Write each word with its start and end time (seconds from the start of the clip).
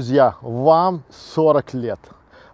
Друзья, 0.00 0.36
вам 0.40 1.02
40 1.10 1.74
лет. 1.74 2.00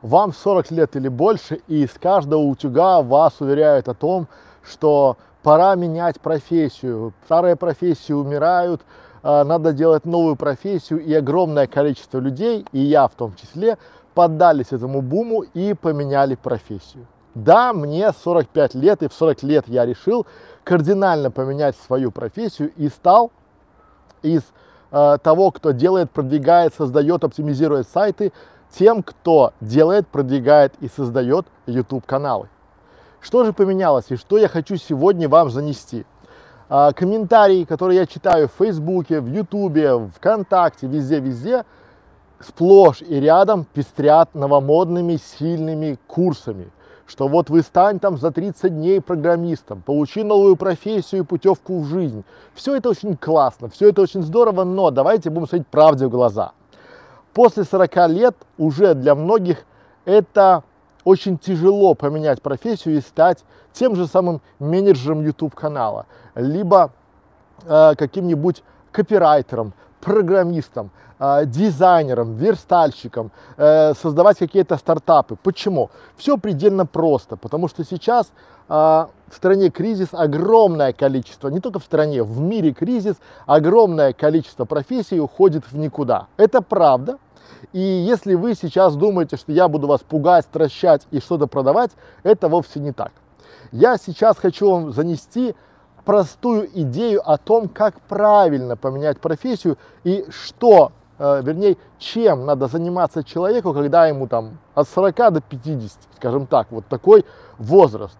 Вам 0.02 0.32
40 0.32 0.72
лет 0.72 0.96
или 0.96 1.06
больше, 1.06 1.60
и 1.68 1.84
из 1.84 1.92
каждого 1.92 2.40
утюга 2.40 3.02
вас 3.02 3.34
уверяют 3.40 3.88
о 3.88 3.94
том, 3.94 4.26
что 4.64 5.16
пора 5.44 5.76
менять 5.76 6.20
профессию. 6.20 7.12
Старые 7.24 7.54
профессии 7.54 8.12
умирают, 8.12 8.82
а, 9.22 9.44
надо 9.44 9.72
делать 9.72 10.06
новую 10.06 10.34
профессию, 10.34 11.00
и 11.00 11.14
огромное 11.14 11.68
количество 11.68 12.18
людей, 12.18 12.66
и 12.72 12.80
я 12.80 13.06
в 13.06 13.14
том 13.14 13.36
числе, 13.36 13.78
поддались 14.14 14.72
этому 14.72 15.00
буму 15.00 15.42
и 15.42 15.72
поменяли 15.74 16.34
профессию. 16.34 17.06
Да, 17.36 17.72
мне 17.72 18.10
45 18.10 18.74
лет, 18.74 19.04
и 19.04 19.08
в 19.08 19.12
40 19.12 19.44
лет 19.44 19.68
я 19.68 19.86
решил 19.86 20.26
кардинально 20.64 21.30
поменять 21.30 21.76
свою 21.76 22.10
профессию 22.10 22.72
и 22.74 22.88
стал 22.88 23.30
из 24.22 24.42
э, 24.90 25.18
того, 25.22 25.50
кто 25.50 25.72
делает, 25.72 26.10
продвигает, 26.10 26.74
создает, 26.74 27.24
оптимизирует 27.24 27.88
сайты, 27.88 28.32
тем, 28.70 29.02
кто 29.02 29.52
делает, 29.60 30.06
продвигает 30.08 30.74
и 30.80 30.88
создает 30.88 31.46
YouTube 31.66 32.04
каналы. 32.06 32.48
Что 33.20 33.44
же 33.44 33.52
поменялось 33.52 34.06
и 34.10 34.16
что 34.16 34.38
я 34.38 34.48
хочу 34.48 34.76
сегодня 34.76 35.28
вам 35.28 35.50
занести? 35.50 36.04
А, 36.68 36.92
комментарии, 36.92 37.64
которые 37.64 38.00
я 38.00 38.06
читаю 38.06 38.48
в 38.48 38.52
Фейсбуке, 38.52 39.20
в 39.20 39.26
Ютубе, 39.26 40.08
ВКонтакте, 40.16 40.86
везде-везде, 40.86 41.64
сплошь 42.40 43.02
и 43.02 43.20
рядом 43.20 43.64
пестрят 43.64 44.34
новомодными 44.34 45.16
сильными 45.16 45.98
курсами 46.06 46.70
что 47.06 47.28
вот 47.28 47.50
вы 47.50 47.62
стань 47.62 47.98
там 48.00 48.18
за 48.18 48.30
30 48.30 48.74
дней 48.74 49.00
программистом, 49.00 49.82
получи 49.82 50.22
новую 50.22 50.56
профессию 50.56 51.22
и 51.22 51.24
путевку 51.24 51.80
в 51.80 51.86
жизнь. 51.86 52.24
Все 52.54 52.76
это 52.76 52.90
очень 52.90 53.16
классно, 53.16 53.68
все 53.68 53.90
это 53.90 54.02
очень 54.02 54.22
здорово, 54.22 54.64
но 54.64 54.90
давайте 54.90 55.30
будем 55.30 55.46
смотреть 55.46 55.68
правде 55.68 56.06
в 56.06 56.10
глаза. 56.10 56.52
После 57.32 57.64
40 57.64 58.08
лет 58.08 58.36
уже 58.58 58.94
для 58.94 59.14
многих 59.14 59.66
это 60.04 60.64
очень 61.04 61.38
тяжело 61.38 61.94
поменять 61.94 62.42
профессию 62.42 62.96
и 62.96 63.00
стать 63.00 63.44
тем 63.72 63.94
же 63.94 64.06
самым 64.06 64.40
менеджером 64.58 65.22
YouTube 65.22 65.54
канала, 65.54 66.06
либо 66.34 66.92
э, 67.64 67.94
каким-нибудь 67.96 68.64
копирайтером, 68.90 69.74
программистом, 70.00 70.90
дизайнером, 71.18 72.34
верстальщиком, 72.34 73.30
э, 73.56 73.94
создавать 73.94 74.38
какие-то 74.38 74.76
стартапы. 74.76 75.36
Почему? 75.42 75.90
Все 76.16 76.36
предельно 76.36 76.86
просто, 76.86 77.36
потому 77.36 77.68
что 77.68 77.84
сейчас 77.84 78.32
э, 78.68 78.72
в 78.72 79.34
стране 79.34 79.70
кризис 79.70 80.08
огромное 80.12 80.92
количество, 80.92 81.48
не 81.48 81.60
только 81.60 81.78
в 81.78 81.84
стране, 81.84 82.22
в 82.22 82.40
мире 82.40 82.72
кризис, 82.72 83.16
огромное 83.46 84.12
количество 84.12 84.64
профессий 84.64 85.20
уходит 85.20 85.64
в 85.70 85.76
никуда. 85.76 86.26
Это 86.36 86.62
правда. 86.62 87.18
И 87.72 87.80
если 87.80 88.34
вы 88.34 88.54
сейчас 88.54 88.96
думаете, 88.96 89.36
что 89.36 89.52
я 89.52 89.68
буду 89.68 89.86
вас 89.86 90.02
пугать, 90.02 90.44
стращать 90.44 91.06
и 91.10 91.20
что-то 91.20 91.46
продавать, 91.46 91.92
это 92.22 92.48
вовсе 92.48 92.80
не 92.80 92.92
так. 92.92 93.12
Я 93.72 93.96
сейчас 93.96 94.36
хочу 94.36 94.70
вам 94.70 94.92
занести 94.92 95.54
простую 96.04 96.70
идею 96.82 97.28
о 97.28 97.36
том, 97.36 97.68
как 97.68 98.00
правильно 98.02 98.76
поменять 98.76 99.18
профессию 99.18 99.76
и 100.04 100.24
что, 100.30 100.92
э, 101.18 101.42
вернее, 101.42 101.76
чем 101.98 102.46
надо 102.46 102.66
заниматься 102.66 103.24
человеку, 103.24 103.72
когда 103.72 104.06
ему 104.06 104.26
там 104.26 104.58
от 104.74 104.88
40 104.88 105.32
до 105.32 105.40
50, 105.40 105.98
скажем 106.16 106.46
так, 106.46 106.68
вот 106.70 106.86
такой 106.86 107.24
возраст. 107.58 108.18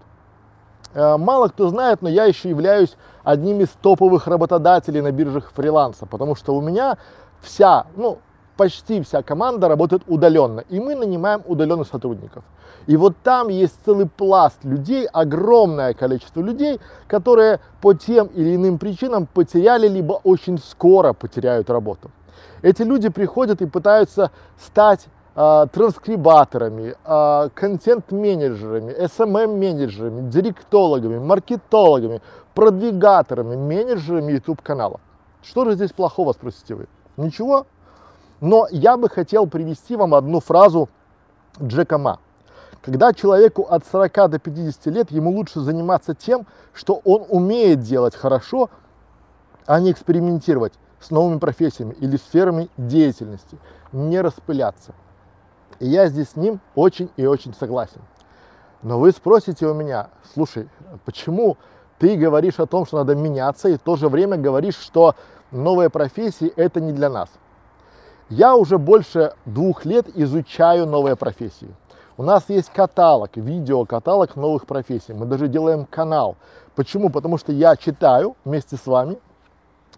Э, 0.94 1.16
мало 1.16 1.48
кто 1.48 1.68
знает, 1.68 2.02
но 2.02 2.08
я 2.08 2.24
еще 2.24 2.48
являюсь 2.48 2.96
одним 3.22 3.60
из 3.60 3.68
топовых 3.82 4.26
работодателей 4.26 5.00
на 5.00 5.12
биржах 5.12 5.52
фриланса, 5.52 6.06
потому 6.06 6.34
что 6.34 6.54
у 6.54 6.60
меня 6.60 6.96
вся, 7.40 7.86
ну, 7.96 8.18
почти 8.56 9.02
вся 9.02 9.22
команда 9.22 9.68
работает 9.68 10.02
удаленно, 10.06 10.60
и 10.60 10.80
мы 10.80 10.94
нанимаем 10.94 11.42
удаленных 11.46 11.88
сотрудников. 11.88 12.44
И 12.86 12.96
вот 12.96 13.16
там 13.22 13.48
есть 13.48 13.74
целый 13.84 14.06
пласт 14.06 14.64
людей, 14.64 15.06
огромное 15.06 15.92
количество 15.92 16.40
людей, 16.40 16.80
которые 17.08 17.60
по 17.80 17.94
тем 17.94 18.28
или 18.28 18.54
иным 18.54 18.78
причинам 18.78 19.26
потеряли, 19.26 19.88
либо 19.88 20.20
очень 20.24 20.58
скоро 20.58 21.12
потеряют 21.12 21.68
работу. 21.68 22.10
Эти 22.62 22.82
люди 22.82 23.08
приходят 23.08 23.62
и 23.62 23.66
пытаются 23.66 24.30
стать 24.58 25.06
э, 25.34 25.66
транскрибаторами, 25.72 26.94
э, 27.04 27.48
контент-менеджерами, 27.54 28.92
SMM-менеджерами, 28.92 30.20
эм 30.20 30.30
директологами, 30.30 31.18
маркетологами, 31.18 32.22
продвигаторами, 32.54 33.56
менеджерами 33.56 34.32
YouTube-канала. 34.32 35.00
Что 35.42 35.64
же 35.64 35.74
здесь 35.74 35.92
плохого, 35.92 36.32
спросите 36.32 36.74
вы? 36.74 36.86
Ничего, 37.16 37.66
но 38.40 38.66
я 38.70 38.96
бы 38.96 39.08
хотел 39.08 39.46
привести 39.46 39.96
вам 39.96 40.14
одну 40.14 40.40
фразу 40.40 40.88
Джека 41.62 41.98
Ма. 41.98 42.18
Когда 42.82 43.12
человеку 43.12 43.62
от 43.62 43.84
40 43.84 44.30
до 44.30 44.38
50 44.38 44.86
лет, 44.86 45.10
ему 45.10 45.30
лучше 45.30 45.60
заниматься 45.60 46.14
тем, 46.14 46.46
что 46.72 47.00
он 47.04 47.24
умеет 47.28 47.80
делать 47.80 48.14
хорошо, 48.14 48.70
а 49.66 49.80
не 49.80 49.90
экспериментировать 49.90 50.74
с 51.06 51.10
новыми 51.10 51.38
профессиями 51.38 51.94
или 52.00 52.16
сферами 52.16 52.68
деятельности, 52.76 53.58
не 53.92 54.20
распыляться. 54.20 54.94
И 55.78 55.86
я 55.86 56.08
здесь 56.08 56.30
с 56.30 56.36
ним 56.36 56.60
очень 56.74 57.10
и 57.16 57.26
очень 57.26 57.54
согласен. 57.54 58.00
Но 58.82 58.98
вы 58.98 59.10
спросите 59.10 59.66
у 59.66 59.74
меня, 59.74 60.10
слушай, 60.34 60.68
почему 61.04 61.56
ты 61.98 62.16
говоришь 62.16 62.60
о 62.60 62.66
том, 62.66 62.86
что 62.86 62.98
надо 62.98 63.14
меняться, 63.14 63.68
и 63.68 63.76
в 63.76 63.80
то 63.80 63.96
же 63.96 64.08
время 64.08 64.36
говоришь, 64.36 64.76
что 64.76 65.14
новые 65.50 65.90
профессии 65.90 66.52
это 66.56 66.80
не 66.80 66.92
для 66.92 67.08
нас. 67.08 67.28
Я 68.28 68.56
уже 68.56 68.78
больше 68.78 69.34
двух 69.44 69.84
лет 69.84 70.06
изучаю 70.14 70.86
новые 70.86 71.16
профессии. 71.16 71.74
У 72.18 72.22
нас 72.22 72.44
есть 72.48 72.70
каталог, 72.72 73.36
видеокаталог 73.36 74.36
новых 74.36 74.66
профессий. 74.66 75.12
Мы 75.12 75.26
даже 75.26 75.48
делаем 75.48 75.84
канал. 75.84 76.36
Почему? 76.74 77.10
Потому 77.10 77.38
что 77.38 77.52
я 77.52 77.76
читаю 77.76 78.36
вместе 78.44 78.76
с 78.76 78.86
вами, 78.86 79.18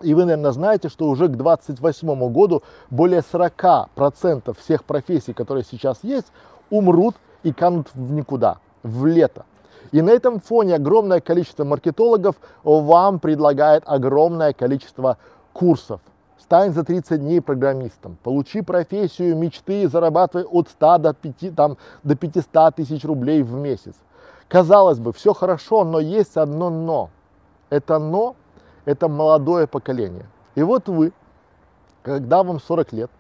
и 0.03 0.15
вы, 0.15 0.25
наверное, 0.25 0.53
знаете, 0.53 0.89
что 0.89 1.07
уже 1.07 1.29
к 1.29 1.37
2028 1.37 2.33
году 2.33 2.63
более 2.91 3.21
40% 3.21 4.57
всех 4.59 4.85
профессий, 4.85 5.33
которые 5.33 5.65
сейчас 5.65 5.99
есть, 6.03 6.27
умрут 6.71 7.17
и 7.43 7.53
канут 7.53 7.89
в 7.95 8.13
никуда, 8.13 8.59
в 8.83 9.07
лето. 9.07 9.45
И 9.93 10.03
на 10.03 10.11
этом 10.11 10.41
фоне 10.41 10.75
огромное 10.75 11.21
количество 11.21 11.65
маркетологов 11.65 12.37
вам 12.63 13.21
предлагает 13.21 13.85
огромное 13.87 14.53
количество 14.53 15.17
курсов, 15.53 16.01
стань 16.39 16.73
за 16.73 16.85
30 16.85 17.21
дней 17.21 17.41
программистом, 17.41 18.17
получи 18.23 18.61
профессию 18.61 19.37
мечты, 19.37 19.89
зарабатывай 19.89 20.45
от 20.45 20.69
100 20.69 20.99
до, 20.99 21.15
5, 21.15 21.55
там, 21.55 21.77
до 22.03 22.15
500 22.17 22.75
тысяч 22.75 23.05
рублей 23.05 23.43
в 23.43 23.55
месяц. 23.55 23.95
Казалось 24.49 24.99
бы, 24.99 25.13
все 25.13 25.35
хорошо, 25.35 25.85
но 25.85 26.01
есть 26.01 26.37
одно 26.37 26.71
но. 26.71 27.11
Это 27.71 27.99
но, 27.99 28.35
это 28.89 29.07
молодое 29.07 29.67
поколение. 29.67 30.25
И 30.55 30.63
вот 30.63 30.89
вы, 30.89 31.13
когда 32.03 32.43
вам 32.43 32.59
40 32.59 32.93
лет, 32.95 33.11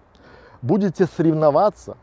будете 0.62 1.04
соревноваться 1.04 1.98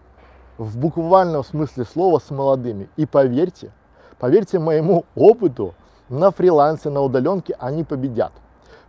в 0.59 0.78
буквальном 0.78 1.44
смысле 1.44 1.84
слова 1.84 2.20
с 2.20 2.30
молодыми. 2.30 2.90
И 2.96 3.08
поверьте, 3.08 3.72
поверьте 4.20 4.59
моему 4.59 5.06
опыту, 5.16 5.74
на 6.09 6.30
фрилансе, 6.30 6.92
на 6.92 7.02
удаленке 7.02 7.56
они 7.58 7.84
победят. 7.84 8.31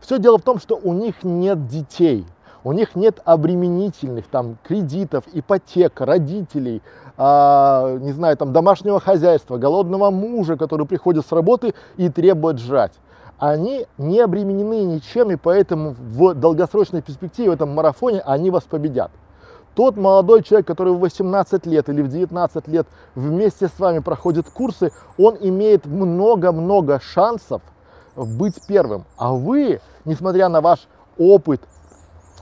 Все 0.00 0.18
дело 0.18 0.36
в 0.36 0.42
том, 0.42 0.60
что 0.60 0.76
у 0.76 0.92
них 0.92 1.24
нет 1.24 1.66
детей, 1.66 2.26
у 2.62 2.72
них 2.72 2.94
нет 2.94 3.20
обременительных 3.24 4.26
там 4.26 4.58
кредитов, 4.62 5.24
ипотек, 5.32 5.98
родителей, 6.02 6.82
э, 7.16 7.98
не 8.02 8.12
знаю, 8.12 8.36
там 8.36 8.52
домашнего 8.52 9.00
хозяйства, 9.00 9.56
голодного 9.56 10.10
мужа, 10.10 10.58
который 10.58 10.86
приходит 10.86 11.26
с 11.26 11.32
работы 11.32 11.72
и 11.96 12.10
требует 12.10 12.58
жрать. 12.58 12.92
Они 13.38 13.86
не 13.98 14.20
обременены 14.20 14.84
ничем, 14.84 15.30
и 15.30 15.36
поэтому 15.36 15.94
в 15.98 16.34
долгосрочной 16.34 17.02
перспективе, 17.02 17.50
в 17.50 17.54
этом 17.54 17.74
марафоне, 17.74 18.20
они 18.20 18.50
вас 18.50 18.64
победят. 18.64 19.10
Тот 19.74 19.96
молодой 19.96 20.42
человек, 20.42 20.66
который 20.66 20.94
в 20.94 21.00
18 21.00 21.66
лет 21.66 21.88
или 21.90 22.00
в 22.00 22.08
19 22.08 22.68
лет 22.68 22.86
вместе 23.14 23.68
с 23.68 23.78
вами 23.78 23.98
проходит 23.98 24.48
курсы, 24.48 24.90
он 25.18 25.36
имеет 25.40 25.84
много-много 25.86 27.00
шансов– 27.00 27.62
быть 28.16 28.54
первым. 28.66 29.04
А 29.16 29.32
вы, 29.32 29.80
несмотря 30.04 30.48
на 30.48 30.60
ваш 30.60 30.88
опыт, 31.18 31.60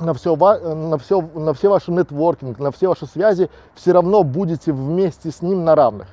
на 0.00 0.14
все, 0.14 0.36
на 0.36 0.98
все, 0.98 1.20
на 1.20 1.54
все 1.54 1.70
ваши 1.70 1.90
нетворкинг, 1.90 2.58
на 2.58 2.70
все 2.70 2.88
ваши 2.88 3.06
связи, 3.06 3.50
все 3.74 3.92
равно 3.92 4.22
будете 4.22 4.72
вместе 4.72 5.30
с 5.30 5.42
ним 5.42 5.64
на 5.64 5.74
равных. 5.74 6.08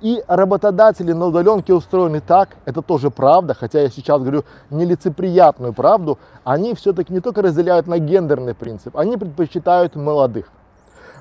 И 0.00 0.22
работодатели 0.28 1.12
на 1.12 1.26
удаленке 1.26 1.74
устроены 1.74 2.20
так, 2.20 2.50
это 2.64 2.82
тоже 2.82 3.10
правда, 3.10 3.54
хотя 3.54 3.80
я 3.82 3.90
сейчас 3.90 4.20
говорю 4.20 4.44
нелицеприятную 4.70 5.72
правду, 5.72 6.18
они 6.44 6.74
все-таки 6.74 7.12
не 7.12 7.20
только 7.20 7.42
разделяют 7.42 7.88
на 7.88 7.98
гендерный 7.98 8.54
принцип, 8.54 8.96
они 8.96 9.16
предпочитают 9.16 9.96
молодых. 9.96 10.50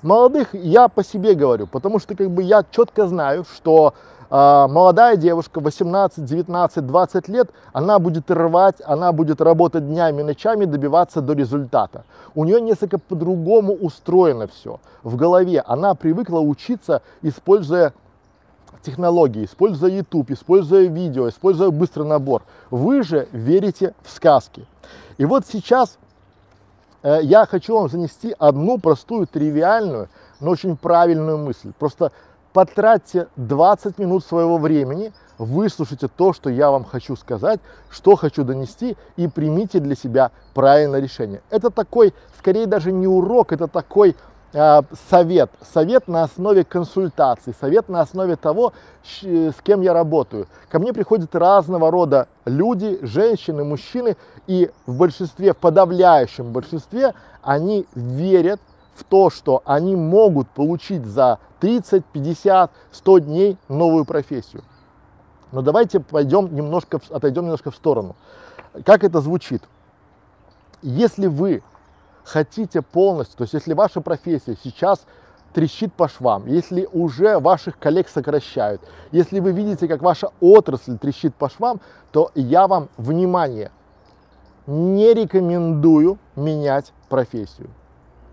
Молодых 0.04 0.54
я 0.54 0.90
по 0.90 1.04
себе 1.04 1.34
говорю, 1.34 1.66
потому 1.66 1.98
что 2.00 2.16
как 2.16 2.30
бы 2.30 2.44
я 2.44 2.64
четко 2.70 3.08
знаю, 3.08 3.46
что 3.52 3.96
а, 4.30 4.68
молодая 4.68 5.16
девушка, 5.16 5.60
18, 5.60 6.24
19, 6.24 6.86
20 6.86 7.28
лет, 7.30 7.50
она 7.74 7.98
будет 7.98 8.30
рвать, 8.30 8.76
она 8.86 9.12
будет 9.12 9.42
работать 9.42 9.88
днями, 9.88 10.22
ночами, 10.22 10.66
добиваться 10.66 11.22
до 11.22 11.34
результата. 11.34 12.04
У 12.36 12.44
нее 12.46 12.62
несколько 12.62 13.00
по-другому 13.00 13.74
устроено 13.74 14.48
все 14.48 14.80
в 15.02 15.16
голове. 15.16 15.64
Она 15.66 15.96
привыкла 15.96 16.40
учиться, 16.40 17.02
используя 17.24 17.94
технологии, 18.88 19.46
используя 19.46 19.92
YouTube, 19.92 20.32
используя 20.32 20.88
видео, 20.88 21.28
используя 21.28 21.70
быстрый 21.72 22.08
набор. 22.08 22.44
Вы 22.72 23.04
же 23.04 23.28
верите 23.34 23.94
в 24.02 24.10
сказки. 24.10 24.66
И 25.18 25.26
вот 25.26 25.46
сейчас 25.46 25.98
э, 27.04 27.20
я 27.22 27.46
хочу 27.46 27.76
вам 27.76 27.90
занести 27.90 28.34
одну 28.40 28.80
простую, 28.80 29.28
тривиальную, 29.28 30.08
но 30.40 30.52
очень 30.52 30.78
правильную 30.78 31.38
мысль. 31.38 31.74
Просто 31.78 32.12
потратьте 32.54 33.28
20 33.36 34.00
минут 34.00 34.24
своего 34.24 34.58
времени, 34.58 35.12
выслушайте 35.38 36.08
то, 36.08 36.32
что 36.32 36.50
я 36.50 36.72
вам 36.72 36.86
хочу 36.86 37.16
сказать, 37.18 37.60
что 37.90 38.16
хочу 38.16 38.44
донести 38.44 38.96
и 39.18 39.28
примите 39.28 39.80
для 39.80 39.96
себя 39.96 40.32
правильное 40.54 41.02
решение. 41.02 41.42
Это 41.50 41.70
такой, 41.70 42.14
скорее 42.40 42.66
даже 42.66 42.92
не 42.94 43.08
урок, 43.08 43.52
это 43.52 43.68
такой 43.68 44.16
совет. 45.10 45.52
Совет 45.62 46.08
на 46.08 46.24
основе 46.24 46.64
консультаций, 46.64 47.54
совет 47.60 47.90
на 47.90 48.02
основе 48.02 48.36
того, 48.36 48.74
с 49.04 49.56
кем 49.64 49.82
я 49.82 49.94
работаю. 49.94 50.48
Ко 50.70 50.80
мне 50.80 50.94
приходят 50.94 51.36
разного 51.36 51.92
рода 51.92 52.28
люди, 52.46 53.00
женщины, 53.04 53.64
мужчины, 53.64 54.18
и 54.48 54.72
в 54.86 54.98
большинстве, 54.98 55.54
в 55.54 55.58
подавляющем 55.58 56.52
большинстве, 56.52 57.14
они 57.42 57.86
верят 57.94 58.60
в 58.96 59.04
то, 59.04 59.30
что 59.30 59.62
они 59.66 59.96
могут 59.96 60.50
получить 60.50 61.06
за 61.06 61.40
30, 61.60 62.04
50, 62.06 62.72
100 62.92 63.20
дней 63.20 63.58
новую 63.70 64.06
профессию. 64.06 64.64
Но 65.52 65.62
давайте 65.62 66.00
пойдем 66.00 66.54
немножко, 66.54 67.00
отойдем 67.10 67.44
немножко 67.44 67.70
в 67.72 67.76
сторону. 67.76 68.16
Как 68.86 69.04
это 69.04 69.22
звучит? 69.22 69.64
Если 70.82 71.28
вы 71.28 71.64
хотите 72.28 72.82
полностью, 72.82 73.38
то 73.38 73.44
есть 73.44 73.54
если 73.54 73.74
ваша 73.74 74.02
профессия 74.02 74.58
сейчас 74.62 75.06
трещит 75.54 75.94
по 75.94 76.10
швам, 76.10 76.46
если 76.46 76.88
уже 76.92 77.40
ваших 77.40 77.80
коллег 77.80 78.10
сокращают, 78.10 78.82
если 79.12 79.40
вы 79.40 79.52
видите, 79.54 79.88
как 79.88 80.02
ваша 80.02 80.30
отрасль 80.42 80.98
трещит 80.98 81.34
по 81.36 81.50
швам, 81.50 81.80
то 82.12 82.32
я 82.36 82.68
вам, 82.68 82.90
внимание, 82.98 83.72
не 84.68 85.14
рекомендую 85.14 86.20
менять 86.36 86.92
профессию. 87.08 87.70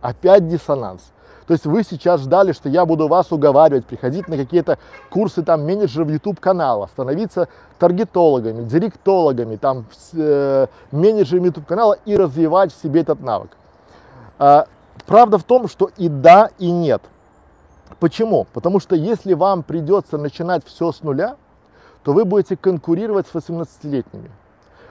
Опять 0.01 0.49
диссонанс. 0.49 1.13
То 1.47 1.53
есть 1.53 1.65
вы 1.65 1.85
сейчас 1.85 2.23
ждали, 2.23 2.53
что 2.53 2.69
я 2.69 2.87
буду 2.87 3.07
вас 3.07 3.31
уговаривать, 3.31 3.87
приходить 3.87 4.27
на 4.29 4.37
какие-то 4.37 4.79
курсы 5.11 5.43
там 5.43 5.65
менеджеров 5.65 6.09
YouTube 6.09 6.41
канала, 6.41 6.89
становиться 6.89 7.49
таргетологами, 7.79 8.65
директологами, 8.65 9.57
там 9.57 9.85
э, 10.15 10.67
менеджерами 10.91 11.47
YouTube 11.47 11.67
канала 11.67 11.97
и 12.07 12.17
развивать 12.17 12.73
в 12.73 12.83
себе 12.83 13.03
этот 13.03 13.21
навык. 13.21 13.57
А, 14.39 14.67
правда 15.07 15.39
в 15.39 15.45
том, 15.45 15.69
что 15.69 15.91
и 15.97 16.09
да, 16.09 16.51
и 16.59 16.71
нет. 16.71 17.03
Почему? 18.01 18.47
Потому 18.53 18.81
что 18.81 18.97
если 18.97 19.35
вам 19.35 19.63
придется 19.63 20.19
начинать 20.19 20.65
все 20.67 20.93
с 20.93 21.03
нуля, 21.03 21.37
то 22.03 22.13
вы 22.13 22.25
будете 22.25 22.57
конкурировать 22.57 23.27
с 23.27 23.35
18-летними. 23.35 24.31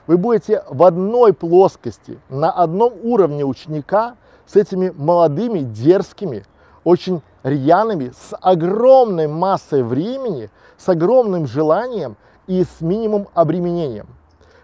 Вы 0.06 0.18
будете 0.18 0.62
в 0.68 0.82
одной 0.82 1.32
плоскости, 1.32 2.18
на 2.28 2.50
одном 2.50 2.92
уровне 3.02 3.44
ученика 3.44 4.16
с 4.46 4.56
этими 4.56 4.90
молодыми, 4.90 5.60
дерзкими, 5.60 6.44
очень 6.82 7.22
рьяными, 7.42 8.12
с 8.18 8.36
огромной 8.40 9.28
массой 9.28 9.82
времени, 9.82 10.50
с 10.76 10.88
огромным 10.88 11.46
желанием 11.46 12.16
и 12.46 12.64
с 12.64 12.80
минимум 12.80 13.28
обременением. 13.32 14.08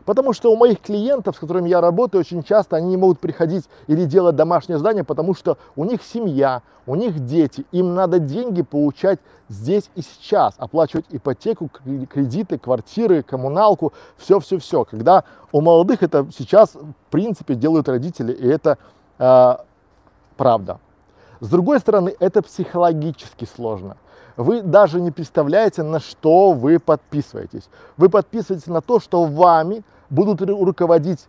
Потому 0.05 0.33
что 0.33 0.53
у 0.53 0.57
моих 0.57 0.81
клиентов, 0.81 1.37
с 1.37 1.39
которыми 1.39 1.69
я 1.69 1.81
работаю, 1.81 2.21
очень 2.21 2.43
часто 2.43 2.77
они 2.77 2.89
не 2.89 2.97
могут 2.97 3.21
приходить 3.21 3.65
или 3.87 4.05
делать 4.05 4.37
домашнее 4.37 4.79
задание, 4.79 5.05
потому 5.05 5.35
что 5.35 5.59
у 5.77 5.85
них 5.85 6.03
семья, 6.03 6.63
у 6.87 6.95
них 6.95 7.25
дети, 7.25 7.67
им 7.73 7.95
надо 7.95 8.19
деньги 8.19 8.63
получать 8.63 9.19
здесь 9.49 9.91
и 9.97 10.03
сейчас, 10.03 10.55
оплачивать 10.59 11.07
ипотеку, 11.11 11.71
кредиты, 12.11 12.59
квартиры, 12.59 13.23
коммуналку, 13.23 13.93
все-все-все. 14.17 14.85
Когда 14.85 15.25
у 15.53 15.61
молодых 15.61 16.03
это 16.03 16.27
сейчас, 16.37 16.75
в 16.75 16.95
принципе, 17.11 17.55
делают 17.55 17.89
родители, 17.89 18.33
и 18.33 18.47
это 18.47 18.79
э, 19.19 19.57
правда. 20.37 20.79
С 21.41 21.49
другой 21.49 21.81
стороны, 21.81 22.15
это 22.21 22.43
психологически 22.43 23.45
сложно. 23.45 23.97
Вы 24.37 24.63
даже 24.63 25.01
не 25.01 25.11
представляете, 25.11 25.83
на 25.83 26.01
что 26.01 26.53
вы 26.53 26.79
подписываетесь. 26.79 27.69
Вы 27.97 28.09
подписываетесь 28.09 28.67
на 28.67 28.81
то, 28.81 29.01
что 29.01 29.25
вами 29.25 29.83
будут 30.09 30.41
руководить, 30.43 31.27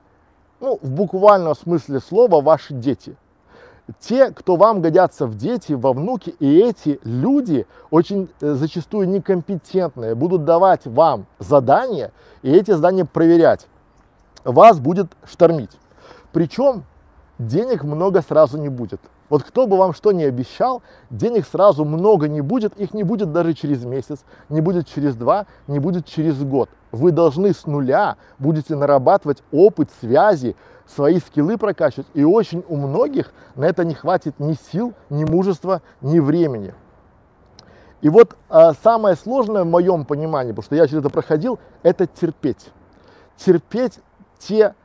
ну, 0.59 0.79
в 0.81 0.91
буквальном 0.91 1.55
смысле 1.55 1.99
слова, 1.99 2.41
ваши 2.41 2.73
дети. 2.73 3.15
Те, 3.99 4.31
кто 4.31 4.55
вам 4.55 4.81
годятся 4.81 5.25
в 5.25 5.35
дети, 5.35 5.73
во 5.73 5.91
внуки, 5.93 6.35
и 6.39 6.59
эти 6.59 6.99
люди 7.03 7.65
очень 7.89 8.29
э, 8.39 8.53
зачастую 8.53 9.09
некомпетентные, 9.09 10.15
будут 10.15 10.45
давать 10.45 10.85
вам 10.85 11.25
задания, 11.39 12.11
и 12.41 12.51
эти 12.51 12.71
задания 12.71 13.05
проверять. 13.05 13.67
Вас 14.43 14.79
будет 14.79 15.07
штормить. 15.25 15.71
Причем 16.31 16.83
денег 17.37 17.83
много 17.83 18.21
сразу 18.21 18.57
не 18.57 18.69
будет. 18.69 19.01
Вот 19.31 19.43
кто 19.43 19.65
бы 19.65 19.77
вам 19.77 19.93
что 19.93 20.11
ни 20.11 20.23
обещал, 20.23 20.83
денег 21.09 21.47
сразу 21.47 21.85
много 21.85 22.27
не 22.27 22.41
будет, 22.41 22.77
их 22.77 22.93
не 22.93 23.03
будет 23.03 23.31
даже 23.31 23.53
через 23.53 23.85
месяц, 23.85 24.25
не 24.49 24.59
будет 24.59 24.89
через 24.89 25.15
два, 25.15 25.45
не 25.67 25.79
будет 25.79 26.05
через 26.05 26.43
год. 26.43 26.69
Вы 26.91 27.11
должны 27.11 27.53
с 27.53 27.65
нуля 27.65 28.17
будете 28.39 28.75
нарабатывать 28.75 29.41
опыт, 29.53 29.89
связи, 30.01 30.57
свои 30.85 31.19
скиллы 31.19 31.57
прокачивать. 31.57 32.07
И 32.13 32.25
очень 32.25 32.65
у 32.67 32.75
многих 32.75 33.31
на 33.55 33.63
это 33.63 33.85
не 33.85 33.93
хватит 33.93 34.37
ни 34.37 34.57
сил, 34.69 34.93
ни 35.09 35.23
мужества, 35.23 35.81
ни 36.01 36.19
времени. 36.19 36.73
И 38.01 38.09
вот 38.09 38.35
а, 38.49 38.73
самое 38.83 39.15
сложное 39.15 39.63
в 39.63 39.67
моем 39.67 40.03
понимании, 40.03 40.51
потому 40.51 40.65
что 40.65 40.75
я 40.75 40.87
через 40.87 41.05
это 41.05 41.09
проходил, 41.09 41.57
это 41.83 42.05
терпеть. 42.05 42.69
Терпеть 43.37 43.97
те 44.39 44.75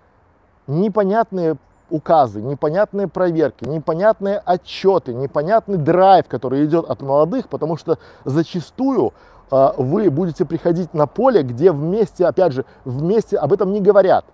непонятные 0.69 1.56
указы, 1.90 2.40
непонятные 2.40 3.08
проверки, 3.08 3.64
непонятные 3.64 4.38
отчеты, 4.44 5.14
непонятный 5.14 5.76
драйв, 5.76 6.26
который 6.28 6.64
идет 6.64 6.88
от 6.88 7.02
молодых, 7.02 7.48
потому 7.48 7.76
что 7.76 7.98
зачастую 8.24 9.12
э, 9.50 9.68
вы 9.76 10.10
будете 10.10 10.44
приходить 10.44 10.92
на 10.94 11.06
поле, 11.06 11.42
где 11.42 11.72
вместе, 11.72 12.26
опять 12.26 12.52
же, 12.52 12.64
вместе 12.84 13.36
об 13.36 13.52
этом 13.52 13.72
не 13.72 13.80
говорят. 13.80 14.24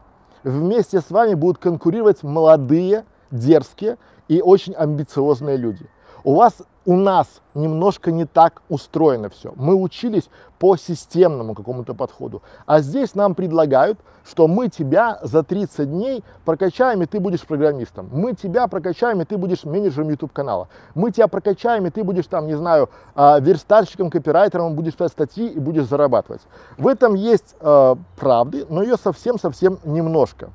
Вместе 0.44 1.00
с 1.00 1.10
вами 1.10 1.34
будут 1.34 1.58
конкурировать 1.58 2.22
молодые, 2.22 3.04
дерзкие 3.30 3.96
и 4.28 4.40
очень 4.40 4.74
амбициозные 4.74 5.56
люди. 5.56 5.86
У 6.24 6.34
вас 6.34 6.62
у 6.84 6.96
нас 6.96 7.40
немножко 7.54 8.10
не 8.10 8.24
так 8.24 8.62
устроено 8.68 9.28
все. 9.28 9.52
Мы 9.56 9.74
учились 9.74 10.28
по 10.58 10.76
системному 10.76 11.54
какому-то 11.54 11.94
подходу. 11.94 12.42
А 12.66 12.80
здесь 12.80 13.14
нам 13.14 13.34
предлагают, 13.34 13.98
что 14.24 14.46
мы 14.46 14.68
тебя 14.68 15.18
за 15.22 15.42
30 15.42 15.90
дней 15.90 16.24
прокачаем, 16.44 17.02
и 17.02 17.06
ты 17.06 17.20
будешь 17.20 17.42
программистом. 17.42 18.08
Мы 18.12 18.34
тебя 18.34 18.68
прокачаем, 18.68 19.20
и 19.20 19.24
ты 19.24 19.36
будешь 19.36 19.64
менеджером 19.64 20.10
YouTube 20.10 20.32
канала. 20.32 20.68
Мы 20.94 21.10
тебя 21.10 21.28
прокачаем, 21.28 21.86
и 21.86 21.90
ты 21.90 22.04
будешь 22.04 22.26
там, 22.26 22.46
не 22.46 22.54
знаю, 22.56 22.90
а, 23.14 23.38
верстальщиком, 23.40 24.10
копирайтером, 24.10 24.74
будешь 24.74 24.94
писать 24.94 25.12
статьи 25.12 25.48
и 25.48 25.58
будешь 25.58 25.86
зарабатывать. 25.86 26.42
В 26.78 26.86
этом 26.86 27.14
есть 27.14 27.56
э, 27.60 27.96
правды, 28.16 28.66
но 28.68 28.82
ее 28.82 28.96
совсем-совсем 28.96 29.78
немножко. 29.84 30.50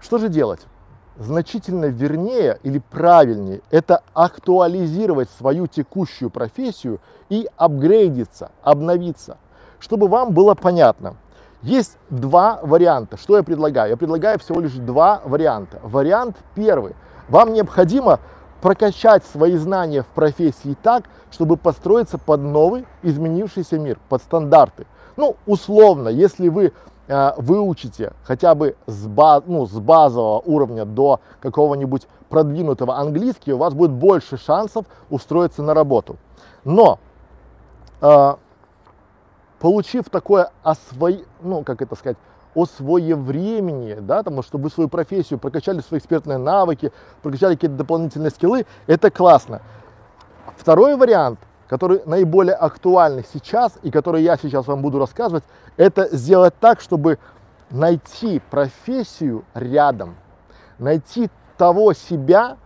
Что 0.00 0.18
же 0.18 0.28
делать? 0.28 0.60
Значительно 1.18 1.86
вернее 1.86 2.58
или 2.62 2.78
правильнее 2.78 3.60
это 3.70 4.02
актуализировать 4.14 5.28
свою 5.30 5.66
текущую 5.66 6.30
профессию 6.30 7.00
и 7.28 7.48
апгрейдиться, 7.56 8.50
обновиться, 8.62 9.38
чтобы 9.78 10.08
вам 10.08 10.32
было 10.32 10.54
понятно. 10.54 11.16
Есть 11.62 11.96
два 12.10 12.58
варианта. 12.62 13.16
Что 13.16 13.36
я 13.36 13.42
предлагаю? 13.44 13.90
Я 13.90 13.96
предлагаю 13.96 14.38
всего 14.40 14.60
лишь 14.60 14.72
два 14.72 15.22
варианта. 15.24 15.78
Вариант 15.82 16.36
первый. 16.54 16.96
Вам 17.28 17.52
необходимо 17.52 18.18
прокачать 18.60 19.24
свои 19.24 19.56
знания 19.56 20.02
в 20.02 20.06
профессии 20.06 20.76
так, 20.82 21.04
чтобы 21.30 21.56
построиться 21.56 22.18
под 22.18 22.40
новый 22.40 22.86
изменившийся 23.02 23.78
мир, 23.78 23.98
под 24.08 24.22
стандарты. 24.22 24.86
Ну, 25.16 25.36
условно, 25.46 26.08
если 26.08 26.48
вы 26.48 26.72
выучите 27.36 28.12
хотя 28.24 28.54
бы 28.54 28.76
с, 28.86 29.06
баз, 29.06 29.42
ну, 29.46 29.66
с 29.66 29.72
базового 29.72 30.40
уровня 30.40 30.84
до 30.84 31.20
какого-нибудь 31.40 32.06
продвинутого 32.28 32.96
английский, 32.96 33.52
у 33.52 33.58
вас 33.58 33.74
будет 33.74 33.90
больше 33.90 34.38
шансов 34.38 34.86
устроиться 35.10 35.62
на 35.62 35.74
работу. 35.74 36.16
Но 36.64 36.98
э, 38.00 38.34
получив 39.58 40.08
такое 40.08 40.50
освой, 40.62 41.26
ну, 41.42 41.62
как 41.64 41.82
это 41.82 41.94
сказать, 41.96 42.16
освоевремение, 42.54 44.00
да, 44.00 44.22
там, 44.22 44.42
чтобы 44.42 44.64
вы 44.64 44.70
свою 44.70 44.88
профессию 44.88 45.38
прокачали 45.38 45.80
свои 45.80 45.98
экспертные 45.98 46.38
навыки, 46.38 46.92
прокачали 47.22 47.54
какие-то 47.54 47.76
дополнительные 47.76 48.30
скиллы, 48.30 48.66
это 48.86 49.10
классно. 49.10 49.60
Второй 50.56 50.96
вариант– 50.96 51.40
который 51.72 52.02
наиболее 52.04 52.54
актуальный 52.54 53.24
сейчас 53.32 53.78
и 53.82 53.90
который 53.90 54.22
я 54.22 54.36
сейчас 54.36 54.66
вам 54.66 54.82
буду 54.82 54.98
рассказывать, 54.98 55.42
это 55.78 56.14
сделать 56.14 56.52
так, 56.60 56.82
чтобы 56.82 57.18
найти 57.70 58.42
профессию 58.50 59.46
рядом, 59.54 60.16
найти 60.78 61.30
того 61.56 61.94
себя, 61.94 62.58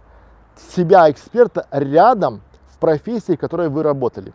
себя 0.57 1.09
эксперта 1.09 1.69
рядом 1.71 2.43
в 2.67 2.79
профессии, 2.79 3.37
в 3.37 3.39
которой 3.39 3.69
вы 3.69 3.85
работали. 3.85 4.35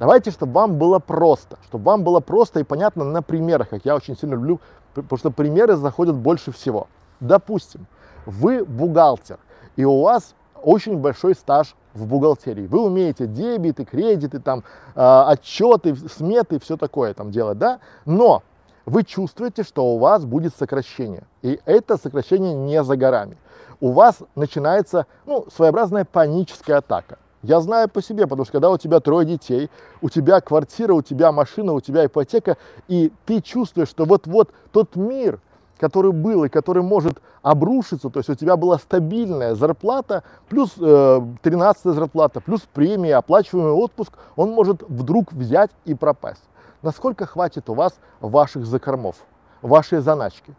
Давайте, 0.00 0.32
чтобы 0.32 0.52
вам 0.52 0.78
было 0.78 0.98
просто, 0.98 1.56
чтобы 1.68 1.84
вам 1.84 2.02
было 2.02 2.18
просто 2.18 2.58
и 2.58 2.64
понятно 2.64 3.04
на 3.04 3.22
примерах, 3.22 3.68
как 3.68 3.84
я 3.84 3.94
очень 3.94 4.16
сильно 4.16 4.34
люблю, 4.34 4.60
потому 4.94 5.16
что 5.16 5.30
примеры 5.30 5.76
заходят 5.76 6.16
больше 6.16 6.50
всего. 6.50 6.88
Допустим, 7.20 7.86
вы 8.26 8.64
бухгалтер, 8.64 9.38
и 9.76 9.84
у 9.84 10.00
вас 10.00 10.34
очень 10.62 10.98
большой 10.98 11.34
стаж 11.34 11.74
в 11.94 12.06
бухгалтерии. 12.06 12.66
Вы 12.66 12.84
умеете 12.84 13.26
дебиты, 13.26 13.84
кредиты, 13.84 14.40
там, 14.40 14.64
э, 14.94 15.22
отчеты, 15.26 15.96
сметы, 15.96 16.60
все 16.60 16.76
такое 16.76 17.14
там 17.14 17.30
делать, 17.30 17.58
да? 17.58 17.80
Но 18.04 18.42
вы 18.86 19.04
чувствуете, 19.04 19.64
что 19.64 19.84
у 19.84 19.98
вас 19.98 20.24
будет 20.24 20.54
сокращение. 20.54 21.24
И 21.42 21.60
это 21.66 21.98
сокращение 21.98 22.54
не 22.54 22.82
за 22.82 22.96
горами. 22.96 23.36
У 23.80 23.92
вас 23.92 24.18
начинается 24.34 25.06
ну, 25.26 25.46
своеобразная 25.54 26.04
паническая 26.04 26.78
атака. 26.78 27.18
Я 27.42 27.60
знаю 27.60 27.88
по 27.88 28.02
себе, 28.02 28.24
потому 28.24 28.44
что 28.44 28.52
когда 28.52 28.70
у 28.70 28.78
тебя 28.78 28.98
трое 28.98 29.24
детей, 29.24 29.70
у 30.00 30.08
тебя 30.08 30.40
квартира, 30.40 30.92
у 30.92 31.02
тебя 31.02 31.30
машина, 31.30 31.72
у 31.72 31.80
тебя 31.80 32.06
ипотека, 32.06 32.56
и 32.88 33.12
ты 33.26 33.40
чувствуешь, 33.40 33.88
что 33.88 34.06
вот-вот 34.06 34.50
тот 34.72 34.96
мир, 34.96 35.40
который 35.78 36.12
был 36.12 36.44
и 36.44 36.48
который 36.48 36.82
может 36.82 37.20
обрушиться, 37.42 38.10
то 38.10 38.18
есть 38.18 38.28
у 38.28 38.34
тебя 38.34 38.56
была 38.56 38.78
стабильная 38.78 39.54
зарплата, 39.54 40.22
плюс 40.48 40.74
э, 40.78 41.20
13 41.42 41.94
зарплата, 41.94 42.40
плюс 42.40 42.62
премия, 42.72 43.16
оплачиваемый 43.16 43.72
отпуск, 43.72 44.12
он 44.36 44.50
может 44.50 44.82
вдруг 44.82 45.32
взять 45.32 45.70
и 45.84 45.94
пропасть. 45.94 46.42
Насколько 46.82 47.26
хватит 47.26 47.68
у 47.70 47.74
вас 47.74 47.98
ваших 48.20 48.66
закормов, 48.66 49.16
вашей 49.62 50.00
заначки? 50.00 50.54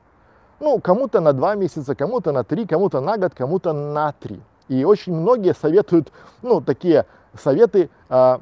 Ну, 0.60 0.80
кому-то 0.80 1.22
на 1.22 1.34
два 1.34 1.56
месяца, 1.56 1.96
кому-то 1.96 2.32
на 2.32 2.44
три, 2.44 2.66
кому-то 2.66 3.00
на 3.00 3.18
год, 3.18 3.34
кому-то 3.34 3.72
на 3.72 4.12
три. 4.14 4.42
И 4.68 4.84
очень 4.84 5.16
многие 5.16 5.54
советуют, 5.54 6.12
ну, 6.42 6.62
такие 6.62 7.06
советы 7.34 7.90
э, 8.10 8.38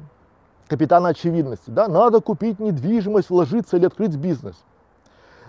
капитана 0.68 1.10
очевидности, 1.10 1.70
да, 1.70 1.88
надо 1.88 2.20
купить 2.20 2.58
недвижимость, 2.58 3.30
вложиться 3.30 3.76
или 3.76 3.86
открыть 3.86 4.16
бизнес. 4.16 4.56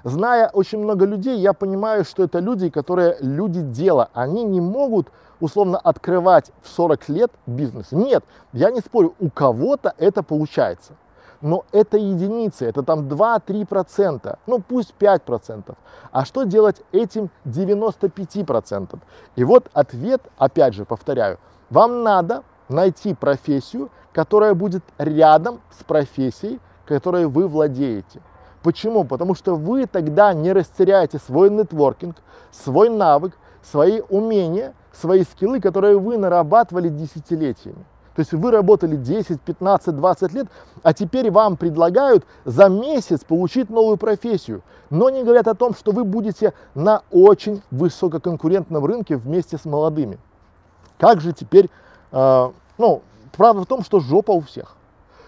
Зная 0.04 0.50
очень 0.50 0.80
много 0.80 1.06
людей, 1.06 1.40
я 1.40 1.54
понимаю, 1.54 2.06
что 2.06 2.24
это 2.24 2.40
люди, 2.40 2.70
которые 2.70 3.18
люди 3.20 3.62
дела. 3.62 4.10
Они 4.14 4.44
не 4.44 4.62
могут 4.62 5.08
условно 5.40 5.78
открывать 5.78 6.52
в 6.62 6.70
40 6.70 7.10
лет 7.10 7.32
бизнес. 7.46 7.92
Нет, 7.92 8.24
я 8.54 8.72
не 8.72 8.80
спорю, 8.80 9.16
у 9.20 9.30
кого-то 9.30 9.94
это 9.98 10.24
получается. 10.24 10.94
Но 11.42 11.64
это 11.72 11.98
единицы, 11.98 12.66
это 12.66 12.84
там 12.84 13.08
2-3%, 13.08 14.38
ну 14.46 14.60
пусть 14.60 14.94
5%. 15.00 15.74
А 16.12 16.26
что 16.26 16.44
делать 16.44 16.82
этим 16.92 17.30
95%? 17.46 19.00
И 19.38 19.44
вот 19.46 19.70
ответ, 19.74 20.22
опять 20.38 20.74
же, 20.74 20.84
повторяю, 20.84 21.40
вам 21.70 22.04
надо 22.04 22.44
найти 22.68 23.14
профессию, 23.14 23.90
которая 24.12 24.54
будет 24.54 24.84
рядом 24.98 25.62
с 25.72 25.84
профессией, 25.84 26.60
которой 26.86 27.26
вы 27.28 27.48
владеете. 27.48 28.22
Почему? 28.64 29.04
Потому 29.04 29.36
что 29.36 29.56
вы 29.56 29.86
тогда 29.86 30.34
не 30.34 30.52
растеряете 30.52 31.18
свой 31.20 31.50
нетворкинг, 31.50 32.18
свой 32.52 32.90
навык, 32.90 33.38
свои 33.62 34.02
умения, 34.10 34.74
свои 34.92 35.24
скиллы, 35.24 35.62
которые 35.62 35.98
вы 35.98 36.18
нарабатывали 36.18 36.90
десятилетиями. 36.90 37.86
То 38.16 38.22
есть 38.22 38.34
вы 38.34 38.52
работали 38.52 38.98
10, 38.98 39.40
15, 39.40 39.96
20 39.96 40.34
лет, 40.34 40.48
а 40.84 40.94
теперь 40.94 41.32
вам 41.32 41.56
предлагают 41.56 42.26
за 42.44 42.68
месяц 42.68 43.24
получить 43.24 43.70
новую 43.70 43.96
профессию. 43.96 44.62
Но 44.90 45.10
не 45.10 45.24
говорят 45.24 45.48
о 45.48 45.56
том, 45.56 45.74
что 45.74 45.94
вы 45.94 46.04
будете 46.04 46.54
на 46.76 47.04
очень 47.12 47.62
высококонкурентном 47.72 48.84
рынке 48.84 49.16
вместе 49.16 49.58
с 49.58 49.64
молодыми. 49.64 50.20
Как 50.98 51.22
же 51.22 51.32
теперь, 51.32 51.70
э, 52.12 52.52
ну, 52.78 53.02
правда 53.32 53.62
в 53.62 53.66
том, 53.68 53.84
что 53.84 54.02
жопа 54.02 54.32
у 54.32 54.42
всех. 54.42 54.76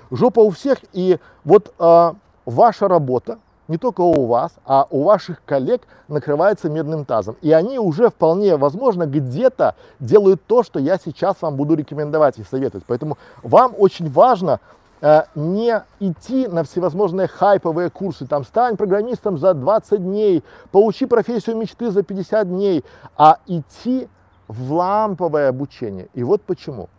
Жопа 0.09 0.41
у 0.41 0.49
всех, 0.49 0.79
и 0.91 1.17
вот 1.45 1.73
э, 1.79 2.13
ваша 2.45 2.87
работа, 2.87 3.39
не 3.67 3.77
только 3.77 4.01
у 4.01 4.25
вас, 4.25 4.51
а 4.65 4.85
у 4.89 5.03
ваших 5.03 5.43
коллег 5.45 5.83
накрывается 6.07 6.69
медным 6.69 7.05
тазом. 7.05 7.37
И 7.41 7.51
они 7.51 7.79
уже 7.79 8.09
вполне 8.09 8.57
возможно 8.57 9.05
где-то 9.05 9.75
делают 9.99 10.43
то, 10.45 10.63
что 10.63 10.79
я 10.79 10.97
сейчас 10.97 11.41
вам 11.41 11.55
буду 11.55 11.75
рекомендовать 11.75 12.37
и 12.37 12.43
советовать. 12.43 12.83
Поэтому 12.85 13.17
вам 13.43 13.73
очень 13.77 14.11
важно 14.11 14.59
э, 15.01 15.21
не 15.35 15.81
идти 16.01 16.47
на 16.47 16.63
всевозможные 16.63 17.27
хайповые 17.27 17.89
курсы, 17.89 18.27
там, 18.27 18.43
стань 18.43 18.75
программистом 18.75 19.37
за 19.37 19.53
20 19.53 20.03
дней, 20.03 20.43
получи 20.71 21.05
профессию 21.05 21.55
мечты 21.55 21.91
за 21.91 22.03
50 22.03 22.49
дней, 22.49 22.83
а 23.15 23.37
идти 23.47 24.09
в 24.49 24.73
ламповое 24.73 25.47
обучение. 25.47 26.09
И 26.13 26.23
вот 26.23 26.41
почему. 26.41 26.89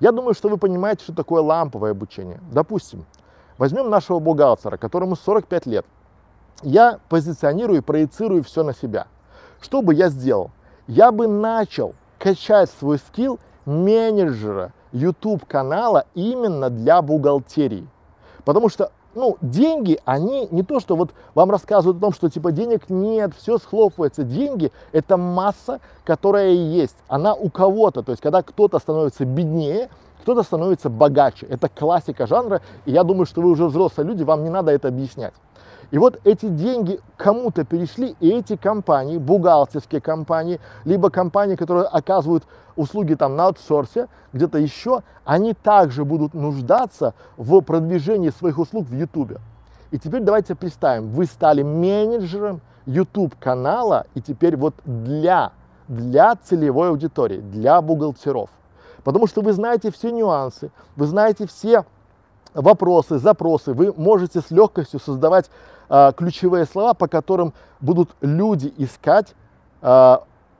Я 0.00 0.12
думаю, 0.12 0.32
что 0.32 0.48
вы 0.48 0.56
понимаете, 0.56 1.02
что 1.02 1.12
такое 1.12 1.42
ламповое 1.42 1.90
обучение. 1.90 2.40
Допустим, 2.50 3.04
Возьмем 3.58 3.90
нашего 3.90 4.20
бухгалтера, 4.20 4.76
которому 4.76 5.16
45 5.16 5.66
лет. 5.66 5.84
Я 6.62 6.98
позиционирую 7.08 7.78
и 7.78 7.82
проецирую 7.82 8.42
все 8.42 8.62
на 8.62 8.72
себя. 8.72 9.06
Что 9.60 9.82
бы 9.82 9.94
я 9.94 10.08
сделал? 10.08 10.50
Я 10.86 11.12
бы 11.12 11.26
начал 11.26 11.94
качать 12.18 12.70
свой 12.70 12.98
скилл 12.98 13.38
менеджера 13.66 14.72
YouTube 14.92 15.44
канала 15.46 16.06
именно 16.14 16.70
для 16.70 17.02
бухгалтерии. 17.02 17.86
Потому 18.44 18.68
что 18.68 18.92
ну, 19.14 19.36
деньги, 19.40 19.98
они 20.04 20.46
не 20.50 20.62
то, 20.62 20.80
что 20.80 20.94
вот 20.94 21.10
вам 21.34 21.50
рассказывают 21.50 21.98
о 21.98 22.00
том, 22.00 22.12
что 22.12 22.30
типа 22.30 22.52
денег 22.52 22.88
нет, 22.88 23.32
все 23.36 23.58
схлопывается. 23.58 24.22
Деньги– 24.22 24.70
это 24.92 25.16
масса, 25.16 25.80
которая 26.04 26.50
есть. 26.52 26.96
Она 27.08 27.34
у 27.34 27.50
кого-то. 27.50 28.02
То 28.02 28.12
есть, 28.12 28.22
когда 28.22 28.42
кто-то 28.42 28.78
становится 28.78 29.24
беднее, 29.24 29.90
кто-то 30.28 30.42
становится 30.42 30.90
богаче. 30.90 31.46
Это 31.46 31.70
классика 31.70 32.26
жанра, 32.26 32.60
и 32.84 32.92
я 32.92 33.02
думаю, 33.02 33.24
что 33.24 33.40
вы 33.40 33.50
уже 33.50 33.64
взрослые 33.64 34.06
люди, 34.06 34.24
вам 34.24 34.44
не 34.44 34.50
надо 34.50 34.70
это 34.72 34.88
объяснять. 34.88 35.32
И 35.90 35.96
вот 35.96 36.20
эти 36.24 36.50
деньги 36.50 37.00
кому-то 37.16 37.64
перешли, 37.64 38.14
и 38.20 38.28
эти 38.28 38.56
компании, 38.56 39.16
бухгалтерские 39.16 40.02
компании, 40.02 40.60
либо 40.84 41.08
компании, 41.08 41.56
которые 41.56 41.86
оказывают 41.86 42.44
услуги 42.76 43.14
там 43.14 43.36
на 43.36 43.46
аутсорсе, 43.46 44.08
где-то 44.34 44.58
еще, 44.58 45.02
они 45.24 45.54
также 45.54 46.04
будут 46.04 46.34
нуждаться 46.34 47.14
в 47.38 47.62
продвижении 47.62 48.28
своих 48.28 48.58
услуг 48.58 48.86
в 48.86 48.94
YouTube. 48.94 49.38
И 49.92 49.98
теперь 49.98 50.20
давайте 50.20 50.54
представим, 50.54 51.08
вы 51.08 51.24
стали 51.24 51.62
менеджером 51.62 52.60
YouTube 52.84 53.34
канала, 53.40 54.04
и 54.14 54.20
теперь 54.20 54.58
вот 54.58 54.74
для, 54.84 55.52
для 55.88 56.36
целевой 56.36 56.90
аудитории, 56.90 57.38
для 57.40 57.80
бухгалтеров. 57.80 58.50
Потому 59.08 59.26
что 59.26 59.40
вы 59.40 59.54
знаете 59.54 59.90
все 59.90 60.10
нюансы, 60.10 60.70
вы 60.94 61.06
знаете 61.06 61.46
все 61.46 61.86
вопросы, 62.52 63.16
запросы, 63.16 63.72
вы 63.72 63.90
можете 63.96 64.42
с 64.42 64.50
легкостью 64.50 65.00
создавать 65.00 65.50
э, 65.88 66.12
ключевые 66.14 66.66
слова, 66.66 66.92
по 66.92 67.08
которым 67.08 67.54
будут 67.80 68.10
люди 68.20 68.70
искать 68.76 69.34
э, 69.80 70.16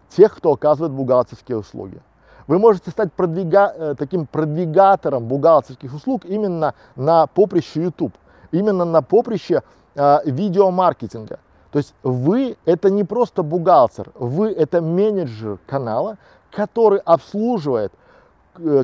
тех, 0.08 0.34
кто 0.34 0.52
оказывает 0.52 0.94
бухгалтерские 0.94 1.58
услуги. 1.58 2.00
Вы 2.46 2.58
можете 2.58 2.90
стать 2.90 3.12
продвига, 3.12 3.70
э, 3.76 3.94
таким 3.98 4.26
продвигатором 4.26 5.26
бухгалтерских 5.26 5.92
услуг 5.92 6.24
именно 6.24 6.72
на 6.96 7.26
поприще 7.26 7.82
YouTube, 7.82 8.14
именно 8.50 8.86
на 8.86 9.02
поприще 9.02 9.62
э, 9.94 10.20
видеомаркетинга. 10.24 11.38
То 11.70 11.80
есть 11.80 11.94
вы 12.02 12.56
это 12.64 12.88
не 12.88 13.04
просто 13.04 13.42
бухгалтер, 13.42 14.10
вы 14.14 14.50
это 14.52 14.80
менеджер 14.80 15.58
канала, 15.66 16.16
который 16.50 17.00
обслуживает 17.00 17.92
Э, 17.92 18.07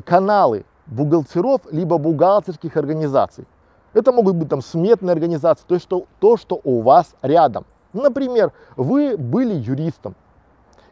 каналы 0.05 0.65
бухгалтеров, 0.87 1.61
либо 1.71 1.97
бухгалтерских 1.97 2.77
организаций. 2.77 3.45
Это 3.93 4.11
могут 4.11 4.35
быть 4.35 4.49
там 4.49 4.61
сметные 4.61 5.13
организации, 5.13 5.63
то 5.67 5.75
есть 5.75 5.85
что, 5.85 6.05
то, 6.19 6.37
что 6.37 6.59
у 6.63 6.81
вас 6.81 7.15
рядом. 7.21 7.65
Например, 7.93 8.51
вы 8.75 9.15
были 9.17 9.53
юристом, 9.53 10.15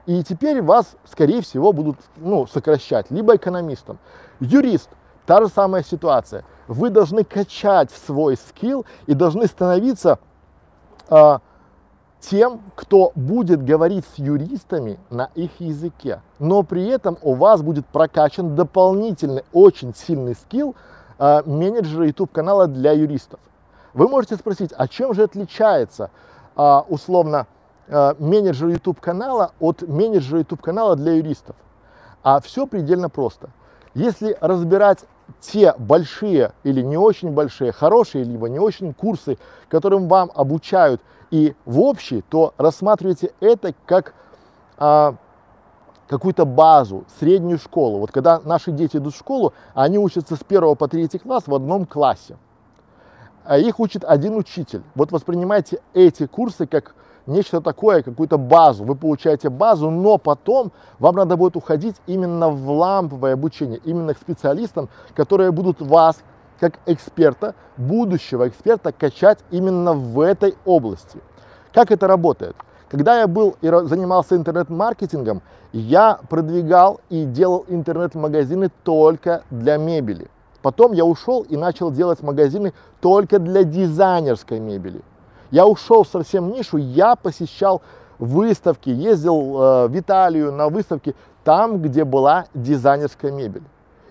и 0.05 0.23
теперь 0.23 0.61
вас, 0.61 0.95
скорее 1.05 1.41
всего, 1.41 1.71
будут 1.71 1.97
ну, 2.17 2.45
сокращать, 2.47 3.09
либо 3.09 3.35
экономистом. 3.35 3.99
Юрист, 4.39 4.89
та 5.25 5.41
же 5.41 5.47
самая 5.47 5.83
ситуация. 5.83 6.43
Вы 6.67 6.89
должны 6.89 7.23
качать 7.23 7.91
свой 7.91 8.35
скилл 8.35 8.85
и 9.05 9.13
должны 9.13 9.47
становиться 9.47 10.19
э, 11.09 11.39
тем, 12.29 12.61
кто 12.75 13.11
будет 13.15 13.63
говорить 13.65 14.05
с 14.15 14.17
юристами 14.17 14.97
на 15.09 15.29
их 15.35 15.59
языке. 15.59 16.21
Но 16.39 16.63
при 16.63 16.87
этом 16.87 17.17
у 17.21 17.33
вас 17.33 17.61
будет 17.61 17.85
прокачан 17.87 18.55
дополнительный 18.55 19.43
очень 19.51 19.93
сильный 19.93 20.35
скилл 20.35 20.75
э, 21.19 21.41
менеджера 21.45 22.05
YouTube 22.05 22.31
канала 22.31 22.67
для 22.67 22.93
юристов. 22.93 23.39
Вы 23.93 24.07
можете 24.07 24.35
спросить, 24.35 24.71
а 24.75 24.87
чем 24.87 25.13
же 25.13 25.23
отличается 25.23 26.11
э, 26.55 26.81
условно 26.87 27.45
э, 27.87 28.13
менеджер 28.19 28.69
YouTube 28.69 29.01
канала 29.01 29.51
от 29.59 29.81
менеджера 29.81 30.39
YouTube 30.39 30.61
канала 30.61 30.95
для 30.95 31.13
юристов? 31.13 31.57
А 32.23 32.39
все 32.39 32.65
предельно 32.65 33.09
просто. 33.09 33.49
Если 33.93 34.37
разбирать 34.39 34.99
те 35.41 35.73
большие 35.77 36.53
или 36.63 36.81
не 36.81 36.97
очень 36.97 37.31
большие, 37.31 37.73
хорошие, 37.73 38.23
либо 38.23 38.47
не 38.47 38.59
очень 38.59 38.93
курсы, 38.93 39.37
которым 39.67 40.07
вам 40.07 40.31
обучают 40.33 41.01
и 41.33 41.55
в 41.65 41.81
общий, 41.81 42.21
то 42.21 42.53
рассматривайте 42.59 43.31
это 43.39 43.73
как 43.87 44.13
а, 44.77 45.15
какую-то 46.07 46.45
базу, 46.45 47.05
среднюю 47.19 47.57
школу. 47.57 47.97
Вот 47.97 48.11
когда 48.11 48.39
наши 48.45 48.71
дети 48.71 48.97
идут 48.97 49.15
в 49.15 49.17
школу, 49.17 49.51
они 49.73 49.97
учатся 49.97 50.35
с 50.35 50.43
первого 50.43 50.75
по 50.75 50.87
третий 50.87 51.17
класс 51.17 51.45
в 51.47 51.55
одном 51.55 51.87
классе. 51.87 52.37
А 53.45 53.57
их 53.57 53.79
учит 53.79 54.03
один 54.03 54.35
учитель. 54.35 54.83
Вот 54.93 55.11
воспринимайте 55.11 55.81
эти 55.95 56.27
курсы 56.27 56.67
как 56.67 56.93
нечто 57.25 57.61
такое, 57.61 58.03
какую-то 58.03 58.37
базу. 58.37 58.83
Вы 58.83 58.93
получаете 58.93 59.49
базу, 59.49 59.89
но 59.89 60.19
потом 60.19 60.71
вам 60.99 61.15
надо 61.15 61.35
будет 61.35 61.55
уходить 61.55 61.95
именно 62.05 62.49
в 62.49 62.69
ламповое 62.69 63.33
обучение, 63.33 63.79
именно 63.83 64.13
к 64.13 64.19
специалистам, 64.19 64.87
которые 65.15 65.51
будут 65.51 65.81
вас, 65.81 66.23
как 66.63 66.79
эксперта, 66.85 67.55
будущего 67.75 68.47
эксперта, 68.47 68.93
качать 68.93 69.39
именно 69.51 69.91
в 69.91 70.21
этой 70.21 70.55
области. 70.63 71.19
Как 71.73 71.91
это 71.91 72.07
работает? 72.07 72.55
Когда 72.87 73.19
я 73.19 73.27
был 73.27 73.57
и 73.59 73.67
занимался 73.67 74.37
интернет-маркетингом, 74.37 75.41
я 75.73 76.19
продвигал 76.29 77.01
и 77.09 77.25
делал 77.25 77.65
интернет-магазины 77.67 78.71
только 78.83 79.43
для 79.51 79.75
мебели. 79.75 80.29
Потом 80.61 80.93
я 80.93 81.03
ушел 81.03 81.41
и 81.41 81.57
начал 81.57 81.91
делать 81.91 82.21
магазины 82.21 82.71
только 83.01 83.39
для 83.39 83.65
дизайнерской 83.65 84.61
мебели. 84.61 85.01
Я 85.51 85.67
ушел 85.67 86.05
совсем 86.05 86.49
в 86.49 86.53
нишу, 86.53 86.77
я 86.77 87.17
посещал 87.17 87.81
выставки, 88.19 88.89
ездил 88.89 89.61
э, 89.61 89.87
в 89.89 89.99
Италию 89.99 90.53
на 90.53 90.69
выставки, 90.69 91.13
там, 91.43 91.81
где 91.81 92.05
была 92.05 92.45
дизайнерская 92.53 93.33
мебель. 93.33 93.63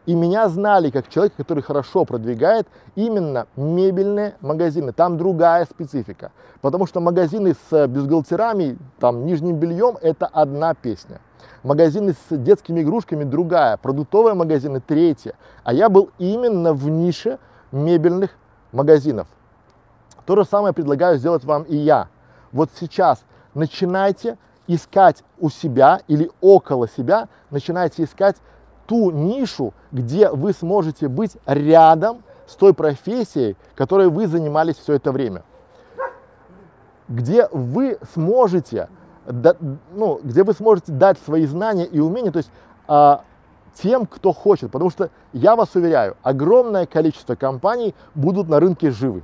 И 0.05 0.15
меня 0.15 0.49
знали 0.49 0.91
как 0.91 1.09
человека, 1.09 1.37
который 1.37 1.63
хорошо 1.63 2.05
продвигает 2.05 2.67
именно 2.97 3.47
мебельные 3.55 4.35
магазины. 4.41 4.93
Там 4.93 5.17
другая 5.17 5.65
специфика. 5.65 6.33
Потому 6.61 6.87
что 6.87 7.01
магазины 7.01 7.55
с 7.71 7.87
бюстгальтерами, 7.87 8.79
там, 8.99 9.25
нижним 9.27 9.57
бельем– 9.57 9.97
это 10.03 10.27
одна 10.27 10.75
песня. 10.75 11.21
Магазины 11.63 12.15
с 12.15 12.37
детскими 12.37 12.83
игрушками– 12.83 13.23
другая. 13.25 13.77
Продуктовые 13.77 14.35
магазины– 14.35 14.81
третья. 14.87 15.35
А 15.63 15.73
я 15.73 15.89
был 15.89 16.11
именно 16.19 16.73
в 16.73 16.89
нише 16.89 17.39
мебельных 17.71 18.31
магазинов. 18.73 19.29
То 20.27 20.35
же 20.35 20.45
самое 20.45 20.75
предлагаю 20.75 21.19
сделать 21.19 21.45
вам 21.45 21.63
и 21.63 21.77
я. 21.77 22.09
Вот 22.51 22.71
сейчас 22.79 23.25
начинайте 23.55 24.37
искать 24.67 25.23
у 25.39 25.49
себя 25.49 26.01
или 26.09 26.31
около 26.41 26.89
себя, 26.89 27.29
начинайте 27.51 28.05
искать 28.05 28.37
ту 28.87 29.11
нишу, 29.11 29.75
где 29.91 30.31
вы 30.31 30.53
сможете 30.53 31.09
быть 31.09 31.37
рядом 31.47 32.23
с 32.47 32.55
той 32.55 32.75
профессией, 32.75 33.57
которой 33.75 34.09
вы 34.09 34.27
занимались 34.27 34.77
все 34.77 34.95
это 34.95 35.13
время. 35.13 35.43
Где 37.09 37.49
вы 37.51 37.99
сможете, 38.15 38.89
да, 39.27 39.55
ну, 39.93 40.21
где 40.23 40.45
вы 40.45 40.53
сможете 40.53 40.93
дать 40.93 41.19
свои 41.19 41.47
знания 41.47 41.85
и 41.85 42.01
умения, 42.01 42.31
то 42.31 42.39
есть 42.39 42.51
а, 42.87 43.23
тем, 43.75 44.07
кто 44.07 44.33
хочет. 44.33 44.71
Потому 44.71 44.91
что 44.91 45.11
я 45.33 45.57
вас 45.57 45.75
уверяю, 45.75 46.17
огромное 46.23 46.87
количество 46.87 47.35
компаний 47.35 47.95
будут 48.15 48.49
на 48.49 48.61
рынке 48.61 48.91
живы. 48.91 49.23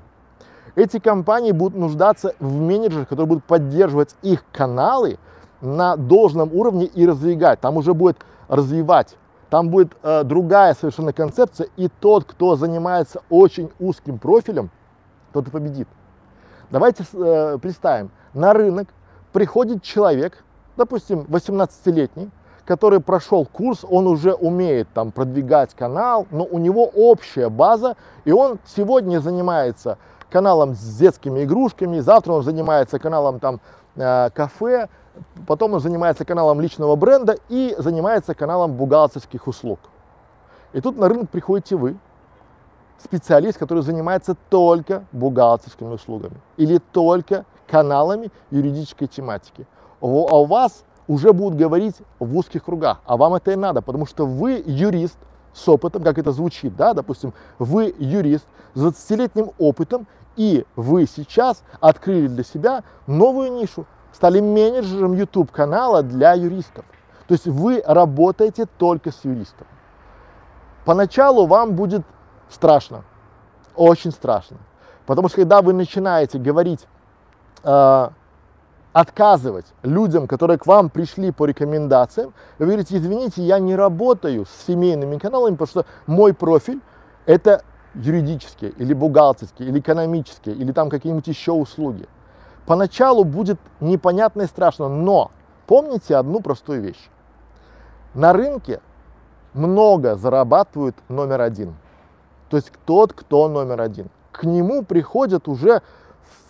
Эти 0.75 0.99
компании 0.99 1.53
будут 1.53 1.77
нуждаться 1.77 2.35
в 2.38 2.61
менеджерах, 2.61 3.09
которые 3.09 3.27
будут 3.27 3.45
поддерживать 3.45 4.15
их 4.23 4.45
каналы 4.53 5.19
на 5.61 5.97
должном 5.97 6.55
уровне 6.55 6.87
и 6.87 7.07
развивать. 7.07 7.61
Там 7.61 7.77
уже 7.77 7.95
будет 7.95 8.19
развивать 8.49 9.17
там 9.50 9.71
будет 9.71 9.93
э, 10.02 10.25
другая 10.25 10.75
совершенно 10.75 11.12
концепция, 11.12 11.69
и 11.76 11.88
тот, 11.88 12.25
кто 12.25 12.57
занимается 12.57 13.23
очень 13.31 13.71
узким 13.78 14.19
профилем, 14.19 14.71
тот 15.33 15.49
и 15.49 15.50
победит. 15.50 15.88
Давайте 16.71 17.05
э, 17.12 17.59
представим, 17.61 18.11
на 18.35 18.52
рынок 18.52 18.88
приходит 19.33 19.83
человек, 19.83 20.45
допустим, 20.76 21.21
18-летний, 21.28 22.31
который 22.67 23.00
прошел 23.00 23.47
курс, 23.47 23.85
он 23.88 24.07
уже 24.07 24.35
умеет 24.35 24.88
там 24.93 25.11
продвигать 25.11 25.75
канал, 25.75 26.26
но 26.31 26.45
у 26.45 26.59
него 26.59 26.85
общая 26.85 27.49
база, 27.49 27.97
и 28.26 28.32
он 28.32 28.58
сегодня 28.67 29.21
занимается 29.21 29.97
каналом 30.28 30.75
с 30.75 30.99
детскими 30.99 31.45
игрушками, 31.45 32.00
завтра 32.00 32.32
он 32.32 32.43
занимается 32.43 32.99
каналом 32.99 33.41
там 33.41 33.61
э, 33.97 34.28
кафе, 34.34 34.89
потом 35.47 35.75
он 35.75 35.81
занимается 35.81 36.25
каналом 36.25 36.61
личного 36.61 36.97
бренда 36.97 37.37
и 37.49 37.75
занимается 37.78 38.35
каналом 38.35 38.75
бухгалтерских 38.75 39.47
услуг. 39.47 39.78
И 40.73 40.81
тут 40.81 40.97
на 40.97 41.09
рынок 41.09 41.31
приходите 41.31 41.76
вы, 41.76 41.97
специалист, 42.99 43.59
который 43.59 43.83
занимается 43.83 44.37
только 44.50 45.04
бухгалтерскими 45.13 45.95
услугами 45.95 46.41
или 46.57 46.78
только 46.78 47.45
каналами 47.67 48.31
юридической 48.50 49.07
тематики. 49.07 49.67
А 50.00 50.07
у 50.07 50.45
вас 50.45 50.85
уже 51.07 51.33
будут 51.33 51.59
говорить 51.59 51.97
в 52.19 52.37
узких 52.37 52.65
кругах, 52.65 53.00
а 53.07 53.17
вам 53.17 53.35
это 53.35 53.52
и 53.52 53.57
надо, 53.57 53.83
потому 53.83 54.07
что 54.07 54.26
вы 54.26 54.63
юрист 54.65 55.19
с 55.54 55.69
опытом, 55.69 56.02
как 56.02 56.19
это 56.19 56.33
звучит, 56.33 56.76
да, 56.76 56.93
допустим, 56.93 57.33
вы 57.59 57.95
юрист 57.99 58.47
с 58.75 58.85
20-летним 58.85 59.52
опытом, 59.59 60.07
и 60.37 60.65
вы 60.76 61.07
сейчас 61.07 61.65
открыли 61.81 62.28
для 62.28 62.45
себя 62.45 62.85
новую 63.07 63.52
нишу, 63.54 63.87
стали 64.12 64.40
менеджером 64.40 65.14
YouTube 65.14 65.50
канала 65.50 66.02
для 66.02 66.32
юристов. 66.34 66.84
То 67.26 67.34
есть 67.34 67.47
вы 67.47 67.82
работаете 67.86 68.66
только 68.78 69.10
с 69.12 69.25
юристом. 69.25 69.66
Поначалу 70.84 71.47
вам 71.47 71.75
будет 71.75 72.02
страшно, 72.49 73.04
очень 73.76 74.10
страшно. 74.10 74.56
Потому 75.06 75.28
что 75.28 75.38
когда 75.38 75.60
вы 75.62 75.73
начинаете 75.73 76.38
говорить, 76.38 76.86
э, 77.62 78.08
отказывать 78.92 79.66
людям, 79.82 80.26
которые 80.26 80.58
к 80.58 80.66
вам 80.66 80.90
пришли 80.90 81.30
по 81.30 81.44
рекомендациям, 81.44 82.32
вы 82.58 82.66
говорите, 82.66 82.97
извините, 82.97 83.42
я 83.42 83.58
не 83.58 83.76
работаю 83.76 84.47
с 84.47 84.66
семейными 84.66 85.18
каналами, 85.18 85.54
потому 85.54 85.68
что 85.68 85.86
мой 86.06 86.34
профиль 86.34 86.80
это 87.26 87.62
юридические 87.94 88.71
или 88.73 88.94
бухгалтерские, 88.94 89.68
или 89.68 89.80
экономические, 89.80 90.54
или 90.54 90.73
там 90.73 90.88
какие-нибудь 90.88 91.26
еще 91.26 91.52
услуги. 91.52 92.08
Поначалу 92.69 93.25
будет 93.25 93.59
непонятно 93.81 94.43
и 94.43 94.47
страшно, 94.47 94.91
но 94.91 95.31
помните 95.67 96.15
одну 96.15 96.41
простую 96.41 96.83
вещь. 96.83 97.09
На 98.13 98.35
рынке 98.35 98.83
много 99.54 100.17
зарабатывают 100.17 100.95
номер 101.09 101.41
один. 101.41 101.76
То 102.50 102.59
есть 102.59 102.71
тот, 102.85 103.15
кто 103.15 103.49
номер 103.49 103.81
один. 103.81 104.11
К 104.33 104.45
нему 104.45 104.85
приходят 104.85 105.49
уже 105.49 105.81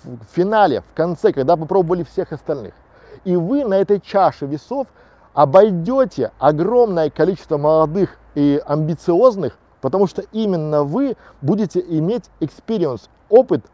в 0.03 0.25
финале, 0.33 0.81
в 0.81 0.93
конце, 0.93 1.33
когда 1.33 1.57
попробовали 1.57 2.03
всех 2.03 2.33
остальных. 2.33 2.75
И 3.23 3.37
вы 3.37 3.65
на 3.65 3.75
этой 3.75 4.01
чаше 4.01 4.47
весов 4.47 4.89
обойдете 5.35 6.33
огромное 6.41 7.11
количество 7.11 7.59
молодых 7.59 8.19
и 8.35 8.61
амбициозных, 8.67 9.57
потому 9.81 10.09
что 10.09 10.23
именно 10.33 10.83
вы 10.83 11.17
будете 11.43 11.79
иметь 11.79 12.25
experience, 12.41 13.09
опыт 13.29 13.65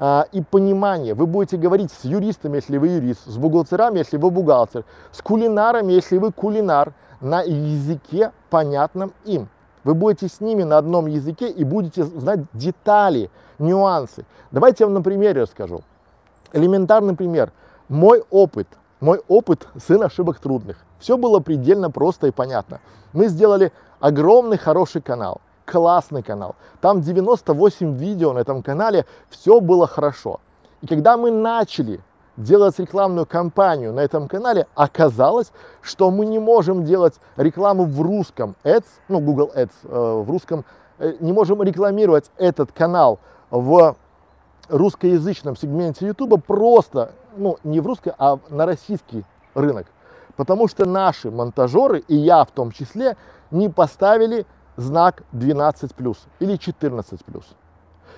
и 0.00 0.42
понимание. 0.50 1.14
Вы 1.14 1.26
будете 1.26 1.56
говорить 1.56 1.90
с 1.90 2.04
юристами, 2.04 2.56
если 2.56 2.76
вы 2.76 2.88
юрист, 2.88 3.26
с 3.26 3.36
бухгалтерами, 3.38 3.98
если 3.98 4.18
вы 4.18 4.30
бухгалтер, 4.30 4.84
с 5.10 5.22
кулинарами, 5.22 5.92
если 5.92 6.18
вы 6.18 6.32
кулинар, 6.32 6.92
на 7.20 7.42
языке, 7.42 8.32
понятном 8.50 9.12
им. 9.24 9.48
Вы 9.84 9.94
будете 9.94 10.28
с 10.28 10.40
ними 10.40 10.64
на 10.64 10.78
одном 10.78 11.06
языке 11.06 11.48
и 11.48 11.64
будете 11.64 12.04
знать 12.04 12.40
детали, 12.52 13.30
нюансы. 13.58 14.24
Давайте 14.50 14.84
я 14.84 14.86
вам 14.86 14.94
на 14.94 15.02
примере 15.02 15.42
расскажу. 15.42 15.82
Элементарный 16.52 17.14
пример. 17.14 17.52
Мой 17.88 18.22
опыт, 18.30 18.66
мой 19.00 19.22
опыт 19.28 19.68
сын 19.80 20.02
ошибок 20.02 20.40
трудных. 20.40 20.78
Все 20.98 21.16
было 21.16 21.40
предельно 21.40 21.90
просто 21.90 22.26
и 22.26 22.32
понятно. 22.32 22.80
Мы 23.12 23.28
сделали 23.28 23.72
огромный 24.00 24.58
хороший 24.58 25.00
канал 25.00 25.40
классный 25.66 26.22
канал. 26.22 26.56
Там 26.80 27.02
98 27.02 27.96
видео 27.96 28.32
на 28.32 28.38
этом 28.38 28.62
канале, 28.62 29.04
все 29.28 29.60
было 29.60 29.86
хорошо. 29.86 30.40
И 30.80 30.86
когда 30.86 31.16
мы 31.16 31.30
начали 31.30 32.00
делать 32.36 32.78
рекламную 32.78 33.26
кампанию 33.26 33.92
на 33.92 34.00
этом 34.00 34.28
канале, 34.28 34.66
оказалось, 34.74 35.52
что 35.82 36.10
мы 36.10 36.26
не 36.26 36.38
можем 36.38 36.84
делать 36.84 37.14
рекламу 37.36 37.84
в 37.84 38.00
русском 38.00 38.56
Ads, 38.64 38.86
ну 39.08 39.20
Google 39.20 39.50
Ads 39.54 39.72
э, 39.84 40.22
в 40.22 40.30
русском, 40.30 40.64
э, 40.98 41.14
не 41.20 41.32
можем 41.32 41.62
рекламировать 41.62 42.30
этот 42.36 42.72
канал 42.72 43.18
в 43.50 43.96
русскоязычном 44.68 45.56
сегменте 45.56 46.06
YouTube 46.06 46.44
просто, 46.44 47.12
ну 47.36 47.58
не 47.64 47.80
в 47.80 47.86
русский, 47.86 48.12
а 48.18 48.38
на 48.48 48.66
российский 48.66 49.24
рынок. 49.54 49.86
Потому 50.36 50.68
что 50.68 50.84
наши 50.84 51.30
монтажеры, 51.30 52.00
и 52.00 52.14
я 52.14 52.44
в 52.44 52.50
том 52.50 52.70
числе, 52.70 53.16
не 53.50 53.68
поставили 53.70 54.44
знак 54.76 55.22
12 55.32 55.94
плюс 55.94 56.18
или 56.40 56.56
14 56.56 57.24
плюс. 57.24 57.44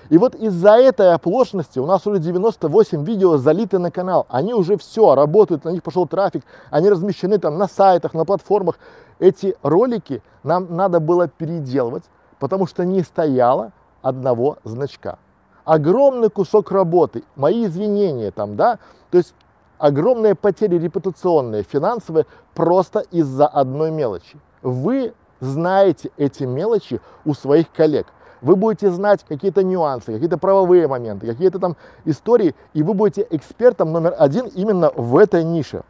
И 0.09 0.17
вот 0.17 0.33
из-за 0.33 0.71
этой 0.77 1.13
оплошности 1.13 1.77
у 1.77 1.85
нас 1.85 2.07
уже 2.07 2.19
98 2.19 3.03
видео 3.03 3.37
залиты 3.37 3.77
на 3.77 3.91
канал. 3.91 4.25
Они 4.29 4.53
уже 4.53 4.77
все, 4.77 5.13
работают, 5.13 5.65
на 5.65 5.69
них 5.69 5.83
пошел 5.83 6.07
трафик, 6.07 6.43
они 6.71 6.89
размещены 6.89 7.37
там 7.37 7.57
на 7.57 7.67
сайтах, 7.67 8.13
на 8.13 8.25
платформах. 8.25 8.79
Эти 9.19 9.55
ролики 9.61 10.23
нам 10.43 10.75
надо 10.75 10.99
было 10.99 11.27
переделывать, 11.27 12.05
Потому 12.39 12.65
что 12.65 12.85
не 12.85 13.01
стояло 13.03 13.71
одного 14.01 14.57
значка. 14.63 15.19
Огромный 15.65 16.29
кусок 16.29 16.71
работы, 16.71 17.23
мои 17.35 17.65
извинения 17.65 18.31
там, 18.31 18.55
да, 18.55 18.79
то 19.11 19.17
есть 19.17 19.35
огромные 19.77 20.33
потери 20.33 20.77
репутационные, 20.77 21.63
финансовые 21.63 22.25
просто 22.55 22.99
из-за 23.11 23.45
одной 23.45 23.91
мелочи. 23.91 24.39
Вы 24.61 25.13
знаете 25.39 26.11
эти 26.17 26.43
мелочи 26.43 27.01
у 27.25 27.33
своих 27.33 27.71
коллег. 27.71 28.07
Вы 28.41 28.55
будете 28.55 28.89
знать 28.89 29.25
какие-то 29.27 29.63
нюансы, 29.63 30.13
какие-то 30.13 30.37
правовые 30.37 30.87
моменты, 30.87 31.27
какие-то 31.27 31.59
там 31.59 31.75
истории, 32.05 32.55
и 32.73 32.83
вы 32.83 32.93
будете 32.93 33.27
экспертом 33.29 33.91
номер 33.91 34.15
один 34.17 34.47
именно 34.47 34.91
в 34.95 35.17
этой 35.17 35.43
нише. 35.43 35.83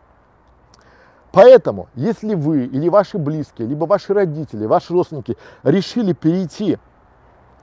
Поэтому, 1.32 1.90
если 1.94 2.34
вы 2.34 2.66
или 2.66 2.90
ваши 2.90 3.20
близкие, 3.20 3.68
либо 3.68 3.86
ваши 3.86 4.14
родители, 4.14 4.66
ваши 4.66 4.94
родственники 4.94 5.38
решили 5.62 6.14
перейти 6.14 6.80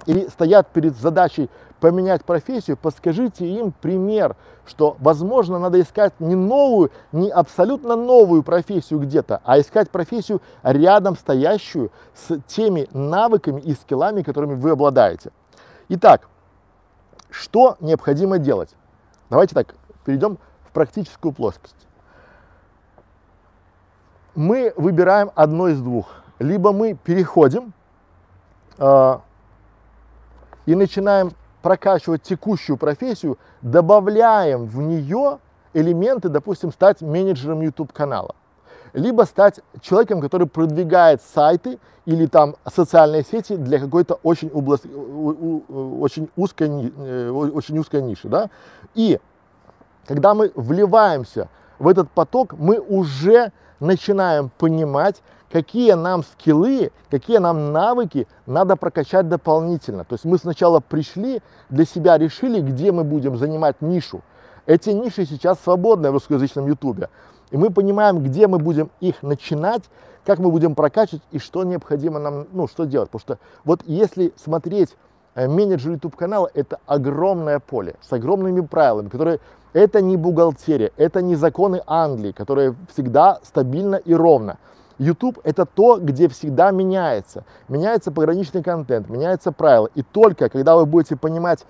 или 0.07 0.29
стоят 0.29 0.68
перед 0.68 0.96
задачей 0.96 1.51
поменять 1.81 2.25
профессию, 2.25 2.77
подскажите 2.77 3.47
им 3.47 3.73
пример, 3.73 4.37
что, 4.67 4.97
возможно, 4.99 5.59
надо 5.59 5.81
искать 5.81 6.12
не 6.19 6.35
новую, 6.35 6.91
не 7.12 7.31
абсолютно 7.31 7.97
новую 7.97 8.43
профессию 8.43 9.01
где-то, 9.01 9.41
а 9.45 9.61
искать 9.61 9.91
профессию 9.91 10.41
рядом 10.62 11.17
стоящую 11.17 11.91
с 12.15 12.41
теми 12.47 12.89
навыками 12.93 13.61
и 13.61 13.75
скиллами, 13.75 14.23
которыми 14.23 14.55
вы 14.55 14.71
обладаете. 14.71 15.31
Итак, 15.89 16.29
что 17.31 17.77
необходимо 17.81 18.39
делать? 18.39 18.75
Давайте 19.31 19.55
так, 19.55 19.75
перейдем 20.05 20.39
в 20.65 20.73
практическую 20.73 21.33
плоскость. 21.33 21.87
Мы 24.35 24.73
выбираем 24.77 25.31
одно 25.35 25.69
из 25.69 25.81
двух. 25.81 26.09
Либо 26.39 26.73
мы 26.73 26.95
переходим 26.95 27.73
э, 28.79 29.19
и 30.67 30.75
начинаем 30.75 31.33
прокачивать 31.62 32.23
текущую 32.23 32.77
профессию, 32.77 33.38
добавляем 33.62 34.66
в 34.66 34.81
нее 34.81 35.38
элементы, 35.75 36.29
допустим, 36.29 36.73
стать 36.73 37.03
менеджером 37.03 37.61
YouTube 37.61 37.92
канала, 37.92 38.35
либо 38.92 39.23
стать 39.23 39.61
человеком, 39.81 40.21
который 40.21 40.47
продвигает 40.47 41.21
сайты 41.23 41.79
или 42.07 42.27
там 42.27 42.57
социальные 42.73 43.25
сети 43.25 43.57
для 43.57 43.79
какой-то 43.79 44.14
очень, 44.23 44.49
области, 44.51 44.88
очень, 44.88 46.31
узкой, 46.37 46.92
э, 46.97 47.31
очень 47.31 47.79
узкой 47.79 48.01
ниши. 48.01 48.29
Да? 48.29 48.49
И 48.95 49.19
когда 50.07 50.35
мы 50.35 50.53
вливаемся 50.55 51.49
в 51.79 51.88
этот 51.88 52.11
поток, 52.11 52.55
мы 52.57 52.79
уже 52.79 53.53
начинаем 53.81 54.51
понимать, 54.57 55.23
какие 55.51 55.93
нам 55.93 56.23
скиллы, 56.23 56.91
какие 57.11 57.39
нам 57.39 57.73
навыки 57.73 58.27
надо 58.47 58.77
прокачать 58.77 59.29
дополнительно. 59.29 60.05
То 60.05 60.15
есть 60.15 60.25
мы 60.25 60.39
сначала 60.39 60.81
пришли, 60.81 61.41
для 61.71 61.85
себя 61.85 62.19
решили, 62.19 62.61
где 62.61 62.93
мы 62.93 63.05
будем 63.05 63.37
занимать 63.37 63.81
нишу. 63.81 64.23
Эти 64.67 64.91
ниши 64.91 65.27
сейчас 65.27 65.59
свободны 65.63 66.11
в 66.11 66.15
русскоязычном 66.15 66.67
ютубе. 66.67 67.09
И 67.51 67.57
мы 67.57 67.71
понимаем, 67.71 68.23
где 68.23 68.49
мы 68.49 68.59
будем 68.59 68.91
их 69.01 69.23
начинать, 69.23 69.83
как 70.25 70.41
мы 70.41 70.51
будем 70.51 70.75
прокачивать 70.75 71.23
и 71.31 71.39
что 71.39 71.63
необходимо 71.63 72.19
нам, 72.19 72.47
ну, 72.53 72.67
что 72.67 72.85
делать. 72.85 73.11
Потому 73.11 73.21
что 73.21 73.39
вот 73.65 73.83
если 73.87 74.33
смотреть 74.37 74.97
э, 75.37 75.47
менеджер 75.47 75.93
YouTube 75.93 76.17
канала, 76.17 76.51
это 76.53 76.81
огромное 76.87 77.61
поле 77.61 77.95
с 78.01 78.13
огромными 78.13 78.61
правилами, 78.61 79.09
которые 79.09 79.39
это 79.73 80.01
не 80.01 80.17
бухгалтерия, 80.17 80.91
это 80.97 81.23
не 81.23 81.37
законы 81.37 81.83
Англии, 81.87 82.33
которые 82.33 82.75
всегда 82.93 83.39
стабильно 83.45 83.97
и 83.97 84.15
ровно. 84.15 84.59
YouTube 84.99 85.39
это 85.45 85.67
то, 85.67 85.99
где 85.99 86.29
всегда 86.29 86.71
меняется. 86.71 87.45
Меняется 87.69 88.11
пограничный 88.11 88.63
контент, 88.63 89.09
меняются 89.09 89.53
правила. 89.53 89.89
И 89.95 90.03
только 90.03 90.49
когда 90.49 90.77
вы 90.77 90.87
будете 90.87 91.17
понимать, 91.17 91.65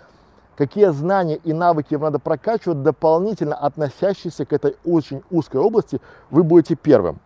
какие 0.56 0.86
знания 0.88 1.36
и 1.36 1.52
навыки 1.52 1.94
вам 1.94 2.04
надо 2.04 2.18
прокачивать, 2.18 2.82
дополнительно 2.82 3.56
относящиеся 3.56 4.44
к 4.44 4.52
этой 4.52 4.76
очень 4.84 5.22
узкой 5.30 5.60
области, 5.60 6.00
вы 6.30 6.42
будете 6.42 6.76
первым. 6.76 7.18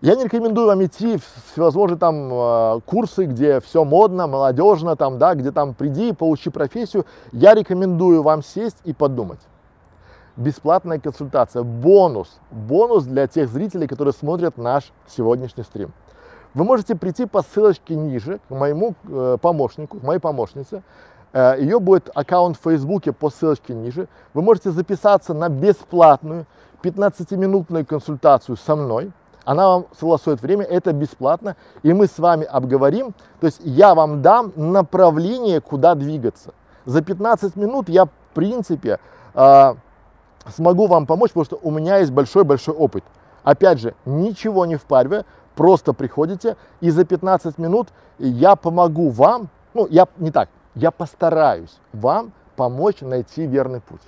Я 0.00 0.16
не 0.16 0.24
рекомендую 0.24 0.66
вам 0.66 0.82
идти 0.82 1.18
в 1.18 1.52
всевозможные 1.52 1.98
там 1.98 2.32
э, 2.32 2.80
курсы, 2.86 3.26
где 3.26 3.60
все 3.60 3.84
модно, 3.84 4.26
молодежно, 4.26 4.96
там, 4.96 5.18
да, 5.18 5.34
где 5.34 5.52
там 5.52 5.74
приди, 5.74 6.14
получи 6.14 6.48
профессию. 6.48 7.04
Я 7.32 7.52
рекомендую 7.52 8.22
вам 8.22 8.42
сесть 8.42 8.78
и 8.84 8.94
подумать 8.94 9.40
бесплатная 10.40 10.98
консультация, 10.98 11.62
бонус, 11.62 12.40
бонус 12.50 13.04
для 13.04 13.26
тех 13.26 13.48
зрителей, 13.48 13.86
которые 13.86 14.14
смотрят 14.14 14.56
наш 14.56 14.92
сегодняшний 15.06 15.62
стрим. 15.62 15.92
Вы 16.54 16.64
можете 16.64 16.96
прийти 16.96 17.26
по 17.26 17.42
ссылочке 17.42 17.94
ниже 17.94 18.40
к 18.48 18.50
моему 18.50 18.94
э, 19.04 19.36
помощнику, 19.40 20.00
к 20.00 20.02
моей 20.02 20.18
помощнице. 20.18 20.82
Э, 21.32 21.54
ее 21.58 21.78
будет 21.78 22.10
аккаунт 22.14 22.56
в 22.56 22.62
Фейсбуке 22.64 23.12
по 23.12 23.30
ссылочке 23.30 23.74
ниже. 23.74 24.08
Вы 24.34 24.42
можете 24.42 24.72
записаться 24.72 25.32
на 25.32 25.48
бесплатную 25.48 26.46
15-минутную 26.82 27.86
консультацию 27.86 28.56
со 28.56 28.74
мной. 28.74 29.12
Она 29.44 29.68
вам 29.68 29.86
согласует 29.98 30.42
время, 30.42 30.64
это 30.64 30.92
бесплатно, 30.92 31.56
и 31.82 31.92
мы 31.92 32.06
с 32.06 32.18
вами 32.18 32.44
обговорим. 32.44 33.14
То 33.40 33.46
есть 33.46 33.60
я 33.62 33.94
вам 33.94 34.22
дам 34.22 34.52
направление, 34.56 35.60
куда 35.60 35.94
двигаться. 35.94 36.52
За 36.84 37.02
15 37.02 37.56
минут 37.56 37.88
я, 37.88 38.06
в 38.06 38.10
принципе, 38.34 38.98
э, 39.34 39.74
смогу 40.48 40.86
вам 40.86 41.06
помочь, 41.06 41.30
потому 41.30 41.44
что 41.44 41.58
у 41.62 41.70
меня 41.70 41.98
есть 41.98 42.12
большой-большой 42.12 42.74
опыт. 42.74 43.04
Опять 43.42 43.80
же, 43.80 43.94
ничего 44.04 44.66
не 44.66 44.76
впаривая, 44.76 45.24
просто 45.54 45.92
приходите, 45.92 46.56
и 46.80 46.90
за 46.90 47.04
15 47.04 47.58
минут 47.58 47.88
я 48.18 48.56
помогу 48.56 49.10
вам, 49.10 49.48
ну, 49.74 49.86
я 49.88 50.06
не 50.18 50.30
так, 50.30 50.48
я 50.74 50.90
постараюсь 50.90 51.78
вам 51.92 52.32
помочь 52.56 53.00
найти 53.00 53.46
верный 53.46 53.80
путь. 53.80 54.02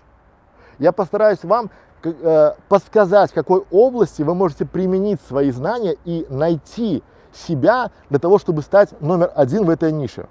Я 0.79 0.92
постараюсь 0.92 1.42
вам 1.42 1.71
э, 2.03 2.53
подсказать, 2.68 3.31
в 3.31 3.35
какой 3.35 3.64
области 3.71 4.23
вы 4.23 4.35
можете 4.35 4.66
применить 4.66 5.21
свои 5.29 5.51
знания 5.51 5.97
и 6.05 6.27
найти 6.29 7.03
себя 7.33 7.90
для 8.11 8.18
того, 8.18 8.38
чтобы 8.38 8.62
стать 8.62 9.01
номер 9.01 9.33
один 9.35 9.64
в 9.64 9.71
этой 9.71 9.92
нише. 9.92 10.27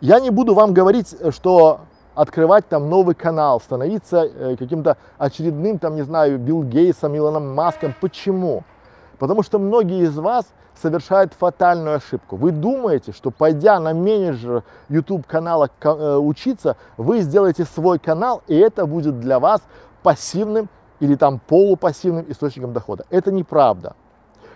Я 0.00 0.20
не 0.20 0.30
буду 0.30 0.54
вам 0.54 0.74
говорить, 0.74 1.16
что 1.30 1.80
открывать 2.16 2.66
там 2.66 2.88
новый 2.88 3.14
канал, 3.14 3.60
становиться 3.60 4.24
э, 4.24 4.56
каким-то 4.58 4.96
очередным, 5.18 5.78
там, 5.78 5.94
не 5.94 6.02
знаю, 6.02 6.38
Билл 6.38 6.64
Гейтсом, 6.64 7.16
Илоном 7.16 7.54
Маском. 7.54 7.94
Почему? 8.00 8.64
Потому 9.18 9.42
что 9.42 9.58
многие 9.58 10.02
из 10.04 10.16
вас 10.16 10.46
совершают 10.74 11.34
фатальную 11.34 11.96
ошибку. 11.96 12.36
Вы 12.36 12.50
думаете, 12.50 13.12
что 13.12 13.30
пойдя 13.30 13.78
на 13.78 13.92
менеджера 13.92 14.64
YouTube 14.88 15.26
канала 15.26 15.68
э, 15.80 16.16
учиться, 16.16 16.76
вы 16.96 17.20
сделаете 17.20 17.64
свой 17.64 17.98
канал, 17.98 18.42
и 18.46 18.56
это 18.56 18.86
будет 18.86 19.20
для 19.20 19.38
вас 19.38 19.60
пассивным 20.02 20.70
или 21.00 21.16
там 21.16 21.38
полупассивным 21.46 22.24
источником 22.30 22.72
дохода. 22.72 23.04
Это 23.10 23.30
неправда. 23.30 23.94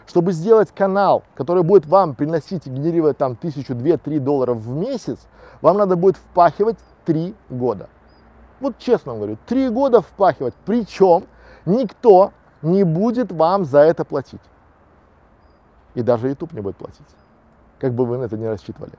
Чтобы 0.07 0.33
сделать 0.33 0.73
канал, 0.75 1.25
который 1.35 1.63
будет 1.63 1.87
вам 1.87 2.15
приносить 2.15 2.67
генерировать 2.67 3.19
там 3.19 3.37
тысячу, 3.37 3.75
две, 3.75 3.99
три 3.99 4.19
долларов 4.19 4.57
в 4.57 4.75
месяц, 4.75 5.19
вам 5.61 5.77
надо 5.77 5.97
будет 5.97 6.17
впахивать 6.17 6.79
три 7.05 7.35
года. 7.49 7.89
Вот 8.61 8.79
честно 8.79 9.15
говорю, 9.15 9.39
три 9.47 9.69
года 9.69 10.01
впахивать, 10.03 10.55
причем 10.67 11.25
никто 11.65 12.33
не 12.63 12.85
будет 12.85 13.33
вам 13.33 13.65
за 13.65 13.81
это 13.81 14.05
платить. 14.05 14.41
И 15.95 16.03
даже 16.03 16.29
YouTube 16.29 16.53
не 16.53 16.61
будет 16.61 16.77
платить, 16.77 17.07
как 17.79 17.95
бы 17.95 18.05
вы 18.05 18.19
на 18.19 18.25
это 18.25 18.37
не 18.37 18.47
рассчитывали. 18.47 18.93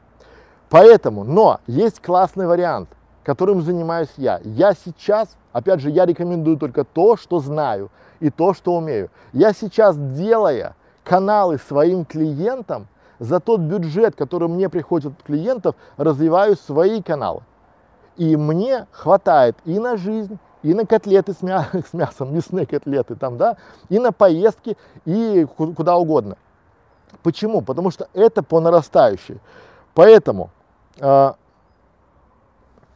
Поэтому, 0.70 1.24
но 1.24 1.60
есть 1.68 2.02
классный 2.02 2.48
вариант, 2.48 2.90
которым 3.24 3.62
занимаюсь 3.62 4.12
я. 4.18 4.40
Я 4.44 4.74
сейчас, 4.74 5.38
опять 5.52 5.80
же, 5.80 5.90
я 5.90 6.06
рекомендую 6.06 6.58
только 6.58 6.84
то, 6.84 7.18
что 7.18 7.40
знаю 7.40 7.92
и 8.20 8.30
то, 8.30 8.54
что 8.54 8.76
умею. 8.76 9.10
Я 9.34 9.54
сейчас, 9.54 9.98
делая 9.98 10.76
каналы 11.04 11.58
своим 11.58 12.06
клиентам, 12.06 12.88
за 13.20 13.40
тот 13.40 13.60
бюджет, 13.62 14.16
который 14.16 14.48
мне 14.48 14.68
приходит 14.68 15.14
от 15.14 15.24
клиентов, 15.24 15.76
развиваю 15.98 16.56
свои 16.56 17.04
каналы. 17.04 17.44
И 18.18 18.36
мне 18.36 18.88
хватает 18.92 19.58
и 19.66 19.80
на 19.80 19.98
жизнь, 19.98 20.38
и 20.64 20.74
на 20.74 20.86
котлеты 20.86 21.34
с, 21.34 21.42
мя 21.42 21.68
с 21.90 21.94
мясом, 21.94 22.34
мясные 22.34 22.66
котлеты 22.66 23.16
там, 23.16 23.38
да, 23.38 23.58
и 23.90 24.00
на 24.00 24.12
поездки, 24.12 24.78
и 25.06 25.46
куда 25.56 25.98
угодно. 25.98 26.38
Почему? 27.24 27.62
Потому 27.62 27.92
что 27.92 28.08
это 28.14 28.44
по 28.44 28.60
нарастающей. 28.60 29.40
Поэтому, 29.94 30.50
э, 31.00 31.34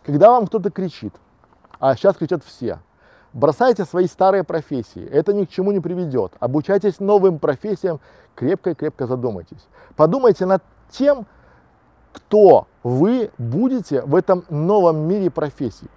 когда 0.05 0.31
вам 0.31 0.47
кто-то 0.47 0.71
кричит, 0.71 1.13
а 1.79 1.95
сейчас 1.95 2.15
кричат 2.15 2.43
все, 2.43 2.79
бросайте 3.33 3.83
свои 3.85 4.07
старые 4.07 4.43
профессии, 4.43 5.05
это 5.05 5.33
ни 5.33 5.45
к 5.45 5.49
чему 5.49 5.71
не 5.71 5.79
приведет. 5.79 6.33
Обучайтесь 6.39 6.99
новым 6.99 7.39
профессиям, 7.39 7.99
крепко 8.33 8.71
и 8.71 8.75
крепко 8.75 9.07
задумайтесь. 9.07 9.67
Подумайте 9.95 10.45
над 10.45 10.63
тем, 10.89 11.25
кто 12.15 12.67
вы 12.83 13.29
будете 13.37 14.01
в 14.01 14.15
этом 14.15 14.45
новом 14.49 14.99
мире 14.99 15.29
профессий. 15.29 15.89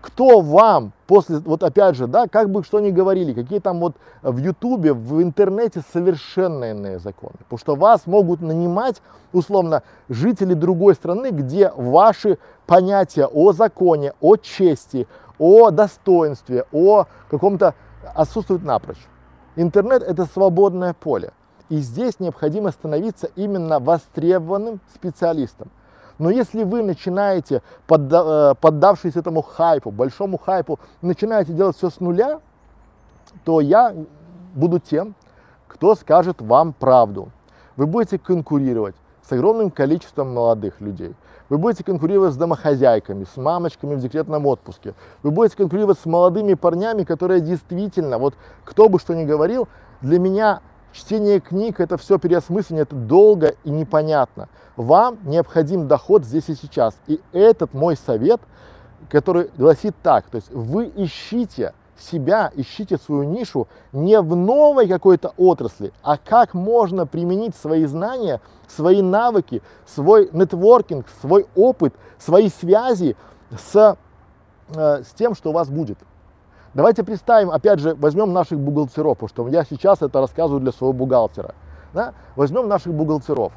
кто 0.00 0.40
вам 0.40 0.92
после, 1.06 1.38
вот 1.38 1.62
опять 1.62 1.96
же, 1.96 2.06
да, 2.06 2.26
как 2.26 2.50
бы 2.50 2.64
что 2.64 2.80
ни 2.80 2.90
говорили, 2.90 3.34
какие 3.34 3.58
там 3.58 3.80
вот 3.80 3.96
в 4.22 4.38
Ютубе, 4.38 4.92
в 4.94 5.22
интернете 5.22 5.82
совершенно 5.92 6.70
иные 6.70 6.98
законы. 6.98 7.34
Потому 7.38 7.58
что 7.58 7.76
вас 7.76 8.06
могут 8.06 8.40
нанимать, 8.40 9.02
условно, 9.32 9.82
жители 10.08 10.54
другой 10.54 10.94
страны, 10.94 11.30
где 11.30 11.70
ваши 11.76 12.38
понятия 12.66 13.26
о 13.26 13.52
законе, 13.52 14.14
о 14.20 14.36
чести, 14.36 15.06
о 15.38 15.70
достоинстве, 15.70 16.64
о 16.72 17.04
каком-то 17.30 17.74
отсутствуют 18.14 18.64
напрочь. 18.64 19.06
Интернет– 19.56 20.02
это 20.06 20.24
свободное 20.26 20.94
поле. 20.94 21.32
И 21.70 21.78
здесь 21.78 22.18
необходимо 22.18 22.72
становиться 22.72 23.30
именно 23.36 23.78
востребованным 23.78 24.80
специалистом. 24.92 25.70
Но 26.18 26.28
если 26.28 26.64
вы 26.64 26.82
начинаете, 26.82 27.62
э, 27.88 28.54
поддавшись 28.60 29.16
этому 29.16 29.40
хайпу, 29.40 29.90
большому 29.90 30.36
хайпу, 30.36 30.78
начинаете 31.00 31.54
делать 31.54 31.76
все 31.76 31.88
с 31.88 32.00
нуля, 32.00 32.40
то 33.44 33.60
я 33.60 33.94
буду 34.54 34.80
тем, 34.80 35.14
кто 35.68 35.94
скажет 35.94 36.42
вам 36.42 36.72
правду. 36.72 37.30
Вы 37.76 37.86
будете 37.86 38.18
конкурировать 38.18 38.96
с 39.22 39.32
огромным 39.32 39.70
количеством 39.70 40.34
молодых 40.34 40.80
людей. 40.80 41.14
Вы 41.48 41.58
будете 41.58 41.84
конкурировать 41.84 42.34
с 42.34 42.36
домохозяйками, 42.36 43.24
с 43.24 43.36
мамочками 43.36 43.94
в 43.94 44.00
декретном 44.00 44.44
отпуске. 44.46 44.94
Вы 45.22 45.30
будете 45.30 45.56
конкурировать 45.56 45.98
с 46.00 46.04
молодыми 46.04 46.54
парнями, 46.54 47.04
которые 47.04 47.40
действительно, 47.40 48.18
вот 48.18 48.34
кто 48.64 48.88
бы 48.88 48.98
что 48.98 49.14
ни 49.14 49.24
говорил, 49.24 49.68
для 50.00 50.18
меня 50.18 50.60
Чтение 50.92 51.40
книг– 51.40 51.78
это 51.80 51.96
все 51.96 52.18
переосмысление, 52.18 52.82
это 52.82 52.96
долго 52.96 53.54
и 53.64 53.70
непонятно. 53.70 54.48
Вам 54.76 55.18
необходим 55.24 55.86
доход 55.86 56.24
здесь 56.24 56.48
и 56.48 56.54
сейчас. 56.54 56.96
И 57.06 57.20
этот 57.32 57.74
мой 57.74 57.96
совет, 57.96 58.40
который 59.08 59.50
гласит 59.56 59.94
так, 60.02 60.26
то 60.26 60.36
есть 60.36 60.50
вы 60.52 60.92
ищите 60.96 61.74
себя, 62.00 62.50
ищите 62.56 62.96
свою 62.96 63.24
нишу 63.24 63.68
не 63.92 64.20
в 64.20 64.34
новой 64.34 64.88
какой-то 64.88 65.32
отрасли, 65.36 65.92
а 66.02 66.16
как 66.16 66.54
можно 66.54 67.06
применить 67.06 67.54
свои 67.54 67.84
знания, 67.84 68.40
свои 68.66 69.02
навыки, 69.02 69.62
свой 69.86 70.30
нетворкинг, 70.32 71.06
свой 71.20 71.46
опыт, 71.54 71.94
свои 72.18 72.48
связи 72.48 73.16
с, 73.50 73.96
э, 74.74 75.02
с 75.02 75.12
тем, 75.14 75.34
что 75.34 75.50
у 75.50 75.52
вас 75.52 75.68
будет. 75.68 75.98
Давайте 76.72 77.02
представим, 77.02 77.50
опять 77.50 77.80
же, 77.80 77.96
возьмем 77.96 78.32
наших 78.32 78.58
бухгалтеров, 78.60 79.18
потому 79.18 79.28
что 79.28 79.48
я 79.48 79.64
сейчас 79.64 80.02
это 80.02 80.20
рассказываю 80.20 80.60
для 80.60 80.70
своего 80.70 80.92
бухгалтера. 80.92 81.54
Да? 81.92 82.14
Возьмем 82.36 82.68
наших 82.68 82.94
бухгалтеров. 82.94 83.52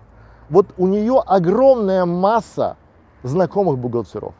Вот 0.49 0.67
у 0.77 0.87
нее 0.87 1.21
огромная 1.23 2.05
масса 2.05 2.75
знакомых 3.21 3.77
бухгалтеров. 3.77 4.33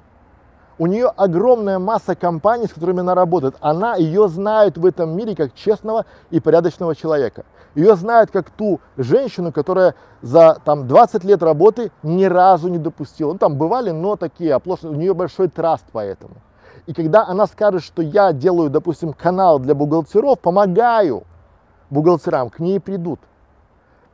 У 0.80 0.88
нее 0.88 1.08
огромная 1.08 1.78
масса 1.78 2.16
компаний, 2.16 2.66
с 2.66 2.74
которыми 2.74 3.02
она 3.02 3.14
работает. 3.14 3.56
Она 3.62 3.96
ее 3.96 4.28
знает 4.28 4.76
в 4.76 4.86
этом 4.88 5.16
мире 5.16 5.36
как 5.36 5.54
честного 5.54 6.08
и 6.32 6.40
порядочного 6.40 6.96
человека. 6.96 7.46
Ее 7.76 7.96
знают 7.96 8.32
как 8.32 8.50
ту 8.50 8.82
женщину, 8.98 9.52
которая 9.52 9.94
за 10.24 10.58
там, 10.66 10.88
20 10.88 11.24
лет 11.26 11.44
работы 11.44 11.92
ни 12.02 12.26
разу 12.26 12.70
не 12.70 12.80
допустила. 12.80 13.34
Ну, 13.34 13.38
там 13.38 13.56
бывали, 13.56 13.92
но 13.92 14.16
такие 14.16 14.54
оплошности. 14.54 14.96
У 14.96 15.00
нее 15.00 15.14
большой 15.14 15.48
траст 15.48 15.86
поэтому. 15.92 16.34
И 16.86 16.94
когда 16.94 17.26
она 17.26 17.48
скажет, 17.48 17.84
что 17.84 18.02
я 18.02 18.34
делаю, 18.34 18.70
допустим, 18.70 19.14
канал 19.14 19.60
для 19.60 19.74
бухгалтеров, 19.74 20.40
помогаю 20.40 21.24
бухгалтерам, 21.90 22.50
к 22.50 22.60
ней 22.60 22.80
придут. 22.80 23.20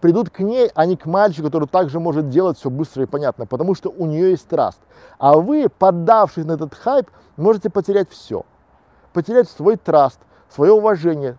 Придут 0.01 0.29
к 0.29 0.39
ней, 0.39 0.69
а 0.75 0.85
не 0.85 0.95
к 0.95 1.05
мальчику, 1.05 1.47
который 1.47 1.67
также 1.67 1.99
может 1.99 2.29
делать 2.29 2.57
все 2.57 2.69
быстро 2.69 3.03
и 3.03 3.05
понятно, 3.05 3.45
потому 3.45 3.75
что 3.75 3.89
у 3.89 4.05
нее 4.05 4.31
есть 4.31 4.47
траст. 4.47 4.79
А 5.17 5.37
вы, 5.37 5.67
поддавшись 5.67 6.45
на 6.45 6.53
этот 6.53 6.73
хайп, 6.73 7.09
можете 7.35 7.69
потерять 7.69 8.09
все. 8.09 8.45
Потерять 9.11 9.49
свой 9.49 9.75
траст, 9.75 10.19
свое 10.49 10.71
уважение, 10.71 11.37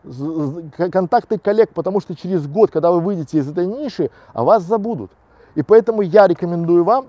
контакты 0.77 1.39
коллег, 1.39 1.71
потому 1.73 2.01
что 2.01 2.15
через 2.15 2.47
год, 2.47 2.71
когда 2.71 2.91
вы 2.91 3.01
выйдете 3.01 3.39
из 3.39 3.49
этой 3.49 3.67
ниши, 3.67 4.11
о 4.35 4.45
вас 4.45 4.65
забудут. 4.65 5.11
И 5.55 5.63
поэтому 5.63 6.03
я 6.03 6.27
рекомендую 6.27 6.85
вам 6.85 7.07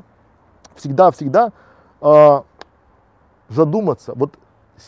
всегда-всегда 0.75 1.51
э, 2.01 2.41
задуматься, 3.51 4.13
вот 4.15 4.33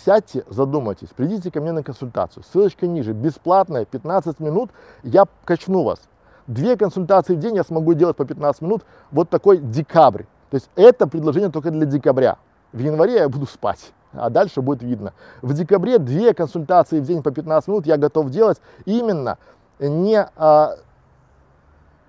сядьте, 0.05 0.43
задумайтесь, 0.47 1.09
придите 1.15 1.51
ко 1.51 1.61
мне 1.61 1.71
на 1.71 1.83
консультацию, 1.83 2.43
ссылочка 2.43 2.87
ниже, 2.87 3.13
бесплатная, 3.13 3.85
15 3.85 4.39
минут, 4.39 4.71
я 5.03 5.25
качну 5.45 5.83
вас. 5.83 5.99
Две 6.47 6.75
консультации 6.75 7.35
в 7.35 7.39
день 7.39 7.55
я 7.55 7.63
смогу 7.63 7.93
делать 7.93 8.17
по 8.17 8.25
15 8.25 8.61
минут, 8.61 8.83
вот 9.11 9.29
такой 9.29 9.57
декабрь. 9.57 10.23
То 10.49 10.55
есть 10.55 10.69
это 10.75 11.07
предложение 11.07 11.49
только 11.49 11.71
для 11.71 11.85
декабря. 11.85 12.37
В 12.73 12.79
январе 12.79 13.15
я 13.15 13.29
буду 13.29 13.45
спать, 13.45 13.93
а 14.11 14.29
дальше 14.29 14.61
будет 14.61 14.83
видно. 14.83 15.13
В 15.41 15.53
декабре 15.53 15.99
две 15.99 16.33
консультации 16.33 16.99
в 16.99 17.05
день 17.05 17.23
по 17.23 17.31
15 17.31 17.67
минут 17.69 17.85
я 17.85 17.97
готов 17.97 18.29
делать 18.29 18.59
именно 18.85 19.37
не 19.79 20.27
а, 20.35 20.75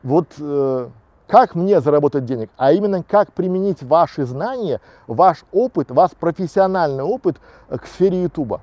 вот 0.02 0.28
э, 0.38 0.88
как 1.26 1.54
мне 1.54 1.80
заработать 1.80 2.24
денег, 2.24 2.50
а 2.56 2.72
именно 2.72 3.02
как 3.02 3.32
применить 3.32 3.82
ваши 3.82 4.24
знания, 4.24 4.80
ваш 5.06 5.44
опыт, 5.52 5.90
ваш 5.90 6.12
профессиональный 6.12 7.02
опыт 7.02 7.38
э, 7.68 7.78
к 7.78 7.86
сфере 7.86 8.22
YouTube. 8.22 8.60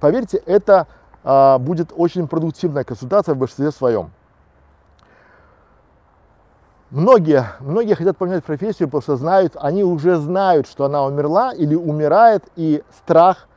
Поверьте, 0.00 0.38
это 0.38 0.86
а, 1.24 1.58
будет 1.58 1.92
очень 1.96 2.28
продуктивная 2.28 2.84
консультация 2.84 3.34
в 3.34 3.38
большинстве 3.38 3.70
своем. 3.70 4.10
Многие, 6.90 7.46
многие 7.60 7.94
хотят 7.94 8.16
поменять 8.16 8.44
профессию, 8.44 8.88
потому 8.88 9.02
что 9.02 9.16
знают, 9.16 9.56
они 9.58 9.82
уже 9.82 10.16
знают, 10.16 10.68
что 10.68 10.84
она 10.84 11.04
умерла 11.04 11.52
или 11.52 11.74
умирает, 11.74 12.44
и 12.54 12.84
страх 12.98 13.48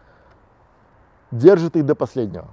держит 1.29 1.75
их 1.75 1.85
до 1.85 1.93
последнего. 1.93 2.47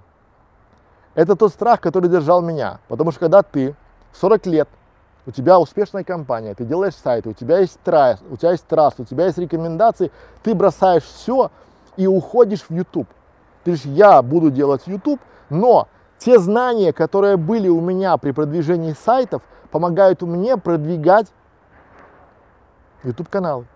Это 1.14 1.36
тот 1.36 1.52
страх, 1.52 1.80
который 1.80 2.10
держал 2.10 2.42
меня, 2.42 2.80
потому 2.88 3.12
что 3.12 3.20
когда 3.20 3.42
ты 3.42 3.76
40 4.12 4.46
лет 4.46 4.68
у 5.26 5.30
тебя 5.30 5.58
успешная 5.58 6.04
компания, 6.04 6.54
ты 6.54 6.64
делаешь 6.64 6.94
сайт, 6.94 7.26
у 7.26 7.32
тебя 7.32 7.58
есть 7.58 7.80
трасс, 7.82 8.20
у 8.28 8.36
тебя 8.36 8.52
есть 8.52 8.66
трасс, 8.66 8.94
у 8.98 9.04
тебя 9.04 9.26
есть 9.26 9.38
рекомендации, 9.38 10.10
ты 10.42 10.54
бросаешь 10.54 11.04
все 11.04 11.50
и 11.96 12.06
уходишь 12.06 12.64
в 12.68 12.70
YouTube. 12.70 13.08
Ты 13.64 13.72
говоришь, 13.72 13.86
я 13.86 14.20
буду 14.20 14.50
делать 14.50 14.82
YouTube, 14.86 15.20
но 15.48 15.88
те 16.18 16.38
знания, 16.38 16.92
которые 16.92 17.36
были 17.36 17.68
у 17.68 17.80
меня 17.80 18.16
при 18.18 18.32
продвижении 18.32 18.92
сайтов, 18.92 19.42
помогают 19.70 20.22
мне 20.22 20.56
продвигать 20.56 21.26
YouTube 23.02 23.28
каналы. 23.28 23.66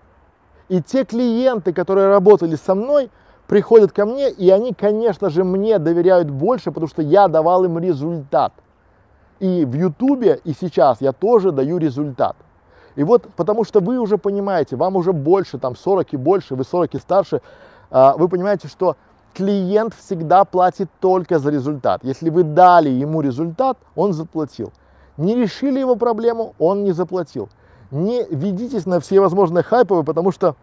И 0.69 0.83
те 0.83 1.05
клиенты, 1.05 1.73
которые 1.73 2.09
работали 2.09 2.57
со 2.57 2.75
мной, 2.75 3.11
приходят 3.47 3.93
ко 3.93 4.05
мне, 4.05 4.31
и 4.31 4.51
они, 4.51 4.75
конечно 4.75 5.31
же, 5.31 5.45
мне 5.45 5.79
доверяют 5.79 6.31
больше, 6.31 6.71
потому 6.71 6.89
что 6.89 7.01
я 7.01 7.29
давал 7.29 7.65
им 7.65 7.79
результат. 7.79 8.53
И 9.41 9.65
в 9.65 9.75
Ютубе, 9.75 10.41
и 10.45 10.53
сейчас 10.53 11.01
я 11.01 11.13
тоже 11.13 11.53
даю 11.53 11.79
результат. 11.79 12.37
И 12.97 13.05
вот 13.05 13.29
потому 13.37 13.65
что 13.65 13.81
вы 13.81 13.99
уже 13.99 14.19
понимаете, 14.19 14.75
вам 14.75 14.97
уже 14.97 15.13
больше, 15.13 15.59
там 15.59 15.77
40 15.77 16.15
и 16.15 16.17
больше, 16.17 16.57
вы 16.57 16.65
40 16.65 16.95
и 16.95 16.99
старше, 16.99 17.41
а, 17.91 18.17
вы 18.17 18.29
понимаете, 18.29 18.67
что 18.67 18.97
клиент 19.35 19.95
всегда 19.95 20.45
платит 20.45 20.91
только 21.01 21.39
за 21.39 21.51
результат. 21.51 22.03
Если 22.03 22.29
вы 22.29 22.43
дали 22.43 22.91
ему 22.91 23.21
результат, 23.21 23.79
он 23.95 24.13
заплатил. 24.13 24.73
Не 25.17 25.37
решили 25.37 25.79
его 25.79 25.95
проблему, 25.95 26.55
он 26.59 26.83
не 26.83 26.91
заплатил. 26.91 27.49
Не 27.93 28.25
ведитесь 28.25 28.85
на 28.85 28.99
все 28.99 29.21
возможные 29.21 29.63
хайповые, 29.63 30.05
потому 30.05 30.33
что 30.33 30.57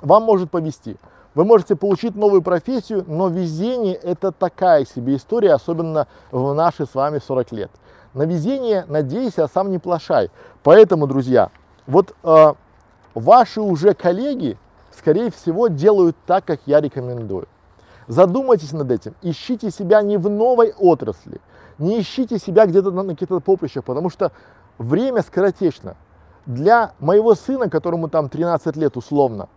вам 0.00 0.22
может 0.22 0.50
повести. 0.50 0.96
Вы 1.34 1.44
можете 1.44 1.76
получить 1.76 2.16
новую 2.16 2.42
профессию, 2.42 3.04
но 3.06 3.28
везение 3.28 3.94
это 3.94 4.32
такая 4.32 4.84
себе 4.84 5.16
история, 5.16 5.52
особенно 5.52 6.06
в 6.30 6.54
наши 6.54 6.86
с 6.86 6.94
вами 6.94 7.20
40 7.24 7.52
лет. 7.52 7.70
На 8.18 8.24
везение 8.24 8.84
надейся, 8.88 9.44
а 9.44 9.48
сам 9.48 9.70
не 9.70 9.78
плашай. 9.78 10.32
Поэтому, 10.64 11.06
друзья, 11.06 11.52
вот 11.86 12.16
э, 12.24 12.54
ваши 13.14 13.60
уже 13.60 13.94
коллеги, 13.94 14.58
скорее 14.90 15.30
всего, 15.30 15.68
делают 15.68 16.16
так, 16.26 16.44
как 16.44 16.58
я 16.66 16.80
рекомендую. 16.80 17.46
Задумайтесь 18.08 18.72
над 18.72 18.90
этим, 18.90 19.14
ищите 19.22 19.70
себя 19.70 20.02
не 20.02 20.16
в 20.16 20.28
новой 20.28 20.74
отрасли, 20.76 21.40
не 21.78 22.00
ищите 22.00 22.40
себя 22.40 22.66
где-то 22.66 22.90
на, 22.90 23.04
на 23.04 23.12
каких-то 23.12 23.38
поприщах, 23.38 23.84
потому 23.84 24.10
что 24.10 24.32
время 24.78 25.22
скоротечно. 25.22 25.94
Для 26.44 26.94
моего 26.98 27.36
сына, 27.36 27.70
которому 27.70 28.08
там 28.08 28.28
13 28.28 28.74
лет 28.74 28.96
условно, 28.96 29.48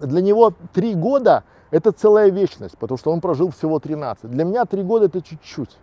для 0.00 0.22
него 0.22 0.54
3 0.72 0.94
года 0.94 1.44
это 1.70 1.92
целая 1.92 2.30
вечность, 2.30 2.78
потому 2.78 2.96
что 2.96 3.12
он 3.12 3.20
прожил 3.20 3.50
всего 3.50 3.78
13. 3.78 4.30
Для 4.30 4.44
меня 4.44 4.64
3 4.64 4.82
года 4.84 5.04
это 5.04 5.20
чуть-чуть 5.20 5.76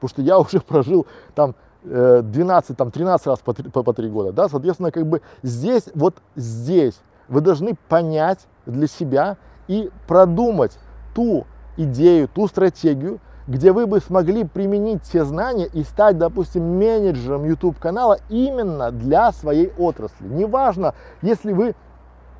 потому 0.00 0.08
что 0.08 0.22
я 0.22 0.38
уже 0.40 0.60
прожил 0.60 1.06
там 1.34 1.54
12, 1.82 2.70
э, 2.70 2.74
там 2.74 2.90
13 2.90 3.26
раз 3.26 3.38
по 3.40 3.54
3, 3.54 3.70
по, 3.70 3.82
по 3.82 3.92
3 3.92 4.08
года, 4.08 4.32
да, 4.32 4.48
соответственно, 4.48 4.90
как 4.90 5.06
бы 5.06 5.22
здесь, 5.42 5.84
вот 5.94 6.16
здесь 6.36 7.00
вы 7.28 7.40
должны 7.40 7.76
понять 7.88 8.40
для 8.66 8.86
себя 8.86 9.36
и 9.68 9.90
продумать 10.06 10.78
ту 11.14 11.46
идею, 11.76 12.28
ту 12.28 12.48
стратегию, 12.48 13.20
где 13.46 13.72
вы 13.72 13.86
бы 13.86 14.00
смогли 14.00 14.44
применить 14.44 15.02
все 15.02 15.24
знания 15.24 15.66
и 15.66 15.82
стать, 15.82 16.18
допустим, 16.18 16.78
менеджером 16.78 17.44
YouTube 17.44 17.78
канала 17.78 18.18
именно 18.28 18.90
для 18.90 19.32
своей 19.32 19.72
отрасли. 19.78 20.28
Неважно, 20.28 20.94
если 21.22 21.52
вы 21.52 21.74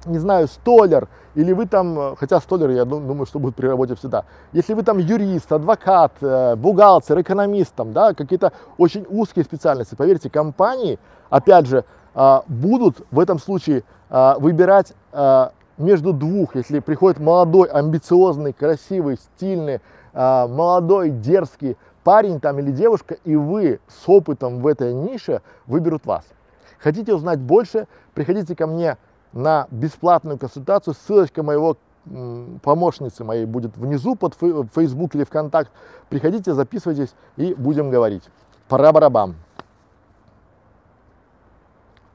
не 0.07 0.19
знаю, 0.19 0.49
столер, 0.49 1.09
или 1.35 1.53
вы 1.53 1.67
там, 1.67 2.17
хотя 2.17 2.41
столер, 2.41 2.71
я 2.71 2.85
думаю, 2.85 3.27
что 3.27 3.39
будет 3.39 3.55
при 3.55 3.67
работе 3.67 3.95
всегда, 3.95 4.25
если 4.53 4.75
вы 4.75 4.83
там 4.83 4.99
юрист, 4.99 5.53
адвокат, 5.53 6.13
э, 6.21 6.57
бухгалтер, 6.57 7.21
экономист, 7.21 7.75
там, 7.75 7.93
да, 7.93 8.15
какие-то 8.15 8.53
очень 8.79 9.07
узкие 9.09 9.45
специальности, 9.45 9.95
поверьте, 9.95 10.31
компании, 10.31 10.99
опять 11.31 11.67
же, 11.67 11.85
а, 12.15 12.43
будут 12.49 13.07
в 13.11 13.21
этом 13.21 13.39
случае 13.39 13.85
а, 14.09 14.37
выбирать 14.39 14.95
а, 15.13 15.53
между 15.79 16.13
двух, 16.13 16.57
если 16.57 16.81
приходит 16.81 17.21
молодой, 17.21 17.69
амбициозный, 17.69 18.53
красивый, 18.53 19.17
стильный, 19.17 19.81
молодой, 20.13 21.11
дерзкий 21.11 21.77
парень 22.03 22.41
там 22.41 22.59
или 22.59 22.73
девушка, 22.73 23.17
и 23.25 23.37
вы 23.37 23.79
с 23.87 24.09
опытом 24.09 24.59
в 24.59 24.67
этой 24.67 24.93
нише 24.93 25.41
выберут 25.67 26.05
вас. 26.05 26.25
Хотите 26.81 27.15
узнать 27.15 27.39
больше, 27.39 27.87
приходите 28.13 28.57
ко 28.57 28.67
мне 28.67 28.97
на 29.33 29.67
бесплатную 29.71 30.39
консультацию. 30.39 30.95
Ссылочка 30.95 31.43
моего 31.43 31.77
помощницы 32.63 33.25
моей 33.25 33.45
будет 33.45 33.77
внизу 33.77 34.17
под 34.17 34.35
Facebook 34.35 35.15
или 35.15 35.25
ВКонтакт. 35.25 35.71
Приходите, 36.09 36.55
записывайтесь 36.55 37.15
и 37.37 37.55
будем 37.55 37.91
говорить. 37.91 38.25
Пара-барабам. 38.69 39.37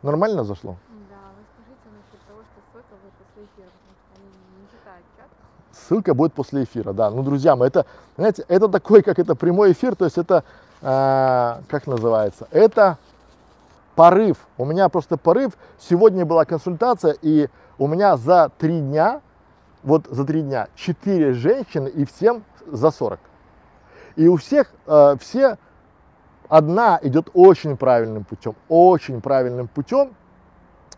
Нормально 0.02 0.44
зашло? 0.44 0.78
Да, 1.10 1.16
вы 1.36 1.44
скажите 1.54 1.90
насчет 1.92 2.28
того, 2.28 2.42
что 2.44 2.62
ссылка 2.72 2.94
будет 2.94 3.14
после 3.24 3.44
эфира, 3.44 3.72
потому 3.74 3.94
что 3.96 4.22
они 4.22 4.30
не 4.62 4.68
читают 4.68 5.06
чат. 5.18 5.28
Ссылка 5.72 6.14
будет 6.14 6.34
после 6.34 6.64
эфира, 6.64 6.94
да. 6.94 7.10
Ну, 7.10 7.24
друзья 7.24 7.56
мои, 7.56 7.70
это, 7.70 7.86
знаете, 8.18 8.46
это 8.48 8.68
такой, 8.68 9.02
как 9.02 9.20
это 9.20 9.36
прямой 9.36 9.72
эфир, 9.72 9.96
то 9.96 10.06
есть 10.06 10.18
это, 10.18 10.44
э, 10.82 11.62
как 11.68 11.88
называется, 11.88 12.48
это 12.52 12.98
порыв. 13.96 14.48
У 14.58 14.66
меня 14.66 14.90
просто 14.90 15.18
порыв. 15.18 15.54
Сегодня 15.80 16.26
была 16.26 16.46
консультация, 16.46 17.16
и 17.22 17.50
у 17.78 17.88
меня 17.88 18.18
за 18.18 18.52
три 18.58 18.80
дня, 18.80 19.22
вот 19.84 20.08
за 20.08 20.26
три 20.26 20.42
дня, 20.42 20.68
четыре 20.76 21.34
женщины 21.34 21.88
и 21.88 22.06
всем 22.06 22.44
за 22.68 22.92
40. 22.92 23.20
И 24.16 24.28
у 24.28 24.38
всех, 24.38 24.72
э, 24.88 25.16
все 25.20 25.58
одна 26.48 27.00
идет 27.02 27.30
очень 27.34 27.78
правильным 27.78 28.24
путем, 28.24 28.56
очень 28.70 29.22
правильным 29.22 29.68
путем. 29.68 30.16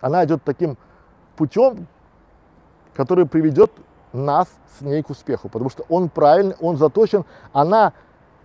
Она 0.02 0.24
идет 0.26 0.44
таким 0.44 0.78
путем, 1.36 1.88
который 2.96 3.26
приведет 3.26 3.72
нас 4.14 4.48
с 4.78 4.82
ней 4.82 5.04
к 5.04 5.10
успеху, 5.10 5.50
потому 5.50 5.70
что 5.70 5.86
он 5.90 6.10
правильный, 6.10 6.56
он 6.60 6.78
заточен, 6.78 7.26
она 7.54 7.94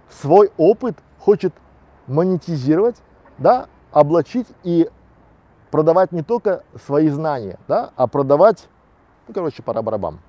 свой 0.09 0.51
опыт 0.57 0.97
хочет 1.19 1.55
монетизировать, 2.07 2.97
да, 3.39 3.67
облачить 3.93 4.49
и 4.63 4.91
продавать 5.71 6.13
не 6.13 6.23
только 6.23 6.65
свои 6.85 7.09
знания, 7.09 7.59
да, 7.69 7.93
а 7.97 8.07
продавать, 8.07 8.69
ну, 9.29 9.35
короче, 9.35 9.63
пора 9.63 9.83
барабам. 9.83 10.21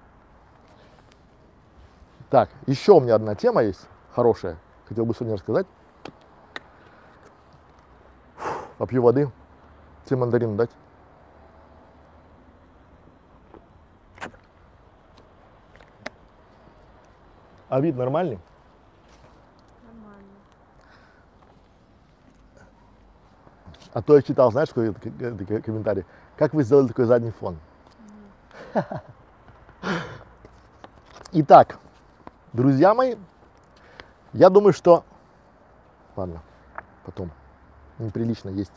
Так, 2.30 2.49
еще 2.67 2.93
у 2.93 2.99
меня 2.99 3.15
одна 3.15 3.36
тема 3.36 3.63
есть 3.63 3.88
хорошая, 4.13 4.58
хотел 4.88 5.06
бы 5.06 5.13
сегодня 5.13 5.36
рассказать. 5.36 5.67
Попью 8.78 9.02
воды. 9.02 9.32
Тебе 10.06 10.17
мандарин 10.17 10.58
дать? 10.58 10.71
А 17.69 17.80
вид 17.80 17.95
нормальный? 17.95 18.39
Нормально. 19.84 20.30
А 23.93 24.01
то 24.01 24.15
я 24.15 24.21
читал, 24.23 24.51
знаешь, 24.51 24.69
какой 24.69 24.93
комментарий? 25.62 26.06
Как 26.36 26.53
вы 26.53 26.63
сделали 26.63 26.88
такой 26.88 27.06
задний 27.06 27.29
фон? 27.32 27.60
Итак, 31.32 31.77
друзья 32.53 32.95
мои, 32.95 33.15
я 34.34 34.49
думаю, 34.49 34.73
что... 34.73 35.06
Ладно, 36.15 36.41
потом 37.06 37.32
неприлично 37.99 38.49
есть 38.49 38.73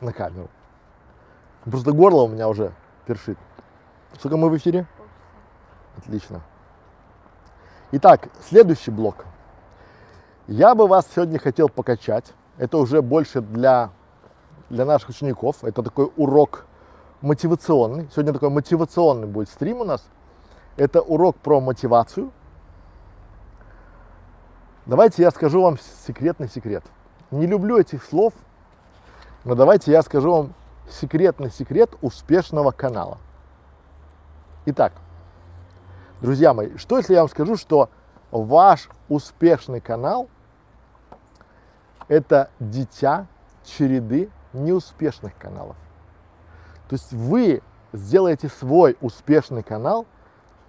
на 0.00 0.12
камеру. 0.12 0.48
Просто 1.64 1.92
горло 1.92 2.22
у 2.22 2.28
меня 2.28 2.48
уже 2.48 2.72
першит. 3.06 3.38
Сколько 4.14 4.36
мы 4.36 4.50
в 4.50 4.56
эфире? 4.56 4.86
Отлично. 5.96 6.42
Итак, 7.90 8.28
следующий 8.48 8.92
блок. 8.92 9.24
Я 10.46 10.76
бы 10.76 10.86
вас 10.86 11.08
сегодня 11.12 11.40
хотел 11.40 11.68
покачать. 11.68 12.32
Это 12.56 12.78
уже 12.78 13.02
больше 13.02 13.40
для, 13.40 13.90
для 14.70 14.84
наших 14.84 15.10
учеников. 15.10 15.64
Это 15.64 15.82
такой 15.82 16.10
урок 16.16 16.66
мотивационный. 17.20 18.08
Сегодня 18.12 18.32
такой 18.32 18.50
мотивационный 18.50 19.26
будет 19.26 19.48
стрим 19.48 19.80
у 19.80 19.84
нас. 19.84 20.04
Это 20.76 21.00
урок 21.00 21.36
про 21.36 21.60
мотивацию. 21.60 22.30
Давайте 24.86 25.22
я 25.22 25.30
скажу 25.30 25.62
вам 25.62 25.78
секретный 26.06 26.48
секрет. 26.48 26.84
Не 27.30 27.46
люблю 27.46 27.78
этих 27.78 28.04
слов, 28.04 28.32
но 29.44 29.54
давайте 29.54 29.90
я 29.90 30.02
скажу 30.02 30.32
вам 30.32 30.54
секретный 30.90 31.50
секрет 31.50 31.90
успешного 32.00 32.70
канала. 32.70 33.18
Итак, 34.64 34.92
друзья 36.22 36.54
мои, 36.54 36.76
что 36.78 36.96
если 36.96 37.14
я 37.14 37.20
вам 37.20 37.28
скажу, 37.28 37.56
что 37.56 37.90
ваш 38.30 38.88
успешный 39.08 39.80
канал– 39.80 40.28
это 42.08 42.50
дитя 42.58 43.26
череды 43.64 44.30
неуспешных 44.52 45.36
каналов. 45.36 45.76
То 46.88 46.94
есть 46.94 47.12
вы 47.12 47.62
сделаете 47.92 48.48
свой 48.48 48.96
успешный 49.00 49.62
канал 49.62 50.06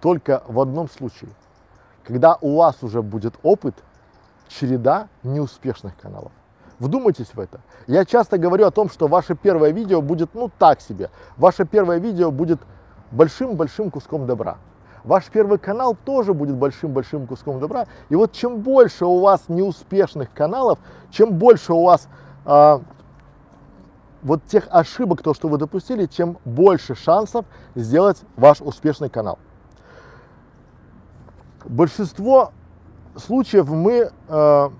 только 0.00 0.42
в 0.46 0.60
одном 0.60 0.88
случае, 0.88 1.30
когда 2.04 2.36
у 2.40 2.56
вас 2.56 2.82
уже 2.82 3.02
будет 3.02 3.34
опыт 3.42 3.74
череда 4.48 5.08
неуспешных 5.22 5.96
каналов. 5.96 6.32
Вдумайтесь 6.78 7.34
в 7.34 7.38
это. 7.38 7.60
Я 7.86 8.04
часто 8.06 8.38
говорю 8.38 8.66
о 8.66 8.70
том, 8.70 8.88
что 8.88 9.06
ваше 9.06 9.34
первое 9.34 9.70
видео 9.70 10.00
будет, 10.00 10.34
ну, 10.34 10.50
так 10.58 10.80
себе. 10.80 11.10
Ваше 11.36 11.66
первое 11.66 11.98
видео 11.98 12.30
будет 12.30 12.58
большим-большим 13.10 13.90
куском 13.90 14.26
добра. 14.26 14.56
Ваш 15.04 15.26
первый 15.26 15.58
канал 15.58 15.96
тоже 16.04 16.34
будет 16.34 16.56
большим-большим 16.56 17.26
куском 17.26 17.60
добра. 17.60 17.86
И 18.08 18.14
вот 18.14 18.32
чем 18.32 18.60
больше 18.60 19.04
у 19.04 19.20
вас 19.20 19.42
неуспешных 19.48 20.32
каналов, 20.32 20.78
чем 21.10 21.34
больше 21.34 21.72
у 21.74 21.84
вас 21.84 22.08
э, 22.44 22.78
вот 24.22 24.44
тех 24.44 24.68
ошибок, 24.70 25.22
то, 25.22 25.34
что 25.34 25.48
вы 25.48 25.58
допустили, 25.58 26.06
чем 26.06 26.38
больше 26.44 26.94
шансов 26.94 27.44
сделать 27.74 28.22
ваш 28.36 28.60
успешный 28.60 29.08
канал. 29.08 29.38
Большинство 31.64 32.52
случаев 33.16 33.68
мы 33.68 34.10
э, 34.28 34.70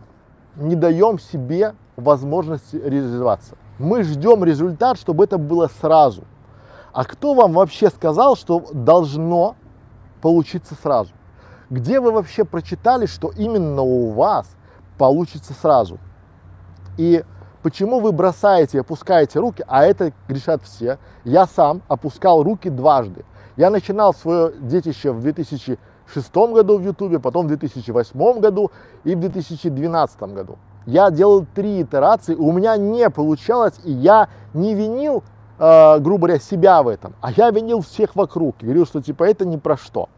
не 0.57 0.77
даем 0.77 1.19
себе 1.19 1.75
возможности 1.97 2.77
реализоваться. 2.77 3.57
Мы 3.79 4.03
ждем 4.03 4.45
результат, 4.45 4.99
чтобы 4.99 5.25
это 5.25 5.39
было 5.39 5.69
сразу. 5.81 6.25
А 6.93 7.05
кто 7.05 7.35
вам 7.35 7.53
вообще 7.53 7.89
сказал, 7.89 8.37
что 8.37 8.67
должно 8.73 9.57
получиться 10.21 10.75
сразу? 10.75 11.13
Где 11.71 12.01
вы 12.01 12.11
вообще 12.11 12.45
прочитали, 12.45 13.07
что 13.07 13.31
именно 13.31 13.83
у 13.83 14.11
вас 14.11 14.49
получится 14.99 15.53
сразу? 15.53 15.99
И 16.99 17.25
почему 17.63 18.01
вы 18.01 18.13
бросаете, 18.13 18.81
опускаете 18.81 19.39
руки, 19.39 19.65
а 19.67 19.85
это 19.85 20.13
грешат 20.29 20.63
все. 20.63 20.99
Я 21.25 21.47
сам 21.47 21.83
опускал 21.89 22.43
руки 22.43 22.71
дважды. 22.71 23.25
Я 23.57 23.71
начинал 23.71 24.15
свое 24.15 24.53
детище 24.59 25.13
в 25.13 25.21
2006 25.21 26.35
году 26.35 26.79
в 26.79 26.83
Ютубе, 26.83 27.19
потом 27.19 27.47
в 27.47 27.49
2008 27.49 28.41
году 28.41 28.71
и 29.05 29.15
в 29.15 29.21
2012 29.21 30.23
году. 30.23 30.59
Я 30.87 31.11
делал 31.11 31.45
три 31.55 31.83
итерации, 31.83 32.35
у 32.35 32.53
меня 32.53 32.77
не 32.77 33.11
получалось, 33.11 33.75
и 33.85 33.93
я 33.93 34.29
не 34.55 34.75
винил, 34.75 35.23
э, 35.59 35.99
грубо 35.99 36.27
говоря, 36.27 36.41
себя 36.41 36.83
в 36.83 36.89
этом, 36.89 37.15
а 37.21 37.33
я 37.33 37.51
винил 37.51 37.83
всех 37.83 38.17
вокруг. 38.17 38.57
И 38.61 38.65
говорил, 38.65 38.87
что 38.87 39.03
типа 39.03 39.25
это 39.25 39.45
ни 39.45 39.57
про 39.57 39.77
что. 39.77 40.09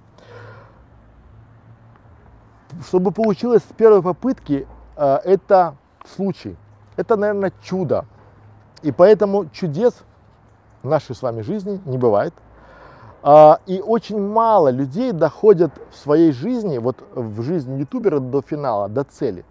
Чтобы 2.87 3.11
получилось 3.11 3.63
с 3.69 3.75
первой 3.75 4.03
попытки, 4.03 4.67
э, 4.97 5.15
это 5.25 5.75
случай. 6.15 6.57
Это, 7.03 7.17
наверное, 7.17 7.53
чудо. 7.65 8.05
И 8.83 8.93
поэтому 8.93 9.47
чудес 9.47 9.93
в 10.85 10.88
нашей 10.88 11.17
с 11.17 11.23
вами 11.23 11.43
жизни 11.43 11.81
не 11.85 11.99
бывает. 11.99 12.33
А, 13.25 13.59
и 13.67 13.81
очень 13.81 14.21
мало 14.21 14.69
людей 14.69 15.11
доходят 15.11 15.73
в 15.90 15.96
своей 15.96 16.31
жизни, 16.31 16.79
вот 16.79 17.03
в 17.13 17.42
жизни 17.42 17.81
ютубера 17.81 18.21
до 18.21 18.40
финала, 18.40 18.88
до 18.88 19.03
цели. 19.03 19.44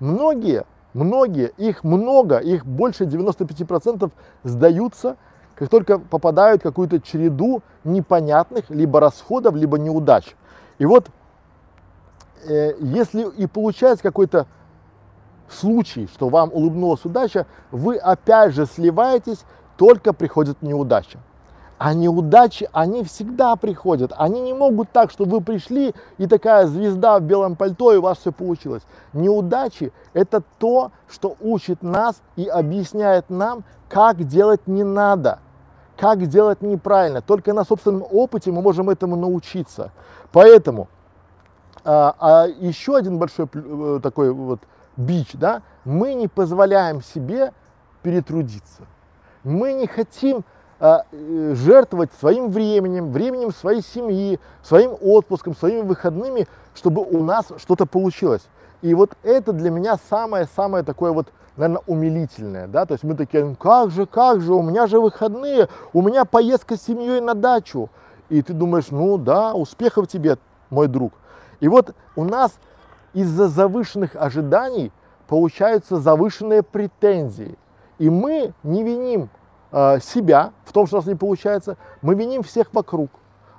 Многие, 0.00 0.64
многие, 0.94 1.52
их 1.56 1.84
много, 1.84 2.38
их 2.38 2.66
больше 2.66 3.04
95% 3.04 4.10
сдаются, 4.42 5.16
как 5.54 5.68
только 5.68 6.00
попадают 6.00 6.62
в 6.62 6.64
какую-то 6.64 7.00
череду 7.00 7.62
непонятных 7.84 8.68
либо 8.68 8.98
расходов, 8.98 9.54
либо 9.54 9.78
неудач. 9.78 10.34
И 10.78 10.86
вот, 10.86 11.06
э, 12.48 12.72
если 12.80 13.30
и 13.30 13.46
получается 13.46 14.02
какой-то 14.02 14.48
случай, 15.48 16.08
что 16.12 16.28
вам 16.28 16.50
улыбнулась 16.52 17.04
удача, 17.04 17.46
вы 17.70 17.96
опять 17.96 18.54
же 18.54 18.66
сливаетесь, 18.66 19.44
только 19.76 20.12
приходит 20.12 20.62
неудача. 20.62 21.18
А 21.78 21.92
неудачи, 21.92 22.68
они 22.72 23.04
всегда 23.04 23.54
приходят. 23.56 24.12
Они 24.16 24.40
не 24.40 24.54
могут 24.54 24.90
так, 24.92 25.10
что 25.10 25.24
вы 25.24 25.42
пришли 25.42 25.94
и 26.16 26.26
такая 26.26 26.66
звезда 26.66 27.18
в 27.18 27.22
белом 27.22 27.54
пальто, 27.54 27.92
и 27.92 27.98
у 27.98 28.02
вас 28.02 28.18
все 28.18 28.32
получилось. 28.32 28.82
Неудачи– 29.12 29.92
это 30.14 30.42
то, 30.58 30.92
что 31.06 31.36
учит 31.38 31.82
нас 31.82 32.22
и 32.36 32.46
объясняет 32.46 33.28
нам, 33.28 33.64
как 33.90 34.24
делать 34.24 34.66
не 34.66 34.84
надо, 34.84 35.40
как 35.98 36.26
делать 36.26 36.62
неправильно. 36.62 37.20
Только 37.20 37.52
на 37.52 37.64
собственном 37.64 38.06
опыте 38.10 38.50
мы 38.52 38.62
можем 38.62 38.88
этому 38.88 39.16
научиться. 39.16 39.92
Поэтому 40.32 40.88
а, 41.84 42.16
а 42.18 42.46
еще 42.46 42.96
один 42.96 43.18
большой 43.18 43.46
э, 43.52 44.00
такой 44.02 44.32
вот 44.32 44.60
бич, 44.96 45.32
да, 45.34 45.62
мы 45.84 46.14
не 46.14 46.28
позволяем 46.28 47.02
себе 47.02 47.52
перетрудиться. 48.02 48.82
Мы 49.44 49.72
не 49.72 49.86
хотим 49.86 50.44
а, 50.78 51.04
э, 51.10 51.54
жертвовать 51.54 52.10
своим 52.20 52.50
временем, 52.50 53.10
временем 53.10 53.52
своей 53.52 53.82
семьи, 53.82 54.38
своим 54.62 54.94
отпуском, 55.00 55.56
своими 55.56 55.80
выходными, 55.80 56.46
чтобы 56.74 57.02
у 57.02 57.22
нас 57.22 57.46
что-то 57.56 57.86
получилось. 57.86 58.42
И 58.82 58.92
вот 58.94 59.16
это 59.22 59.52
для 59.52 59.70
меня 59.70 59.98
самое-самое 60.10 60.84
такое 60.84 61.12
вот, 61.12 61.28
наверное, 61.56 61.82
умилительное, 61.86 62.66
да, 62.66 62.84
то 62.84 62.92
есть 62.92 63.04
мы 63.04 63.14
такие, 63.14 63.44
ну 63.44 63.56
как 63.56 63.90
же, 63.90 64.04
как 64.04 64.42
же, 64.42 64.52
у 64.52 64.62
меня 64.62 64.86
же 64.86 65.00
выходные, 65.00 65.68
у 65.94 66.02
меня 66.02 66.26
поездка 66.26 66.76
с 66.76 66.82
семьей 66.82 67.20
на 67.20 67.34
дачу. 67.34 67.88
И 68.28 68.42
ты 68.42 68.52
думаешь, 68.52 68.90
ну 68.90 69.16
да, 69.16 69.54
успехов 69.54 70.08
тебе, 70.08 70.36
мой 70.68 70.88
друг. 70.88 71.14
И 71.60 71.68
вот 71.68 71.94
у 72.16 72.24
нас 72.24 72.52
из-за 73.16 73.48
завышенных 73.48 74.14
ожиданий 74.14 74.92
получаются 75.26 75.96
завышенные 75.96 76.62
претензии. 76.62 77.56
И 77.98 78.10
мы 78.10 78.52
не 78.62 78.84
виним 78.84 79.30
э, 79.72 80.00
себя 80.00 80.52
в 80.66 80.72
том, 80.74 80.86
что 80.86 80.96
у 80.96 80.98
нас 80.98 81.06
не 81.06 81.14
получается, 81.14 81.78
мы 82.02 82.14
виним 82.14 82.42
всех 82.42 82.74
вокруг. 82.74 83.10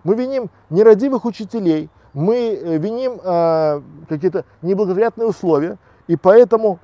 Мы 0.04 0.14
виним 0.14 0.52
нерадивых 0.70 1.26
учителей, 1.26 1.90
мы 2.14 2.36
э, 2.36 2.78
виним 2.78 3.20
э, 3.24 3.82
какие-то 4.08 4.46
неблагоприятные 4.62 5.28
условия, 5.28 5.80
и 6.06 6.16
поэтому 6.16 6.78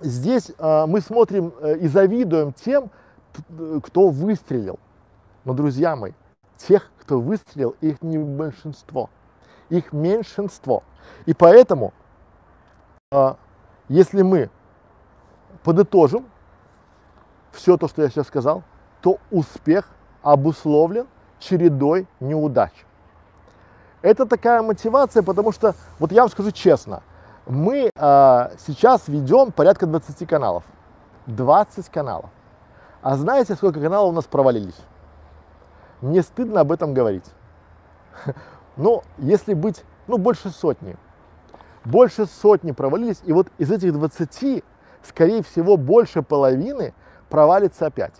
здесь 0.00 0.52
э, 0.56 0.86
мы 0.86 1.00
смотрим 1.00 1.52
э, 1.60 1.78
и 1.78 1.88
завидуем 1.88 2.52
тем, 2.52 2.90
кто 3.82 4.08
выстрелил. 4.08 4.78
Но, 5.44 5.52
друзья 5.52 5.96
мои, 5.96 6.12
тех, 6.58 6.92
кто 7.00 7.20
выстрелил, 7.20 7.74
их 7.80 8.02
не 8.02 8.18
большинство, 8.18 9.10
их 9.70 9.92
меньшинство. 9.92 10.82
И 11.26 11.34
поэтому, 11.34 11.92
э, 13.12 13.34
если 13.88 14.22
мы 14.22 14.50
подытожим 15.62 16.26
все 17.52 17.76
то, 17.76 17.88
что 17.88 18.02
я 18.02 18.08
сейчас 18.08 18.26
сказал, 18.26 18.62
то 19.00 19.18
успех 19.30 19.88
обусловлен 20.22 21.06
чередой 21.38 22.06
неудач. 22.20 22.72
Это 24.02 24.26
такая 24.26 24.62
мотивация, 24.62 25.22
потому 25.22 25.52
что, 25.52 25.74
вот 25.98 26.12
я 26.12 26.22
вам 26.22 26.30
скажу 26.30 26.50
честно, 26.52 27.02
мы 27.46 27.90
э, 27.94 28.50
сейчас 28.66 29.08
ведем 29.08 29.52
порядка 29.52 29.86
20 29.86 30.28
каналов. 30.28 30.64
20 31.26 31.88
каналов. 31.88 32.30
А 33.02 33.16
знаете, 33.16 33.54
сколько 33.54 33.80
каналов 33.80 34.12
у 34.12 34.14
нас 34.14 34.24
провалились? 34.24 34.78
Мне 36.00 36.22
стыдно 36.22 36.60
об 36.60 36.72
этом 36.72 36.94
говорить. 36.94 37.24
Но 38.78 39.02
если 39.18 39.52
быть, 39.52 39.84
ну, 40.06 40.16
больше 40.16 40.48
сотни. 40.48 40.96
Больше 41.84 42.24
сотни 42.24 42.72
провалились, 42.72 43.20
и 43.24 43.32
вот 43.32 43.48
из 43.58 43.70
этих 43.70 43.92
20, 43.92 44.64
скорее 45.02 45.42
всего, 45.42 45.76
больше 45.76 46.22
половины– 46.22 46.94
провалится 47.28 47.86
опять. 47.86 48.14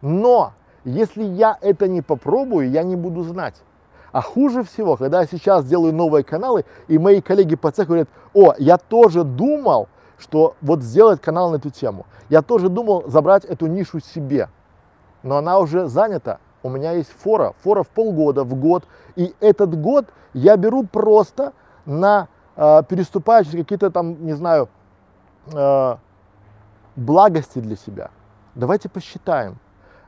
Но 0.00 0.52
если 0.84 1.24
я 1.24 1.56
это 1.60 1.88
не 1.88 2.02
попробую, 2.02 2.70
я 2.70 2.82
не 2.82 2.96
буду 2.96 3.22
знать. 3.22 3.56
А 4.12 4.20
хуже 4.20 4.62
всего, 4.62 4.96
когда 4.96 5.22
я 5.22 5.26
сейчас 5.26 5.64
делаю 5.64 5.92
новые 5.92 6.22
каналы, 6.22 6.64
и 6.86 6.98
мои 6.98 7.20
коллеги 7.20 7.56
по 7.56 7.72
цеху 7.72 7.88
говорят, 7.88 8.08
о, 8.32 8.54
я 8.58 8.78
тоже 8.78 9.24
думал, 9.24 9.88
что 10.18 10.54
вот 10.60 10.82
сделать 10.82 11.20
канал 11.20 11.50
на 11.50 11.56
эту 11.56 11.70
тему. 11.70 12.06
Я 12.28 12.42
тоже 12.42 12.68
думал 12.68 13.04
забрать 13.06 13.44
эту 13.44 13.66
нишу 13.66 14.00
себе, 14.00 14.48
но 15.22 15.38
она 15.38 15.58
уже 15.58 15.88
занята. 15.88 16.38
У 16.64 16.70
меня 16.70 16.92
есть 16.92 17.10
фора, 17.10 17.52
фора 17.62 17.82
в 17.82 17.88
полгода, 17.88 18.42
в 18.42 18.54
год. 18.54 18.84
И 19.16 19.34
этот 19.40 19.78
год 19.78 20.06
я 20.32 20.56
беру 20.56 20.84
просто 20.84 21.52
на 21.84 22.28
э, 22.56 22.82
переступая 22.88 23.44
через 23.44 23.58
какие-то 23.58 23.90
там, 23.90 24.24
не 24.24 24.32
знаю, 24.32 24.70
э, 25.52 25.96
благости 26.96 27.58
для 27.58 27.76
себя. 27.76 28.10
Давайте 28.54 28.88
посчитаем. 28.88 29.58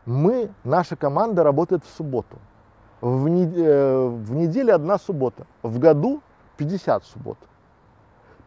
Мы, 0.07 0.51
наша 0.65 0.97
команда 0.97 1.43
работает 1.43 1.85
в 1.85 1.95
субботу. 1.95 2.39
В, 3.03 3.29
не, 3.29 3.45
э, 3.45 4.07
в 4.07 4.35
неделе 4.35 4.73
одна 4.73 4.97
суббота. 4.97 5.47
В 5.63 5.79
году 5.79 6.23
50 6.57 7.05
суббот. 7.05 7.37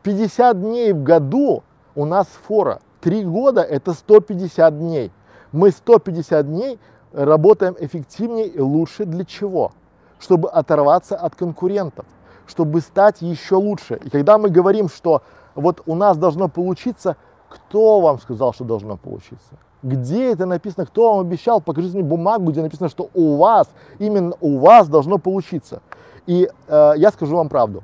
50 0.01 0.59
дней 0.59 0.93
в 0.93 1.03
году 1.03 1.63
у 1.93 2.05
нас 2.05 2.25
фора. 2.25 2.79
Три 3.01 3.23
года 3.23 3.61
это 3.61 3.93
150 3.93 4.79
дней. 4.79 5.11
Мы 5.51 5.69
150 5.69 6.47
дней 6.47 6.79
работаем 7.13 7.75
эффективнее 7.79 8.47
и 8.47 8.59
лучше 8.59 9.05
для 9.05 9.25
чего? 9.25 9.71
Чтобы 10.19 10.49
оторваться 10.49 11.15
от 11.15 11.35
конкурентов, 11.35 12.05
чтобы 12.47 12.81
стать 12.81 13.21
еще 13.21 13.55
лучше. 13.55 13.99
И 14.03 14.09
когда 14.09 14.37
мы 14.37 14.49
говорим, 14.49 14.89
что 14.89 15.21
вот 15.55 15.81
у 15.85 15.95
нас 15.95 16.17
должно 16.17 16.47
получиться– 16.47 17.15
кто 17.49 17.99
вам 17.99 18.19
сказал, 18.19 18.53
что 18.53 18.63
должно 18.63 18.95
получиться? 18.95 19.57
Где 19.81 20.31
это 20.31 20.45
написано? 20.45 20.85
Кто 20.85 21.15
вам 21.15 21.25
обещал? 21.25 21.61
Покажите 21.61 21.97
мне 21.97 22.03
бумагу, 22.03 22.51
где 22.51 22.61
написано, 22.61 22.89
что 22.89 23.09
у 23.13 23.37
вас, 23.37 23.69
именно 23.97 24.35
у 24.39 24.59
вас 24.59 24.87
должно 24.87 25.17
получиться. 25.17 25.81
И 26.27 26.49
э, 26.67 26.93
я 26.97 27.11
скажу 27.11 27.37
вам 27.37 27.49
правду. 27.49 27.83